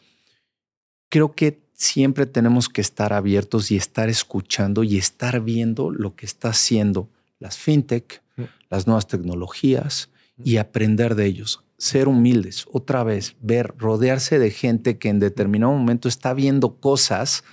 creo 1.09 1.33
que 1.35 1.65
siempre 1.73 2.25
tenemos 2.25 2.69
que 2.69 2.81
estar 2.81 3.13
abiertos 3.13 3.71
y 3.71 3.75
estar 3.75 4.09
escuchando 4.09 4.83
y 4.83 4.97
estar 4.97 5.41
viendo 5.41 5.91
lo 5.91 6.15
que 6.15 6.25
está 6.25 6.49
haciendo 6.49 7.09
las 7.39 7.57
fintech, 7.57 8.21
mm. 8.37 8.43
las 8.69 8.87
nuevas 8.87 9.07
tecnologías 9.07 10.09
y 10.43 10.57
aprender 10.57 11.15
de 11.15 11.25
ellos. 11.25 11.63
Ser 11.77 12.07
humildes, 12.07 12.65
otra 12.71 13.03
vez, 13.03 13.35
ver, 13.41 13.73
rodearse 13.77 14.39
de 14.39 14.51
gente 14.51 14.97
que 14.97 15.09
en 15.09 15.19
determinado 15.19 15.73
momento 15.73 16.07
está 16.07 16.33
viendo 16.33 16.77
cosas 16.77 17.43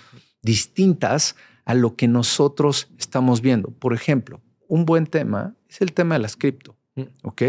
distintas 0.43 1.37
a 1.65 1.75
lo 1.75 1.97
que 1.97 2.09
nosotros 2.09 2.89
estamos 2.99 3.41
viendo. 3.41 3.71
Por 3.71 3.95
ejemplo, 3.95 4.41
un 4.69 4.85
buen 4.85 5.07
tema 5.07 5.55
es 5.69 5.81
el 5.81 5.93
tema 5.93 6.15
de 6.15 6.21
las 6.21 6.37
cripto. 6.37 6.77
Mm. 6.95 7.03
¿Ok? 7.23 7.43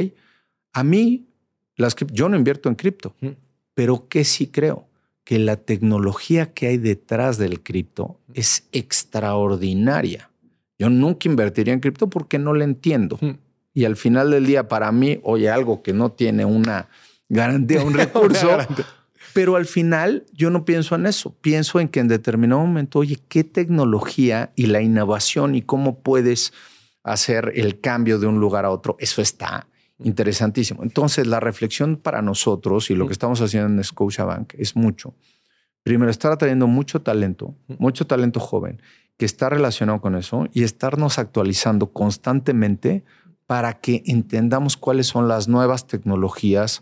A 0.73 0.83
mí, 0.83 1.27
las 1.75 1.95
yo 2.11 2.29
no 2.29 2.37
invierto 2.37 2.69
en 2.69 2.75
cripto, 2.75 3.15
mm. 3.21 3.29
pero 3.73 4.07
que 4.07 4.23
sí 4.23 4.47
creo 4.47 4.87
que 5.23 5.39
la 5.39 5.55
tecnología 5.55 6.53
que 6.53 6.67
hay 6.67 6.77
detrás 6.77 7.37
del 7.37 7.61
cripto 7.61 8.19
mm. 8.27 8.31
es 8.35 8.67
extraordinaria. 8.71 10.29
Yo 10.77 10.89
nunca 10.89 11.29
invertiría 11.29 11.73
en 11.73 11.79
cripto 11.79 12.09
porque 12.09 12.39
no 12.39 12.53
la 12.53 12.63
entiendo. 12.63 13.17
Y 13.73 13.85
al 13.85 13.95
final 13.95 14.31
del 14.31 14.45
día, 14.45 14.67
para 14.67 14.91
mí, 14.91 15.19
oye, 15.23 15.49
algo 15.49 15.81
que 15.81 15.93
no 15.93 16.11
tiene 16.11 16.45
una 16.45 16.89
garantía, 17.29 17.83
un 17.83 17.93
recurso, 17.93 18.49
pero 19.33 19.55
al 19.55 19.65
final 19.65 20.25
yo 20.33 20.49
no 20.49 20.65
pienso 20.65 20.95
en 20.95 21.05
eso, 21.05 21.35
pienso 21.41 21.79
en 21.79 21.89
que 21.89 21.99
en 21.99 22.07
determinado 22.07 22.61
momento, 22.61 22.99
oye, 22.99 23.19
¿qué 23.27 23.43
tecnología 23.43 24.51
y 24.55 24.67
la 24.67 24.81
innovación 24.81 25.55
y 25.55 25.61
cómo 25.61 25.99
puedes 25.99 26.53
hacer 27.03 27.51
el 27.55 27.79
cambio 27.81 28.19
de 28.19 28.27
un 28.27 28.39
lugar 28.39 28.65
a 28.65 28.69
otro? 28.69 28.95
Eso 28.99 29.21
está 29.21 29.67
interesantísimo. 29.99 30.83
Entonces, 30.83 31.27
la 31.27 31.39
reflexión 31.39 31.97
para 31.97 32.21
nosotros 32.21 32.89
y 32.89 32.95
lo 32.95 33.07
que 33.07 33.13
estamos 33.13 33.41
haciendo 33.41 33.69
en 33.69 33.83
Scotiabank 33.83 34.53
es 34.57 34.75
mucho. 34.75 35.15
Primero, 35.83 36.11
estar 36.11 36.31
atrayendo 36.31 36.67
mucho 36.67 37.01
talento, 37.01 37.55
mucho 37.67 38.07
talento 38.07 38.39
joven 38.39 38.81
que 39.17 39.25
está 39.25 39.49
relacionado 39.49 40.01
con 40.01 40.15
eso 40.15 40.47
y 40.53 40.63
estarnos 40.63 41.19
actualizando 41.19 41.91
constantemente 41.91 43.03
para 43.45 43.79
que 43.79 44.03
entendamos 44.05 44.77
cuáles 44.77 45.07
son 45.07 45.27
las 45.27 45.47
nuevas 45.47 45.87
tecnologías 45.87 46.81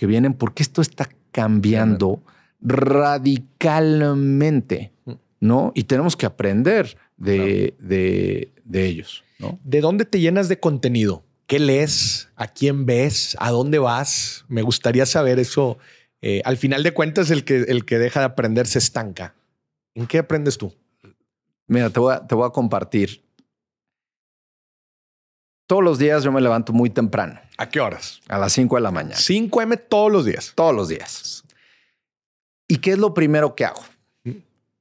que 0.00 0.06
vienen, 0.06 0.32
porque 0.32 0.62
esto 0.62 0.80
está 0.80 1.10
cambiando 1.30 2.22
radicalmente, 2.62 4.92
¿no? 5.40 5.72
Y 5.74 5.84
tenemos 5.84 6.16
que 6.16 6.24
aprender 6.24 6.96
de, 7.18 7.74
de, 7.78 8.86
ellos, 8.86 9.22
¿no? 9.38 9.60
¿De 9.62 9.82
dónde 9.82 10.06
te 10.06 10.18
llenas 10.18 10.48
de 10.48 10.58
contenido? 10.58 11.22
¿Qué 11.46 11.58
lees? 11.58 12.30
¿A 12.34 12.48
quién 12.48 12.86
ves? 12.86 13.36
¿A 13.40 13.50
dónde 13.50 13.78
vas? 13.78 14.46
Me 14.48 14.62
gustaría 14.62 15.04
saber 15.04 15.38
eso. 15.38 15.76
Eh, 16.22 16.40
al 16.46 16.56
final 16.56 16.82
de 16.82 16.94
cuentas, 16.94 17.30
el 17.30 17.44
que, 17.44 17.66
el 17.68 17.84
que 17.84 17.98
deja 17.98 18.20
de 18.20 18.26
aprender 18.26 18.66
se 18.66 18.78
estanca. 18.78 19.34
¿En 19.94 20.06
qué 20.06 20.16
aprendes 20.16 20.56
tú? 20.56 20.74
Mira, 21.66 21.90
te 21.90 22.00
voy 22.00 22.14
a, 22.14 22.26
te 22.26 22.34
voy 22.34 22.46
a 22.46 22.50
compartir. 22.52 23.22
Todos 25.70 25.84
los 25.84 26.00
días 26.00 26.24
yo 26.24 26.32
me 26.32 26.40
levanto 26.40 26.72
muy 26.72 26.90
temprano. 26.90 27.38
¿A 27.56 27.68
qué 27.68 27.78
horas? 27.78 28.20
A 28.26 28.38
las 28.38 28.52
5 28.54 28.74
de 28.74 28.82
la 28.82 28.90
mañana. 28.90 29.14
5 29.14 29.62
M 29.62 29.76
todos 29.76 30.10
los 30.10 30.24
días. 30.24 30.52
Todos 30.56 30.74
los 30.74 30.88
días. 30.88 31.44
¿Y 32.66 32.78
qué 32.78 32.90
es 32.90 32.98
lo 32.98 33.14
primero 33.14 33.54
que 33.54 33.64
hago? 33.64 33.80
Mm. 34.24 34.32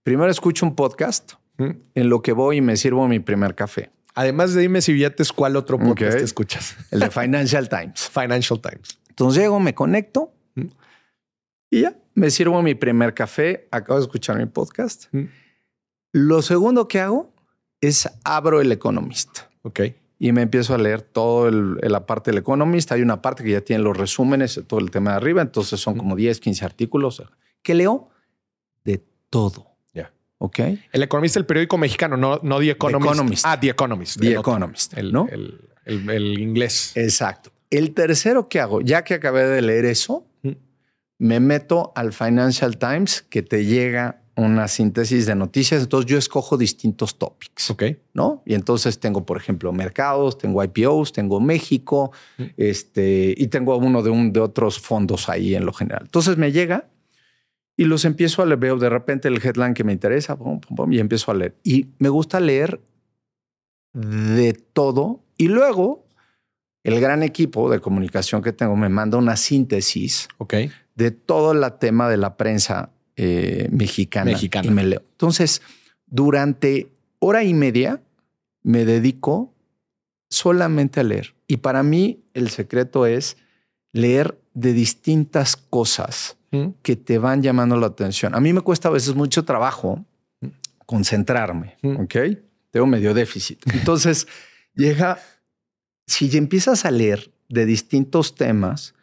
Primero 0.02 0.32
escucho 0.32 0.66
un 0.66 0.74
podcast 0.74 1.34
mm. 1.60 1.70
en 1.94 2.10
lo 2.10 2.24
que 2.24 2.32
voy 2.32 2.58
y 2.58 2.62
me 2.62 2.76
sirvo 2.76 3.08
mi 3.08 3.20
primer 3.20 3.54
café. 3.54 3.92
Además 4.16 4.56
de 4.56 4.62
dime 4.62 4.82
si 4.82 4.92
billetes, 4.92 5.32
¿cuál 5.32 5.58
otro 5.58 5.78
podcast 5.78 6.18
escuchas? 6.18 6.76
El 6.90 7.02
de 7.02 7.12
Financial 7.12 7.70
Times. 7.70 8.10
Financial 8.12 8.60
Times. 8.60 8.98
Entonces 9.10 9.44
llego, 9.44 9.60
me 9.60 9.76
conecto 9.76 10.34
mm. 10.56 10.66
y 11.70 11.82
ya 11.82 11.96
me 12.16 12.32
sirvo 12.32 12.64
mi 12.64 12.74
primer 12.74 13.14
café. 13.14 13.68
Acabo 13.70 14.00
de 14.00 14.06
escuchar 14.06 14.40
mi 14.40 14.48
podcast. 14.48 15.06
Lo 16.14 16.42
segundo 16.42 16.88
que 16.88 17.00
hago 17.00 17.32
es 17.80 18.10
abro 18.24 18.60
el 18.60 18.72
Economist. 18.72 19.42
Ok 19.62 19.82
y 20.22 20.34
me 20.34 20.42
empiezo 20.42 20.76
a 20.76 20.78
leer 20.78 21.02
todo 21.02 21.50
la 21.50 22.06
parte 22.06 22.32
del 22.32 22.40
Economist. 22.40 22.92
Hay 22.92 23.02
una 23.02 23.22
parte 23.22 23.42
que 23.42 23.52
ya 23.52 23.62
tiene 23.62 23.82
los 23.82 23.96
resúmenes, 23.96 24.62
todo 24.68 24.82
el 24.82 24.92
tema 24.92 25.12
de 25.12 25.18
arriba, 25.18 25.42
entonces 25.42 25.80
son 25.80 25.98
como 25.98 26.18
10, 26.18 26.42
15 26.42 26.66
artículos 26.66 27.24
que 27.64 27.74
leo 27.74 28.10
de 28.84 29.02
todo. 29.30 29.78
Ya. 29.94 30.12
¿Ok? 30.38 30.60
El 30.92 31.04
Economist, 31.04 31.38
el 31.38 31.46
periódico 31.46 31.78
mexicano, 31.78 32.18
no, 32.18 32.42
no 32.44 32.60
The 32.60 32.72
Economist. 32.72 33.46
Ah, 33.48 33.58
The 33.58 33.70
Economist. 33.70 34.20
The 34.20 34.34
Economist, 34.34 34.98
el, 34.98 35.14
¿no? 35.14 35.28
El, 35.86 36.40
inglés. 36.40 36.92
Exacto. 36.96 37.52
El 37.70 37.94
tercero 37.94 38.50
que 38.50 38.60
hago, 38.60 38.82
ya 38.82 39.06
que 39.06 39.14
acabé 39.14 39.46
de 39.46 39.62
leer 39.62 39.86
eso, 39.86 40.28
me 41.18 41.40
meto 41.40 41.94
al 41.96 42.12
Financial 42.12 42.78
Times 42.78 43.22
que 43.30 43.42
te 43.42 43.66
llega 43.66 44.22
una 44.40 44.68
síntesis 44.68 45.26
de 45.26 45.36
noticias. 45.36 45.82
Entonces 45.84 46.10
yo 46.10 46.18
escojo 46.18 46.58
distintos 46.58 47.18
topics. 47.18 47.72
Ok. 47.72 47.84
¿No? 48.14 48.42
Y 48.46 48.54
entonces 48.54 49.00
tengo, 49.00 49.26
por 49.26 49.38
ejemplo, 49.38 49.72
mercados, 49.72 50.38
tengo 50.38 50.64
IPOs, 50.64 51.14
tengo 51.14 51.40
México, 51.40 52.12
mm. 52.38 52.44
este, 52.58 53.34
y 53.38 53.48
tengo 53.48 53.78
uno 53.78 54.02
de, 54.02 54.10
un, 54.10 54.34
de 54.34 54.40
otros 54.40 54.80
fondos 54.80 55.30
ahí 55.30 55.56
en 55.56 55.66
lo 55.66 55.74
general. 55.74 56.04
Entonces 56.04 56.38
me 56.38 56.52
llega 56.52 56.90
y 57.78 57.86
los 57.86 58.06
empiezo 58.06 58.42
a 58.42 58.46
leer. 58.46 58.60
Veo 58.60 58.78
de 58.78 58.90
repente 58.90 59.28
el 59.28 59.44
headline 59.44 59.74
que 59.74 59.84
me 59.84 59.94
interesa 59.94 60.38
y 60.90 61.00
empiezo 61.00 61.32
a 61.32 61.34
leer. 61.34 61.56
Y 61.64 61.88
me 61.98 62.10
gusta 62.10 62.40
leer 62.40 62.82
de 63.94 64.54
todo. 64.54 65.24
Y 65.38 65.48
luego 65.48 66.06
el 66.84 67.00
gran 67.00 67.24
equipo 67.24 67.70
de 67.70 67.80
comunicación 67.80 68.42
que 68.42 68.54
tengo 68.54 68.76
me 68.76 68.90
manda 68.90 69.18
una 69.18 69.36
síntesis 69.36 70.28
okay. 70.38 70.72
de 70.96 71.12
todo 71.12 71.52
el 71.52 71.74
tema 71.80 72.10
de 72.10 72.18
la 72.18 72.38
prensa 72.38 72.92
eh, 73.22 73.68
mexicana, 73.70 74.32
mexicana. 74.32 74.66
Y 74.66 74.72
me 74.72 74.86
leo. 74.86 75.02
Entonces, 75.12 75.62
durante 76.06 76.88
hora 77.20 77.44
y 77.44 77.54
media 77.54 78.02
me 78.64 78.86
dedico 78.86 79.54
solamente 80.30 81.02
a 81.02 81.04
leer. 81.04 81.36
Y 81.46 81.58
para 81.58 81.84
mí 81.84 82.24
el 82.34 82.50
secreto 82.50 83.06
es 83.06 83.36
leer 83.92 84.40
de 84.54 84.72
distintas 84.72 85.58
cosas 85.58 86.38
mm. 86.52 86.68
que 86.82 86.96
te 86.96 87.18
van 87.18 87.42
llamando 87.42 87.76
la 87.76 87.88
atención. 87.88 88.36
A 88.36 88.40
mí 88.40 88.54
me 88.54 88.62
cuesta 88.62 88.88
a 88.88 88.92
veces 88.92 89.16
mucho 89.16 89.44
trabajo 89.44 90.06
concentrarme, 90.86 91.76
mm. 91.82 91.98
¿ok? 91.98 92.16
Tengo 92.72 92.88
medio 92.88 93.14
déficit. 93.14 93.60
Entonces, 93.74 94.28
llega, 94.76 95.20
si 96.08 96.36
empiezas 96.38 96.86
a 96.86 96.92
leer 96.92 97.32
de 97.50 97.66
distintos 97.66 98.36
temas, 98.36 98.94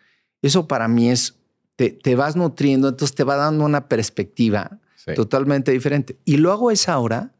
eso 0.40 0.66
para 0.66 0.88
mí 0.88 1.10
es 1.10 1.34
te, 1.76 2.14
vas 2.14 2.36
nutriendo, 2.36 2.88
entonces 2.88 3.14
te 3.14 3.24
va 3.24 3.36
dando 3.36 3.64
una 3.64 3.88
perspectiva 3.88 4.80
totalmente 5.14 5.70
diferente. 5.70 6.18
Y 6.24 6.38
lo 6.38 6.50
hago 6.50 6.70
a 6.70 6.72
esa 6.72 6.98
hora 6.98 7.32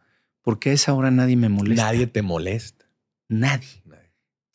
porque 0.43 0.70
a 0.70 0.72
esa 0.74 0.95
hora 0.95 1.11
nadie 1.11 1.37
me 1.37 1.49
molesta. 1.49 1.84
Nadie 1.84 2.07
te 2.07 2.22
molesta. 2.22 2.87
Nadie. 3.28 3.82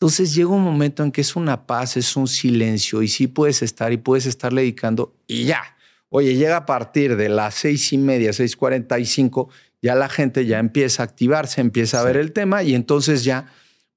Entonces 0.02 0.34
llega 0.34 0.48
un 0.48 0.64
momento 0.64 1.04
en 1.04 1.12
que 1.12 1.20
es 1.20 1.36
una 1.36 1.64
paz, 1.64 1.96
es 1.96 2.16
un 2.16 2.26
silencio 2.26 3.02
y 3.02 3.08
sí 3.08 3.28
puedes 3.28 3.62
estar 3.62 3.92
y 3.92 3.98
puedes 3.98 4.26
estarle 4.26 4.62
dedicando 4.62 5.14
y 5.28 5.44
ya. 5.44 5.62
Oye, 6.08 6.34
llega 6.34 6.56
a 6.56 6.66
partir 6.66 7.14
de 7.14 7.28
las 7.28 7.54
seis 7.54 7.92
y 7.92 7.98
media, 7.98 8.32
seis 8.32 8.56
cuarenta 8.56 8.98
y 8.98 9.06
cinco, 9.06 9.48
ya 9.80 9.94
la 9.94 10.08
gente 10.08 10.44
ya 10.44 10.58
empieza 10.58 11.04
a 11.04 11.06
activarse, 11.06 11.60
empieza 11.60 12.00
a 12.00 12.04
ver 12.04 12.16
el 12.16 12.32
tema 12.32 12.64
y 12.64 12.74
entonces 12.74 13.22
ya 13.22 13.52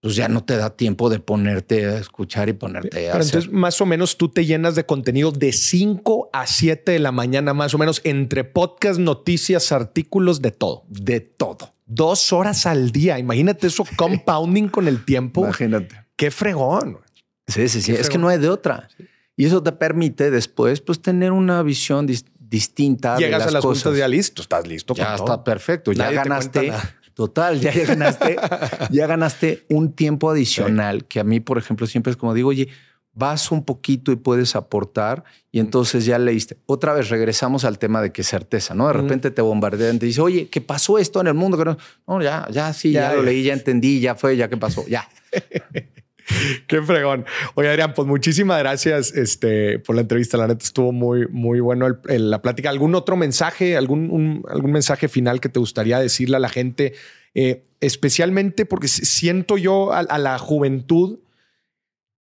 pues 0.05 0.17
ya 0.17 0.27
no 0.27 0.43
te 0.43 0.55
da 0.55 0.69
tiempo 0.69 1.09
de 1.09 1.19
ponerte 1.19 1.87
a 1.87 1.97
escuchar 1.97 2.47
y 2.47 2.53
ponerte 2.53 3.09
a 3.09 3.13
Pero 3.13 3.23
entonces, 3.23 3.51
más 3.51 3.81
o 3.81 3.87
menos, 3.87 4.17
tú 4.17 4.29
te 4.29 4.45
llenas 4.45 4.75
de 4.75 4.85
contenido 4.85 5.31
de 5.31 5.51
5 5.51 6.29
a 6.31 6.45
7 6.45 6.91
de 6.91 6.99
la 6.99 7.11
mañana, 7.11 7.55
más 7.55 7.73
o 7.73 7.79
menos, 7.79 8.01
entre 8.03 8.43
podcast, 8.43 8.99
noticias, 8.99 9.71
artículos, 9.71 10.43
de 10.43 10.51
todo. 10.51 10.83
De 10.89 11.21
todo. 11.21 11.73
Dos 11.87 12.31
horas 12.33 12.67
al 12.67 12.91
día. 12.91 13.17
Imagínate 13.17 13.65
eso 13.65 13.83
compounding 13.95 14.67
con 14.67 14.87
el 14.87 15.03
tiempo. 15.03 15.41
Imagínate. 15.41 16.05
Qué 16.15 16.29
fregón. 16.29 16.99
Sí, 17.47 17.67
sí, 17.67 17.81
sí. 17.81 17.93
Es 17.93 18.07
que 18.07 18.19
no 18.19 18.27
hay 18.27 18.37
de 18.37 18.49
otra. 18.49 18.89
Y 19.35 19.45
eso 19.45 19.63
te 19.63 19.71
permite 19.71 20.29
después, 20.29 20.81
pues, 20.81 21.01
tener 21.01 21.31
una 21.31 21.63
visión 21.63 22.05
distinta. 22.05 23.17
Llegas 23.17 23.39
de 23.39 23.45
las 23.45 23.47
a 23.47 23.51
las 23.53 23.63
cosas. 23.63 23.97
ya 23.97 24.07
listo, 24.07 24.43
estás 24.43 24.67
listo. 24.67 24.93
Ya 24.93 25.15
está 25.15 25.43
perfecto. 25.43 25.93
Ya 25.93 26.11
ganaste 26.11 26.71
Total, 27.15 27.61
ya, 27.61 27.71
ganaste, 27.71 28.35
ya 28.91 29.07
ganaste 29.07 29.65
un 29.69 29.93
tiempo 29.93 30.29
adicional 30.29 31.05
que 31.05 31.21
a 31.21 31.23
mí, 31.23 31.39
por 31.39 31.57
ejemplo, 31.57 31.87
siempre 31.87 32.11
es 32.11 32.17
como 32.17 32.33
digo, 32.33 32.49
oye, 32.49 32.67
vas 33.13 33.51
un 33.51 33.63
poquito 33.63 34.11
y 34.11 34.17
puedes 34.17 34.57
aportar 34.57 35.23
y 35.49 35.59
entonces 35.59 36.05
ya 36.05 36.19
leíste. 36.19 36.57
Otra 36.65 36.93
vez 36.93 37.07
regresamos 37.07 37.63
al 37.63 37.79
tema 37.79 38.01
de 38.01 38.11
que 38.11 38.23
certeza, 38.23 38.75
¿no? 38.75 38.87
De 38.87 38.93
repente 38.93 39.31
te 39.31 39.41
bombardean, 39.41 39.97
te 39.97 40.07
dice, 40.07 40.19
oye, 40.19 40.49
¿qué 40.49 40.59
pasó 40.59 40.97
esto 40.97 41.21
en 41.21 41.27
el 41.27 41.33
mundo? 41.33 41.77
No, 42.05 42.21
ya, 42.21 42.45
ya, 42.51 42.73
sí, 42.73 42.91
ya, 42.91 43.11
ya 43.11 43.15
lo 43.15 43.23
leí, 43.23 43.43
ya 43.43 43.53
entendí, 43.53 44.01
ya 44.01 44.15
fue, 44.15 44.35
ya 44.35 44.49
qué 44.49 44.57
pasó, 44.57 44.85
ya. 44.85 45.07
Qué 46.67 46.81
fregón. 46.81 47.25
Oye, 47.55 47.69
Adrián, 47.69 47.93
pues 47.93 48.07
muchísimas 48.07 48.59
gracias 48.59 49.13
este, 49.13 49.79
por 49.79 49.95
la 49.95 50.01
entrevista. 50.01 50.37
La 50.37 50.47
neta 50.47 50.63
estuvo 50.63 50.91
muy, 50.91 51.27
muy 51.27 51.59
bueno 51.59 51.87
la 52.05 52.41
plática. 52.41 52.69
¿Algún 52.69 52.95
otro 52.95 53.15
mensaje, 53.15 53.77
algún, 53.77 54.43
algún 54.49 54.71
mensaje 54.71 55.07
final 55.07 55.39
que 55.39 55.49
te 55.49 55.59
gustaría 55.59 55.99
decirle 55.99 56.37
a 56.37 56.39
la 56.39 56.49
gente? 56.49 56.93
Eh, 57.33 57.65
especialmente 57.79 58.65
porque 58.65 58.87
siento 58.87 59.57
yo 59.57 59.93
a, 59.93 60.17
la 60.17 60.37
juventud, 60.39 61.19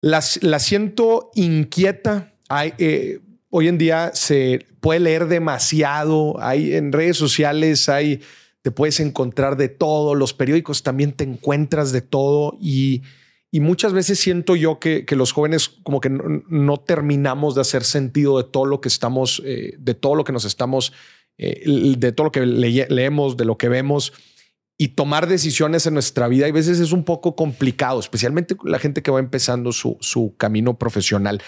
la, 0.00 0.22
la 0.40 0.59
siento 0.59 1.30
inquieta. 1.34 2.34
Eh, 2.78 3.20
hoy 3.48 3.68
en 3.68 3.78
día 3.78 4.11
se 4.12 4.66
puede 4.80 5.00
leer 5.00 5.28
demasiado. 5.28 6.36
Hay 6.40 6.74
en 6.74 6.92
redes 6.92 7.16
sociales, 7.16 7.88
hay, 7.88 8.20
te 8.61 8.70
puedes 8.70 9.00
encontrar 9.00 9.57
de 9.57 9.68
todo. 9.68 10.14
Los 10.14 10.34
periódicos 10.34 10.82
también 10.82 11.12
te 11.12 11.24
encuentras 11.24 11.92
de 11.92 12.02
todo 12.02 12.59
y 12.61 13.02
y 13.55 13.61
muchas 13.61 13.92
veces 13.92 14.18
siento 14.18 14.57
yo 14.57 14.80
que, 14.80 15.07
los 15.11 15.30
jóvenes 15.30 15.68
como 15.68 16.00
que 16.00 16.11
no, 16.11 16.76
terminamos 16.78 17.55
de 17.55 17.61
hacer 17.61 17.84
sentido 17.84 18.38
de 18.38 18.50
todo 18.50 18.64
lo 18.64 18.80
que 18.80 18.88
estamos, 18.88 19.40
eh, 19.44 19.76
de 19.78 19.94
todo 19.94 20.16
lo 20.16 20.24
que 20.24 20.32
nos 20.32 20.44
estamos, 20.44 20.92
eh, 21.38 21.62
de 21.96 22.11
todo 22.11 22.24
lo 22.24 22.32
que 22.32 22.44
leemos, 22.44 23.36
de 23.36 23.44
lo 23.44 23.57
que 23.57 23.68
vemos 23.68 24.12
y 24.76 24.88
tomar 24.88 25.28
decisiones 25.28 25.86
en 25.86 25.94
nuestra 25.94 26.26
vida. 26.26 26.46
A 26.46 26.50
veces 26.50 26.80
es 26.80 26.90
un 26.90 27.05
poco 27.05 27.36
complicado, 27.36 28.00
especialmente 28.00 28.57
la 28.64 28.80
gente 28.80 29.02
que 29.02 29.12
va 29.12 29.20
empezando 29.20 29.70
su, 29.70 29.98
su 30.00 30.34
camino 30.36 30.76
profesional. 30.76 31.40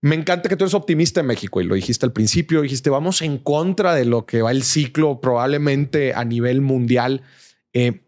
Me 0.00 0.14
encanta 0.14 0.48
que 0.48 0.54
tú 0.54 0.62
eres 0.62 0.74
optimista 0.74 1.22
en 1.22 1.26
México 1.26 1.60
y 1.60 1.64
lo 1.64 1.74
dijiste 1.74 2.06
al 2.06 2.12
principio, 2.12 2.62
dijiste 2.62 2.88
vamos 2.88 3.20
en 3.20 3.36
contra 3.36 3.96
de 3.96 4.04
lo 4.04 4.26
que 4.26 4.42
va 4.42 4.52
el 4.52 4.62
ciclo 4.62 5.20
probablemente 5.20 6.14
a 6.14 6.24
nivel 6.24 6.60
mundial. 6.60 7.22
Eh, 7.72 8.02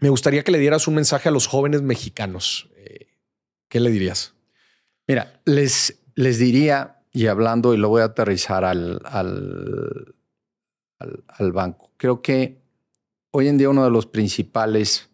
me 0.00 0.08
gustaría 0.08 0.44
que 0.44 0.52
le 0.52 0.58
dieras 0.58 0.88
un 0.88 0.94
mensaje 0.94 1.28
a 1.28 1.32
los 1.32 1.46
jóvenes 1.46 1.82
mexicanos. 1.82 2.70
¿Qué 3.68 3.80
le 3.80 3.90
dirías? 3.90 4.34
Mira, 5.08 5.40
les, 5.44 6.02
les 6.14 6.38
diría, 6.38 7.02
y 7.12 7.26
hablando, 7.26 7.74
y 7.74 7.76
lo 7.76 7.88
voy 7.88 8.02
a 8.02 8.06
aterrizar 8.06 8.64
al, 8.64 9.00
al, 9.04 10.14
al, 11.28 11.52
banco, 11.52 11.92
creo 11.96 12.22
que 12.22 12.60
hoy 13.30 13.48
en 13.48 13.58
día 13.58 13.70
uno 13.70 13.84
de 13.84 13.90
los 13.90 14.06
principales 14.06 15.10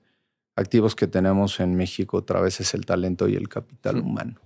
activos 0.57 0.94
que 0.94 1.07
tenemos 1.07 1.61
en 1.61 1.74
México 1.74 2.18
otra 2.18 2.40
vez 2.40 2.61
es 2.61 2.74
el 2.74 2.86
talento 2.86 3.28
y 3.28 3.36
el 3.36 3.48
capital 3.48 3.98
humano. 3.98 4.40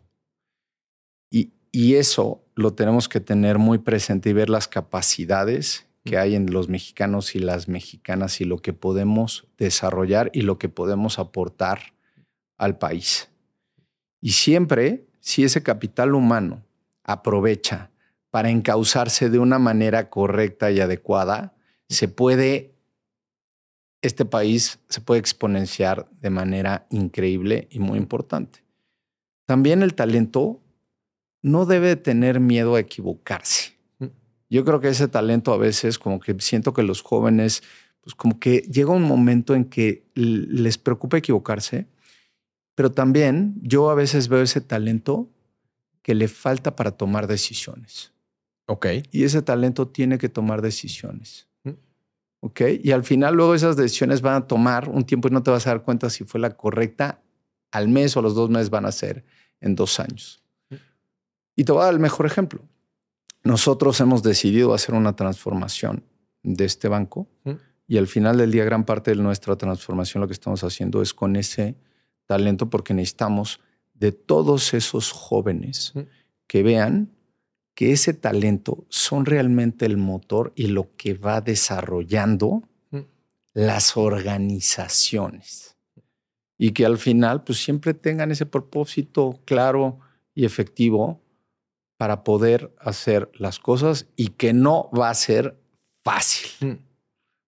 Y, 1.30 1.52
y, 1.72 1.94
eso 1.94 2.44
lo 2.54 2.74
tenemos 2.74 3.08
que 3.08 3.20
tener 3.20 3.58
muy 3.58 3.78
presente 3.78 4.30
y 4.30 4.32
ver 4.32 4.48
las 4.48 4.68
capacidades 4.68 5.86
que 6.04 6.18
hay 6.18 6.36
en 6.36 6.52
los 6.52 6.68
mexicanos 6.68 7.34
y 7.34 7.40
las 7.40 7.68
mexicanas 7.68 8.40
y 8.40 8.44
lo 8.44 8.58
que 8.58 8.72
podemos 8.72 9.48
desarrollar 9.58 10.30
y 10.32 10.42
lo 10.42 10.58
que 10.58 10.68
podemos 10.68 11.18
aportar 11.18 11.94
al 12.56 12.78
país. 12.78 13.28
Y 14.20 14.32
siempre, 14.32 15.06
si 15.20 15.44
ese 15.44 15.62
capital 15.62 16.14
humano 16.14 16.64
aprovecha 17.04 17.90
para 18.30 18.50
encauzarse 18.50 19.30
de 19.30 19.38
una 19.38 19.58
manera 19.58 20.10
correcta 20.10 20.70
y 20.70 20.80
adecuada, 20.80 21.54
se 21.88 22.08
puede, 22.08 22.74
este 24.02 24.24
país 24.24 24.80
se 24.88 25.00
puede 25.00 25.20
exponenciar 25.20 26.08
de 26.20 26.30
manera 26.30 26.86
increíble 26.90 27.68
y 27.70 27.78
muy 27.78 27.98
importante. 27.98 28.64
También 29.46 29.82
el 29.82 29.94
talento 29.94 30.60
no 31.42 31.64
debe 31.64 31.94
tener 31.96 32.40
miedo 32.40 32.74
a 32.74 32.80
equivocarse. 32.80 33.74
Mm. 34.00 34.06
Yo 34.50 34.64
creo 34.64 34.80
que 34.80 34.88
ese 34.88 35.06
talento 35.06 35.52
a 35.52 35.58
veces 35.58 35.98
como 35.98 36.18
que 36.18 36.34
siento 36.40 36.74
que 36.74 36.82
los 36.82 37.02
jóvenes, 37.02 37.62
pues 38.00 38.14
como 38.16 38.40
que 38.40 38.58
llega 38.62 38.90
un 38.90 39.04
momento 39.04 39.54
en 39.54 39.64
que 39.64 40.04
les 40.14 40.76
preocupa 40.78 41.18
equivocarse 41.18 41.86
pero 42.76 42.92
también 42.92 43.56
yo 43.62 43.90
a 43.90 43.94
veces 43.94 44.28
veo 44.28 44.42
ese 44.42 44.60
talento 44.60 45.28
que 46.02 46.14
le 46.14 46.28
falta 46.28 46.76
para 46.76 46.92
tomar 46.92 47.26
decisiones. 47.26 48.12
Ok. 48.66 48.86
Y 49.10 49.24
ese 49.24 49.42
talento 49.42 49.88
tiene 49.88 50.18
que 50.18 50.28
tomar 50.28 50.60
decisiones. 50.60 51.48
Mm. 51.64 51.70
Ok. 52.40 52.60
Y 52.82 52.92
al 52.92 53.02
final, 53.02 53.34
luego 53.34 53.54
esas 53.54 53.76
decisiones 53.76 54.20
van 54.20 54.34
a 54.34 54.46
tomar 54.46 54.90
un 54.90 55.04
tiempo 55.04 55.26
y 55.26 55.30
no 55.30 55.42
te 55.42 55.50
vas 55.50 55.66
a 55.66 55.70
dar 55.70 55.82
cuenta 55.82 56.10
si 56.10 56.24
fue 56.24 56.38
la 56.38 56.50
correcta 56.50 57.22
al 57.72 57.88
mes 57.88 58.16
o 58.16 58.22
los 58.22 58.34
dos 58.34 58.50
meses 58.50 58.70
van 58.70 58.84
a 58.84 58.92
ser 58.92 59.24
en 59.60 59.74
dos 59.74 59.98
años. 59.98 60.42
Mm. 60.68 60.74
Y 61.56 61.64
te 61.64 61.72
voy 61.72 61.80
a 61.80 61.84
dar 61.86 61.94
el 61.94 62.00
mejor 62.00 62.26
ejemplo. 62.26 62.60
Nosotros 63.42 63.98
hemos 64.00 64.22
decidido 64.22 64.74
hacer 64.74 64.94
una 64.94 65.16
transformación 65.16 66.04
de 66.42 66.66
este 66.66 66.88
banco 66.88 67.26
mm. 67.44 67.52
y 67.88 67.96
al 67.96 68.06
final 68.06 68.36
del 68.36 68.50
día 68.50 68.66
gran 68.66 68.84
parte 68.84 69.12
de 69.12 69.16
nuestra 69.16 69.56
transformación 69.56 70.20
lo 70.20 70.26
que 70.26 70.34
estamos 70.34 70.62
haciendo 70.62 71.00
es 71.00 71.14
con 71.14 71.36
ese 71.36 71.74
talento 72.26 72.68
porque 72.70 72.94
necesitamos 72.94 73.60
de 73.94 74.12
todos 74.12 74.74
esos 74.74 75.12
jóvenes 75.12 75.94
que 76.46 76.62
vean 76.62 77.10
que 77.74 77.92
ese 77.92 78.14
talento 78.14 78.86
son 78.88 79.26
realmente 79.26 79.84
el 79.84 79.96
motor 79.96 80.52
y 80.56 80.68
lo 80.68 80.96
que 80.96 81.14
va 81.14 81.40
desarrollando 81.40 82.62
las 83.52 83.96
organizaciones. 83.96 85.76
Y 86.58 86.72
que 86.72 86.86
al 86.86 86.98
final 86.98 87.44
pues 87.44 87.62
siempre 87.62 87.94
tengan 87.94 88.30
ese 88.30 88.46
propósito 88.46 89.40
claro 89.44 90.00
y 90.34 90.44
efectivo 90.44 91.22
para 91.96 92.24
poder 92.24 92.74
hacer 92.78 93.30
las 93.34 93.58
cosas 93.58 94.06
y 94.16 94.28
que 94.28 94.52
no 94.52 94.90
va 94.90 95.10
a 95.10 95.14
ser 95.14 95.58
fácil. 96.02 96.80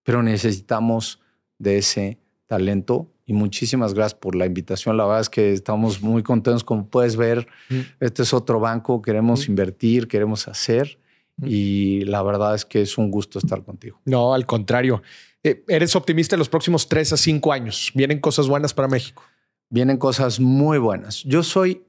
Pero 0.03 0.23
necesitamos 0.23 1.19
de 1.57 1.77
ese 1.79 2.19
talento 2.47 3.11
y 3.29 3.33
muchísimas 3.33 3.93
gracias 3.93 4.19
por 4.19 4.33
la 4.33 4.47
invitación. 4.47 4.97
La 4.97 5.05
verdad 5.05 5.21
es 5.21 5.29
que 5.29 5.53
estamos 5.53 6.01
muy 6.01 6.23
contentos. 6.23 6.63
Como 6.63 6.87
puedes 6.87 7.15
ver, 7.15 7.47
mm. 7.69 7.79
este 7.99 8.23
es 8.23 8.33
otro 8.33 8.59
banco, 8.59 9.03
queremos 9.03 9.47
mm. 9.47 9.51
invertir, 9.51 10.07
queremos 10.07 10.47
hacer 10.47 10.97
mm. 11.37 11.45
y 11.47 12.01
la 12.05 12.23
verdad 12.23 12.55
es 12.55 12.65
que 12.65 12.81
es 12.81 12.97
un 12.97 13.11
gusto 13.11 13.37
estar 13.37 13.63
contigo. 13.63 14.01
No, 14.03 14.33
al 14.33 14.47
contrario. 14.47 15.03
Eh, 15.43 15.63
eres 15.67 15.95
optimista 15.95 16.35
en 16.35 16.39
los 16.39 16.49
próximos 16.49 16.89
tres 16.89 17.13
a 17.13 17.17
cinco 17.17 17.53
años. 17.53 17.91
¿Vienen 17.93 18.19
cosas 18.19 18.47
buenas 18.47 18.73
para 18.73 18.87
México? 18.87 19.21
Vienen 19.69 19.97
cosas 19.97 20.39
muy 20.39 20.79
buenas. 20.79 21.23
Yo 21.23 21.43
soy, 21.43 21.83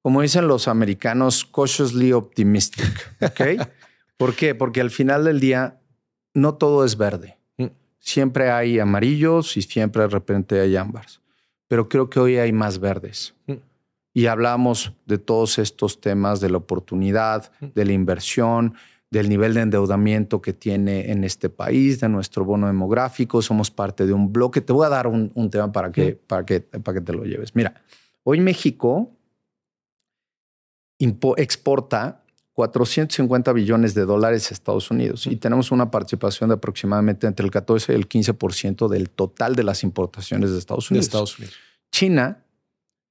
como 0.00 0.22
dicen 0.22 0.48
los 0.48 0.68
americanos, 0.68 1.44
cautiously 1.44 2.14
optimistic. 2.14 3.14
¿ok? 3.20 3.68
¿Por 4.16 4.34
qué? 4.34 4.54
Porque 4.54 4.80
al 4.80 4.90
final 4.90 5.24
del 5.26 5.38
día 5.38 5.82
no 6.32 6.54
todo 6.54 6.86
es 6.86 6.96
verde 6.96 7.37
siempre 7.98 8.50
hay 8.50 8.78
amarillos 8.78 9.56
y 9.56 9.62
siempre 9.62 10.02
de 10.02 10.08
repente 10.08 10.60
hay 10.60 10.76
ámbares. 10.76 11.20
Pero 11.68 11.88
creo 11.88 12.08
que 12.08 12.20
hoy 12.20 12.36
hay 12.36 12.52
más 12.52 12.78
verdes. 12.78 13.34
Mm. 13.46 13.54
Y 14.14 14.26
hablamos 14.26 14.92
de 15.06 15.18
todos 15.18 15.58
estos 15.58 16.00
temas 16.00 16.40
de 16.40 16.50
la 16.50 16.56
oportunidad, 16.56 17.52
mm. 17.60 17.66
de 17.74 17.84
la 17.84 17.92
inversión, 17.92 18.74
del 19.10 19.28
nivel 19.28 19.54
de 19.54 19.62
endeudamiento 19.62 20.42
que 20.42 20.52
tiene 20.52 21.10
en 21.10 21.24
este 21.24 21.48
país, 21.48 22.00
de 22.00 22.08
nuestro 22.08 22.44
bono 22.44 22.66
demográfico. 22.66 23.42
Somos 23.42 23.70
parte 23.70 24.06
de 24.06 24.12
un 24.12 24.32
bloque. 24.32 24.60
Te 24.60 24.72
voy 24.72 24.86
a 24.86 24.90
dar 24.90 25.06
un, 25.06 25.50
tema 25.50 25.70
para 25.72 25.92
que, 25.92 26.14
mm. 26.14 26.26
para, 26.26 26.46
que, 26.46 26.60
para 26.60 26.98
que 26.98 27.04
te 27.04 27.12
lo 27.12 27.24
lleves. 27.24 27.54
Mira, 27.54 27.74
hoy 28.24 28.40
México 28.40 29.12
exporta 31.36 32.24
450 32.58 33.52
billones 33.52 33.94
de 33.94 34.04
dólares 34.04 34.50
a 34.50 34.54
Estados 34.54 34.90
Unidos 34.90 35.28
y 35.28 35.36
tenemos 35.36 35.70
una 35.70 35.92
participación 35.92 36.48
de 36.48 36.56
aproximadamente 36.56 37.28
entre 37.28 37.46
el 37.46 37.52
14 37.52 37.92
y 37.92 37.94
el 37.94 38.08
15% 38.08 38.88
del 38.88 39.10
total 39.10 39.54
de 39.54 39.62
las 39.62 39.84
importaciones 39.84 40.50
de 40.50 40.58
Estados 40.58 40.90
Unidos. 40.90 41.06
Estados 41.06 41.38
Unidos. 41.38 41.54
China 41.92 42.44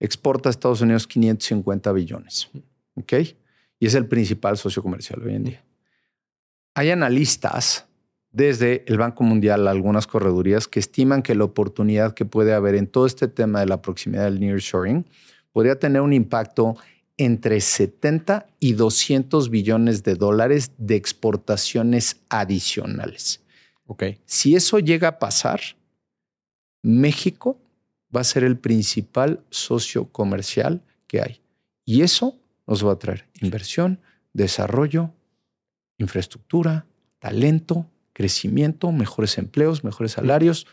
exporta 0.02 0.50
a 0.50 0.52
Estados 0.52 0.82
Unidos 0.82 1.08
550 1.08 1.94
billones. 1.94 2.50
¿Ok? 2.96 3.14
Y 3.80 3.86
es 3.86 3.96
el 3.96 4.06
principal 4.06 4.58
socio 4.58 4.84
comercial 4.84 5.22
hoy 5.24 5.36
en 5.36 5.44
día. 5.46 5.64
Hay 6.74 6.92
analistas 6.92 7.86
desde 8.34 8.84
el 8.86 8.98
Banco 8.98 9.24
Mundial, 9.24 9.66
algunas 9.70 10.08
corredurías 10.08 10.68
que 10.68 10.82
estiman 10.82 11.22
que 11.22 11.36
la 11.36 11.46
oportunidad 11.46 12.14
que 12.14 12.26
puede 12.26 12.54
haber 12.54 12.76
en 12.76 12.88
todo 12.88 13.06
este 13.06 13.30
tema 13.30 13.62
de 13.62 13.68
la 13.68 13.82
proximidad 13.82 14.26
del 14.26 14.42
nearshoring 14.42 15.06
podría 15.54 15.80
tener 15.80 16.02
un 16.02 16.12
impacto 16.12 16.76
entre 17.18 17.60
70 17.62 18.48
y 18.60 18.74
200 18.74 19.50
billones 19.50 20.04
de 20.04 20.16
dólares 20.16 20.72
de 20.78 20.96
exportaciones 20.96 22.18
adicionales. 22.30 23.42
Si 24.26 24.56
eso 24.56 24.80
llega 24.80 25.08
a 25.08 25.20
pasar, 25.20 25.60
México 26.84 27.60
va 28.16 28.22
a 28.22 28.26
ser 28.26 28.44
el 28.44 28.58
principal 28.58 29.44
socio 29.50 30.06
comercial 30.12 30.84
que 31.08 31.22
hay. 31.22 31.42
Y 31.86 32.02
eso 32.02 32.38
nos 32.68 32.86
va 32.86 32.94
a 32.94 33.00
traer 33.00 33.28
inversión, 33.42 34.00
desarrollo, 34.34 35.12
infraestructura, 35.98 36.86
talento, 37.20 37.88
crecimiento, 38.14 38.92
mejores 38.92 39.38
empleos, 39.38 39.84
mejores 39.84 40.14
salarios, 40.14 40.68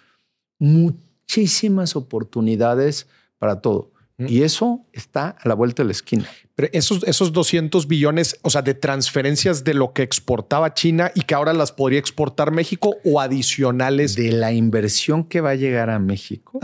muchísimas 0.59 1.97
oportunidades 1.97 3.07
para 3.39 3.61
todo. 3.61 3.94
Y 4.19 4.43
eso 4.43 4.87
está 4.93 5.37
a 5.41 5.49
la 5.49 5.55
vuelta 5.55 5.83
de 5.83 5.87
la 5.89 5.93
esquina. 5.93 6.29
Pero 6.55 6.69
esos, 6.73 7.03
esos 7.05 7.33
200 7.33 7.89
billones, 7.89 8.39
o 8.43 8.51
sea, 8.51 8.63
de 8.63 8.75
transferencias 8.75 9.65
de 9.65 9.75
lo 9.75 9.93
que 9.93 10.03
exportaba 10.03 10.73
China 10.73 11.11
y 11.15 11.23
que 11.23 11.35
ahora 11.35 11.53
las 11.53 11.73
podría 11.73 11.99
exportar 11.99 12.53
México 12.53 12.97
o 13.05 13.21
adicionales. 13.21 14.15
De 14.15 14.31
la 14.31 14.53
inversión 14.53 15.25
que 15.25 15.41
va 15.41 15.51
a 15.51 15.55
llegar 15.57 15.91
a 15.91 15.99
México, 15.99 16.61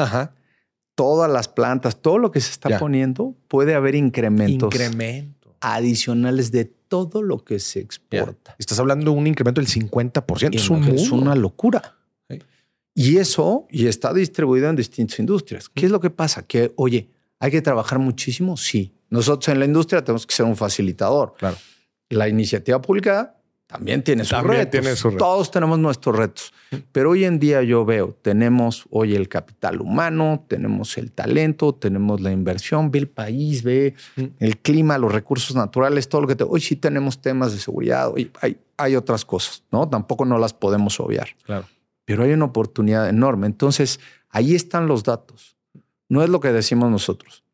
todas 0.95 1.31
las 1.31 1.49
plantas, 1.49 2.01
todo 2.01 2.19
lo 2.19 2.31
que 2.31 2.41
se 2.41 2.53
está 2.53 2.79
poniendo, 2.79 3.35
puede 3.49 3.75
haber 3.75 3.97
incrementos. 3.97 4.73
Incremento. 4.73 5.57
Adicionales 5.61 6.53
de 6.53 6.67
todo 6.67 7.23
lo 7.23 7.45
que 7.45 7.59
se 7.59 7.81
exporta. 7.81 8.55
Estás 8.59 8.79
hablando 8.79 9.11
de 9.11 9.19
un 9.19 9.27
incremento 9.27 9.61
del 9.61 9.69
50%. 9.69 10.55
Es, 10.55 10.71
un 10.71 10.85
es 10.85 11.11
una 11.11 11.35
locura. 11.35 11.97
Y 12.95 13.19
eso 13.19 13.67
y 13.71 13.87
está 13.87 14.13
distribuido 14.13 14.69
en 14.69 14.77
distintas 14.77 15.19
industrias. 15.19 15.69
¿Qué 15.69 15.87
es 15.87 15.93
lo 15.93 16.01
que 16.01 16.11
pasa? 16.11 16.43
Que, 16.43 16.73
oye, 16.77 17.09
¿Hay 17.41 17.51
que 17.51 17.63
trabajar 17.63 17.99
muchísimo? 17.99 18.57
Sí. 18.57 18.95
Nosotros 19.09 19.49
en 19.49 19.59
la 19.59 19.65
industria 19.65 20.05
tenemos 20.05 20.27
que 20.27 20.35
ser 20.35 20.47
un 20.47 20.57
facilitador. 20.57 21.35
Claro. 21.39 21.57
La 22.11 22.29
iniciativa 22.29 22.81
pública 22.81 23.41
también 23.67 24.03
tiene 24.03 24.25
sus 24.25 24.43
retos. 24.43 25.01
Tiene 25.01 25.17
Todos 25.17 25.51
tenemos 25.51 25.79
nuestros 25.79 26.17
retos. 26.17 26.53
Pero 26.91 27.11
hoy 27.11 27.25
en 27.25 27.39
día 27.39 27.63
yo 27.63 27.85
veo, 27.85 28.17
tenemos 28.21 28.85
hoy 28.91 29.15
el 29.15 29.29
capital 29.29 29.81
humano, 29.81 30.45
tenemos 30.49 30.99
el 30.99 31.13
talento, 31.13 31.75
tenemos 31.75 32.21
la 32.21 32.33
inversión, 32.33 32.91
ve 32.91 32.99
el 32.99 33.09
país, 33.09 33.63
ve 33.63 33.95
el 34.39 34.59
clima, 34.59 34.99
los 34.99 35.13
recursos 35.13 35.57
naturales, 35.57 36.09
todo 36.09 36.23
lo 36.23 36.27
que 36.27 36.37
te... 36.37 36.45
Hoy 36.45 36.61
sí 36.61 36.77
tenemos 36.77 37.21
temas 37.23 37.53
de 37.53 37.59
seguridad, 37.59 38.13
hoy 38.13 38.31
hay, 38.41 38.59
hay 38.77 38.97
otras 38.97 39.25
cosas, 39.25 39.63
¿no? 39.71 39.89
Tampoco 39.89 40.25
no 40.25 40.37
las 40.39 40.53
podemos 40.53 40.99
obviar. 40.99 41.29
Claro. 41.45 41.67
Pero 42.05 42.25
hay 42.25 42.33
una 42.33 42.47
oportunidad 42.47 43.09
enorme. 43.09 43.47
Entonces, 43.47 44.01
ahí 44.31 44.57
están 44.57 44.89
los 44.89 45.05
datos. 45.05 45.60
No 46.11 46.25
es 46.25 46.29
lo 46.29 46.41
que 46.41 46.53
decimos 46.53 46.91
nosotros. 46.91 47.45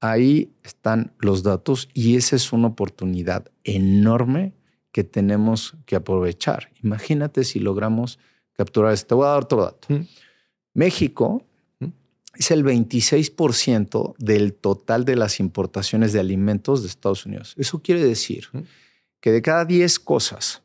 Ahí 0.00 0.52
están 0.62 1.12
los 1.18 1.42
datos 1.42 1.88
y 1.92 2.16
esa 2.16 2.36
es 2.36 2.52
una 2.52 2.68
oportunidad 2.68 3.50
enorme 3.64 4.54
que 4.92 5.02
tenemos 5.02 5.74
que 5.86 5.96
aprovechar. 5.96 6.70
Imagínate 6.84 7.42
si 7.42 7.58
logramos 7.58 8.20
capturar 8.52 8.92
esto. 8.92 9.08
Te 9.08 9.14
voy 9.16 9.26
a 9.26 9.30
dar 9.30 9.42
otro 9.42 9.62
dato. 9.64 9.88
México 10.72 11.42
es 12.36 12.52
el 12.52 12.64
26% 12.64 14.14
del 14.18 14.54
total 14.54 15.04
de 15.04 15.16
las 15.16 15.40
importaciones 15.40 16.12
de 16.12 16.20
alimentos 16.20 16.82
de 16.82 16.88
Estados 16.88 17.26
Unidos. 17.26 17.54
Eso 17.58 17.82
quiere 17.82 18.04
decir 18.04 18.46
que 19.18 19.32
de 19.32 19.42
cada 19.42 19.64
10 19.64 19.98
cosas 19.98 20.62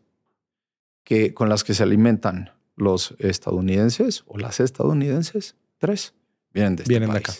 que, 1.03 1.33
con 1.33 1.49
las 1.49 1.63
que 1.63 1.73
se 1.73 1.81
alimentan 1.81 2.51
los 2.75 3.15
estadounidenses 3.17 4.25
o 4.27 4.37
las 4.37 4.59
estadounidenses, 4.59 5.55
tres 5.79 6.13
vienen 6.53 6.75
de 6.75 6.83
este 6.83 6.89
vienen 6.91 7.11
acá. 7.11 7.33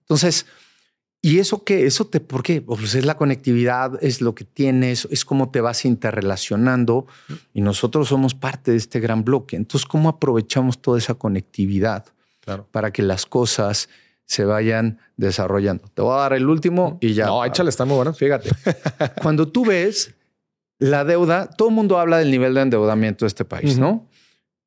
Entonces, 0.00 0.46
¿y 1.22 1.38
eso 1.38 1.64
qué? 1.64 1.86
¿Eso 1.86 2.06
te, 2.06 2.20
por 2.20 2.42
qué? 2.42 2.60
Pues 2.60 2.94
es 2.94 3.04
la 3.04 3.16
conectividad, 3.16 3.98
es 4.02 4.20
lo 4.20 4.34
que 4.34 4.44
tienes, 4.44 5.08
es 5.10 5.24
cómo 5.24 5.50
te 5.50 5.60
vas 5.60 5.84
interrelacionando 5.84 7.06
y 7.54 7.62
nosotros 7.62 8.08
somos 8.08 8.34
parte 8.34 8.72
de 8.72 8.76
este 8.76 9.00
gran 9.00 9.24
bloque. 9.24 9.56
Entonces, 9.56 9.86
¿cómo 9.86 10.08
aprovechamos 10.08 10.80
toda 10.80 10.98
esa 10.98 11.14
conectividad 11.14 12.04
para 12.70 12.92
que 12.92 13.02
las 13.02 13.24
cosas 13.24 13.88
se 14.26 14.44
vayan 14.44 14.98
desarrollando? 15.16 15.88
Te 15.94 16.02
voy 16.02 16.12
a 16.12 16.20
dar 16.20 16.32
el 16.34 16.48
último 16.48 16.98
y 17.00 17.14
ya. 17.14 17.26
No, 17.26 17.44
échale, 17.44 17.70
está 17.70 17.86
muy 17.86 17.96
bueno. 17.96 18.12
Fíjate, 18.12 18.50
cuando 19.22 19.48
tú 19.48 19.64
ves 19.64 20.14
la 20.78 21.04
deuda, 21.04 21.48
todo 21.48 21.68
el 21.68 21.74
mundo 21.74 21.98
habla 21.98 22.18
del 22.18 22.30
nivel 22.30 22.52
de 22.54 22.60
endeudamiento 22.60 23.24
de 23.24 23.28
este 23.28 23.46
país, 23.46 23.78
¿no? 23.78 24.06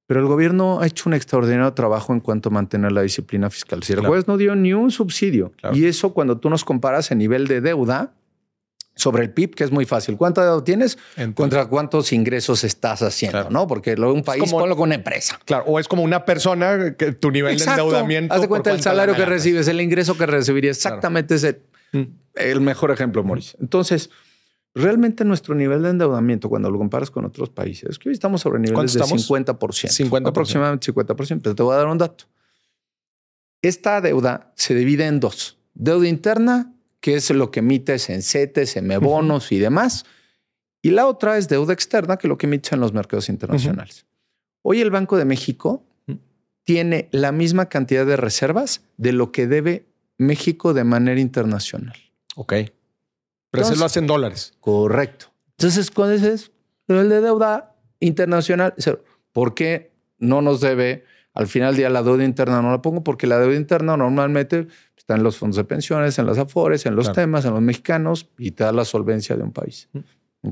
Pero 0.08 0.22
el 0.22 0.26
gobierno 0.26 0.80
ha 0.80 0.88
hecho 0.88 1.10
un 1.10 1.14
extraordinario 1.14 1.72
trabajo 1.74 2.14
en 2.14 2.22
cuanto 2.22 2.50
a 2.50 2.52
mantener 2.52 2.94
la 2.94 3.02
disciplina 3.02 3.50
fiscal. 3.50 3.84
Si 3.84 3.94
el 3.94 4.06
juez 4.06 4.28
no 4.28 4.38
dio 4.38 4.56
ni 4.56 4.74
un 4.74 4.90
subsidio. 4.90 5.52
Y 5.74 5.86
eso 5.86 6.14
cuando 6.14 6.38
tú 6.38 6.50
nos 6.50 6.64
comparas 6.64 7.12
en 7.12 7.20
nivel 7.20 7.48
de 7.48 7.62
deuda 7.62 8.14
sobre 8.96 9.24
el 9.24 9.30
PIB, 9.32 9.54
que 9.54 9.64
es 9.64 9.72
muy 9.72 9.86
fácil. 9.86 10.18
¿Cuánta 10.18 10.44
deuda 10.44 10.64
tienes? 10.64 10.98
contra 11.36 11.68
cuántos 11.68 12.12
ingresos 12.14 12.64
estás 12.64 13.02
haciendo, 13.02 13.50
¿no? 13.50 13.68
Porque 13.68 13.94
un 13.94 14.24
país, 14.24 14.44
es 14.44 14.50
como, 14.50 14.62
ponlo 14.62 14.76
con 14.76 14.86
una 14.86 14.96
empresa. 14.96 15.40
Claro, 15.46 15.66
o 15.68 15.80
es 15.80 15.88
como 15.88 16.04
una 16.04 16.26
persona 16.26 16.96
que 16.98 17.12
tu 17.12 17.30
nivel 17.30 17.58
de 17.58 17.64
endeudamiento. 17.64 18.34
Haz 18.34 18.42
de 18.42 18.48
cuenta 18.48 18.72
el 18.72 18.82
salario 18.82 19.16
que 19.16 19.26
recibes, 19.26 19.68
el 19.68 19.82
ingreso 19.82 20.18
que 20.18 20.26
recibirías. 20.26 20.78
Exactamente 20.78 21.36
ese 21.36 21.62
mm. 21.92 22.04
el 22.36 22.62
mejor 22.62 22.92
ejemplo, 22.92 23.24
Mauricio. 23.24 23.58
Entonces, 23.62 24.10
Realmente 24.78 25.26
nuestro 25.26 25.56
nivel 25.56 25.82
de 25.82 25.90
endeudamiento, 25.90 26.50
cuando 26.50 26.70
lo 26.70 26.78
comparas 26.78 27.10
con 27.10 27.26
otros 27.26 27.50
países, 27.50 27.98
que 27.98 28.10
hoy 28.10 28.14
estamos 28.14 28.42
sobre 28.42 28.60
niveles 28.60 28.94
de 28.94 29.02
50%, 29.02 29.56
50%. 29.56 30.28
Aproximadamente 30.28 30.94
50%. 30.94 31.42
Pero 31.42 31.56
te 31.56 31.64
voy 31.64 31.74
a 31.74 31.78
dar 31.78 31.88
un 31.88 31.98
dato. 31.98 32.26
Esta 33.62 34.02
deuda 34.02 34.54
se 34.56 34.76
divide 34.76 35.08
en 35.08 35.20
dos. 35.20 35.58
Deuda 35.74 36.08
interna, 36.08 36.74
que 37.00 37.16
es 37.16 37.30
lo 37.32 37.50
que 37.50 37.62
emites 37.62 38.10
en 38.12 38.22
CETES, 38.22 38.78
en 38.78 39.00
bonos 39.00 39.52
y 39.52 39.58
demás. 39.58 40.06
Y 40.84 40.92
la 40.92 41.08
otra 41.08 41.38
es 41.38 41.48
deuda 41.48 41.74
externa, 41.74 42.18
que 42.18 42.28
es 42.28 42.30
lo 42.30 42.38
que 42.38 42.46
emites 42.46 42.72
en 42.72 42.80
los 42.80 42.94
mercados 42.94 43.30
internacionales. 43.30 44.06
Hoy 44.62 44.82
el 44.82 44.92
Banco 44.92 45.18
de 45.18 45.26
México 45.26 45.84
tiene 46.64 47.10
la 47.12 47.32
misma 47.32 47.68
cantidad 47.68 48.06
de 48.06 48.16
reservas 48.16 48.82
de 48.98 49.12
lo 49.12 49.32
que 49.32 49.48
debe 49.48 49.88
México 50.18 50.74
de 50.74 50.84
manera 50.84 51.20
internacional. 51.20 51.98
Ok. 52.36 52.54
Pero 53.62 53.74
se 53.74 53.80
lo 53.80 53.86
hacen 53.86 54.08
dólares. 54.08 54.54
Correcto. 54.60 55.28
Entonces, 55.52 55.92
¿cuál 55.92 56.14
es 56.14 56.52
el 56.88 57.10
de 57.10 57.22
deuda 57.22 57.76
internacional? 58.00 58.74
¿Por 59.32 59.54
qué 59.54 59.92
no 60.20 60.42
nos 60.42 60.62
debe? 60.62 61.04
Al 61.34 61.48
final 61.48 61.74
del 61.74 61.78
día, 61.78 61.90
la 61.90 62.02
deuda 62.02 62.24
interna 62.24 62.62
no 62.62 62.72
la 62.72 62.82
pongo 62.82 63.04
porque 63.04 63.28
la 63.28 63.38
deuda 63.38 63.56
interna 63.56 63.96
normalmente 63.96 64.68
está 64.96 65.16
en 65.16 65.24
los 65.24 65.38
fondos 65.38 65.58
de 65.58 65.64
pensiones, 65.64 66.18
en 66.18 66.26
las 66.26 66.38
afores, 66.38 66.86
en 66.86 66.96
los 66.96 67.12
temas, 67.14 67.46
en 67.46 67.54
los 67.54 67.62
mexicanos 67.62 68.30
y 68.38 68.52
te 68.52 68.64
da 68.64 68.72
la 68.72 68.86
solvencia 68.86 69.36
de 69.36 69.44
un 69.44 69.52
país. 69.52 69.90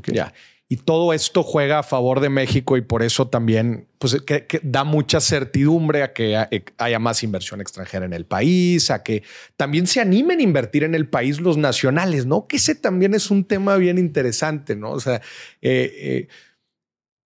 Ya. 0.07 0.33
Y 0.67 0.77
todo 0.77 1.13
esto 1.13 1.43
juega 1.43 1.79
a 1.79 1.83
favor 1.83 2.21
de 2.21 2.29
México 2.29 2.75
y 2.75 2.81
por 2.81 3.03
eso 3.03 3.27
también 3.27 3.87
pues, 3.99 4.17
da 4.63 4.83
mucha 4.83 5.21
certidumbre 5.21 6.01
a 6.01 6.11
que 6.11 6.63
haya 6.79 6.97
más 6.97 7.21
inversión 7.21 7.61
extranjera 7.61 8.05
en 8.05 8.13
el 8.13 8.25
país, 8.25 8.89
a 8.89 9.03
que 9.03 9.21
también 9.57 9.85
se 9.85 10.01
animen 10.01 10.39
a 10.39 10.43
invertir 10.43 10.83
en 10.83 10.95
el 10.95 11.07
país 11.07 11.39
los 11.39 11.57
nacionales, 11.57 12.25
¿no? 12.25 12.47
Que 12.47 12.55
ese 12.55 12.73
también 12.73 13.13
es 13.13 13.29
un 13.29 13.43
tema 13.45 13.77
bien 13.77 13.99
interesante, 13.99 14.75
¿no? 14.75 14.91
O 14.91 14.99
sea, 14.99 15.21
eh, 15.61 15.93
eh, 15.97 16.27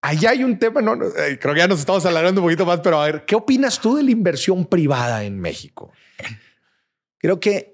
allá 0.02 0.30
hay 0.30 0.44
un 0.44 0.58
tema, 0.58 0.82
no, 0.82 0.98
creo 0.98 1.54
que 1.54 1.60
ya 1.60 1.68
nos 1.68 1.80
estamos 1.80 2.04
hablando 2.04 2.42
un 2.42 2.46
poquito 2.46 2.66
más, 2.66 2.80
pero 2.80 3.00
a 3.00 3.06
ver, 3.06 3.24
¿qué 3.24 3.36
opinas 3.36 3.80
tú 3.80 3.96
de 3.96 4.02
la 4.02 4.10
inversión 4.10 4.66
privada 4.66 5.24
en 5.24 5.40
México? 5.40 5.92
Creo 7.16 7.40
que 7.40 7.69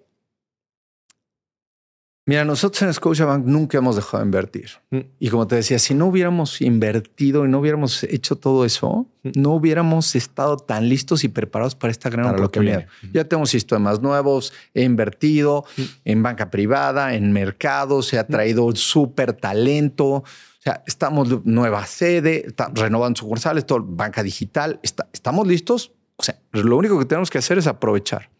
Mira, 2.28 2.44
nosotros 2.44 2.82
en 2.82 2.92
Scotiabank 2.92 3.46
nunca 3.46 3.78
hemos 3.78 3.94
dejado 3.94 4.18
de 4.18 4.24
invertir. 4.24 4.70
Mm. 4.90 4.98
Y 5.20 5.28
como 5.28 5.46
te 5.46 5.54
decía, 5.54 5.78
si 5.78 5.94
no 5.94 6.06
hubiéramos 6.06 6.60
invertido 6.60 7.44
y 7.44 7.48
no 7.48 7.60
hubiéramos 7.60 8.02
hecho 8.02 8.34
todo 8.34 8.64
eso, 8.64 9.06
mm. 9.22 9.30
no 9.36 9.50
hubiéramos 9.52 10.16
estado 10.16 10.56
tan 10.56 10.88
listos 10.88 11.22
y 11.22 11.28
preparados 11.28 11.76
para 11.76 11.92
esta 11.92 12.10
gran 12.10 12.34
oportunidad. 12.34 12.88
Ya 13.12 13.24
tenemos 13.28 13.50
sistemas 13.50 14.02
nuevos, 14.02 14.52
he 14.74 14.82
invertido 14.82 15.64
mm. 15.76 15.82
en 16.04 16.22
banca 16.24 16.50
privada, 16.50 17.14
en 17.14 17.32
mercados, 17.32 18.06
se 18.06 18.18
ha 18.18 18.26
traído 18.26 18.74
súper 18.74 19.32
talento. 19.32 20.06
O 20.06 20.24
sea, 20.58 20.82
estamos 20.84 21.46
nueva 21.46 21.86
sede, 21.86 22.52
renovando 22.74 23.20
sucursales, 23.20 23.64
todo, 23.66 23.84
banca 23.84 24.24
digital. 24.24 24.80
estamos 24.82 25.46
listos. 25.46 25.92
O 26.16 26.24
sea, 26.24 26.40
lo 26.50 26.76
único 26.76 26.98
que 26.98 27.04
tenemos 27.04 27.30
que 27.30 27.38
hacer 27.38 27.56
es 27.58 27.68
aprovechar. 27.68 28.30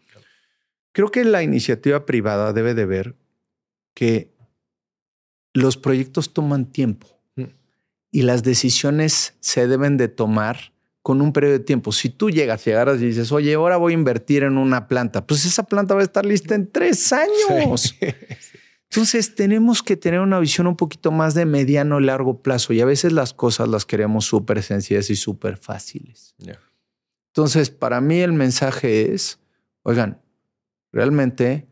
Creo 0.91 1.09
que 1.09 1.23
la 1.23 1.41
iniciativa 1.41 2.05
privada 2.05 2.51
debe 2.51 2.73
de 2.73 2.85
ver 2.85 3.15
que 3.97 4.31
los 5.55 5.75
proyectos 5.75 6.31
toman 6.31 6.71
tiempo 6.71 7.19
mm. 7.35 7.45
y 8.11 8.21
las 8.21 8.43
decisiones 8.43 9.33
se 9.39 9.67
deben 9.67 9.97
de 9.97 10.07
tomar 10.07 10.71
con 11.01 11.19
un 11.19 11.33
periodo 11.33 11.53
de 11.53 11.61
tiempo. 11.61 11.91
Si 11.91 12.09
tú 12.09 12.29
llegas, 12.29 12.63
llegaras 12.63 13.01
y 13.01 13.07
dices, 13.07 13.31
oye, 13.31 13.55
ahora 13.55 13.77
voy 13.77 13.93
a 13.93 13.95
invertir 13.95 14.43
en 14.43 14.59
una 14.59 14.87
planta, 14.87 15.25
pues 15.25 15.45
esa 15.45 15.63
planta 15.63 15.95
va 15.95 16.01
a 16.01 16.03
estar 16.03 16.27
lista 16.27 16.53
en 16.53 16.71
tres 16.71 17.11
años. 17.11 17.95
Entonces 18.91 19.33
tenemos 19.33 19.81
que 19.81 19.97
tener 19.97 20.19
una 20.19 20.37
visión 20.37 20.67
un 20.67 20.75
poquito 20.75 21.09
más 21.09 21.33
de 21.33 21.47
mediano 21.47 21.99
y 21.99 22.03
largo 22.03 22.43
plazo 22.43 22.73
y 22.73 22.81
a 22.81 22.85
veces 22.85 23.13
las 23.13 23.33
cosas 23.33 23.67
las 23.67 23.83
queremos 23.83 24.25
súper 24.25 24.61
sencillas 24.61 25.09
y 25.09 25.15
súper 25.15 25.57
fáciles. 25.57 26.35
Entonces, 27.29 27.71
para 27.71 27.99
mí 27.99 28.19
el 28.19 28.33
mensaje 28.33 29.15
es, 29.15 29.39
oigan, 29.81 30.21
realmente 30.91 31.67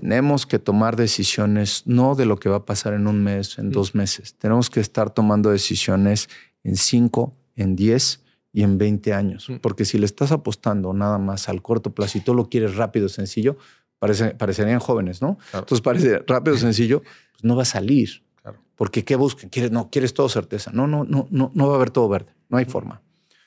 tenemos 0.00 0.46
que 0.46 0.58
tomar 0.58 0.96
decisiones 0.96 1.82
no 1.86 2.14
de 2.14 2.26
lo 2.26 2.36
que 2.36 2.48
va 2.48 2.56
a 2.56 2.64
pasar 2.64 2.94
en 2.94 3.06
un 3.06 3.22
mes, 3.22 3.58
en 3.58 3.70
dos 3.70 3.94
meses. 3.94 4.34
Tenemos 4.34 4.70
que 4.70 4.80
estar 4.80 5.10
tomando 5.10 5.50
decisiones 5.50 6.28
en 6.62 6.76
cinco, 6.76 7.32
en 7.56 7.76
diez 7.76 8.22
y 8.52 8.62
en 8.62 8.78
20 8.78 9.12
años. 9.12 9.48
Mm. 9.48 9.56
Porque 9.56 9.84
si 9.84 9.98
le 9.98 10.06
estás 10.06 10.32
apostando 10.32 10.92
nada 10.92 11.18
más 11.18 11.48
al 11.48 11.62
corto 11.62 11.94
plazo 11.94 12.18
y 12.18 12.20
tú 12.22 12.34
lo 12.34 12.48
quieres 12.48 12.76
rápido, 12.76 13.08
sencillo, 13.08 13.56
parece, 13.98 14.30
parecerían 14.30 14.80
jóvenes, 14.80 15.22
¿no? 15.22 15.38
Entonces 15.52 15.80
parece 15.80 16.18
rápido, 16.26 16.56
sencillo, 16.56 17.02
pues 17.32 17.44
no 17.44 17.56
va 17.56 17.62
a 17.62 17.66
salir. 17.66 18.22
Porque 18.76 19.04
¿qué 19.04 19.14
buscan? 19.14 19.50
¿Quieres, 19.50 19.70
no, 19.70 19.88
quieres 19.88 20.14
todo 20.14 20.28
certeza. 20.28 20.72
No, 20.72 20.88
no, 20.88 21.04
no, 21.04 21.28
no, 21.30 21.52
no 21.54 21.66
va 21.68 21.74
a 21.74 21.76
haber 21.76 21.90
todo 21.90 22.08
verde. 22.08 22.34
No 22.48 22.58
hay 22.58 22.64
mm. 22.64 22.68
forma. 22.68 23.02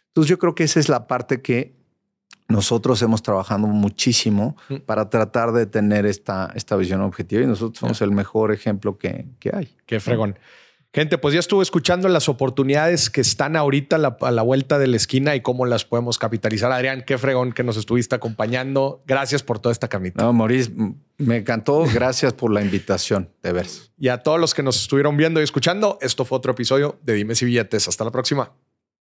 Entonces 0.07 0.29
yo 0.29 0.39
creo 0.39 0.55
que 0.55 0.63
esa 0.63 0.79
es 0.79 0.87
la 0.87 1.07
parte 1.07 1.41
que 1.41 1.75
nosotros 2.47 3.01
hemos 3.01 3.21
trabajado 3.21 3.67
muchísimo 3.67 4.55
mm. 4.69 4.75
para 4.85 5.09
tratar 5.09 5.51
de 5.51 5.65
tener 5.65 6.05
esta, 6.05 6.51
esta 6.55 6.75
visión 6.75 7.01
objetiva 7.01 7.43
y 7.43 7.45
nosotros 7.45 7.79
somos 7.79 8.01
el 8.01 8.11
mejor 8.11 8.51
ejemplo 8.51 8.97
que, 8.97 9.25
que 9.39 9.51
hay. 9.53 9.75
Qué 9.85 9.99
fregón. 9.99 10.37
Gente, 10.93 11.17
pues 11.19 11.33
ya 11.33 11.39
estuve 11.39 11.61
escuchando 11.61 12.07
las 12.09 12.27
oportunidades 12.27 13.09
que 13.09 13.21
están 13.21 13.55
ahorita 13.55 13.97
a 13.97 14.31
la, 14.31 14.41
vuelta 14.41 14.79
de 14.79 14.87
la 14.87 14.95
esquina 14.95 15.35
y 15.35 15.41
cómo 15.41 15.65
las 15.65 15.85
podemos 15.85 16.17
capitalizar. 16.17 16.71
Adrián, 16.71 17.03
qué 17.05 17.17
fregón 17.17 17.51
que 17.51 17.63
nos 17.63 17.77
estuviste 17.77 18.15
acompañando. 18.15 19.03
Gracias 19.05 19.43
por 19.43 19.59
toda 19.59 19.73
esta 19.73 19.89
camita. 19.89 20.23
No, 20.23 20.33
Maurice, 20.33 20.71
me 21.17 21.37
encantó. 21.37 21.85
Gracias 21.93 22.33
por 22.33 22.51
la 22.51 22.61
invitación, 22.63 23.29
de 23.43 23.51
ver. 23.51 23.67
Y 23.99 24.07
a 24.07 24.23
todos 24.23 24.39
los 24.39 24.55
que 24.55 24.63
nos 24.63 24.81
estuvieron 24.81 25.17
viendo 25.17 25.39
y 25.39 25.43
escuchando, 25.43 25.99
esto 26.01 26.25
fue 26.25 26.37
otro 26.37 26.53
episodio 26.53 26.97
de 27.03 27.13
Dimes 27.13 27.41
y 27.43 27.45
Billetes. 27.45 27.87
Hasta 27.87 28.03
la 28.03 28.11
próxima. 28.11 28.53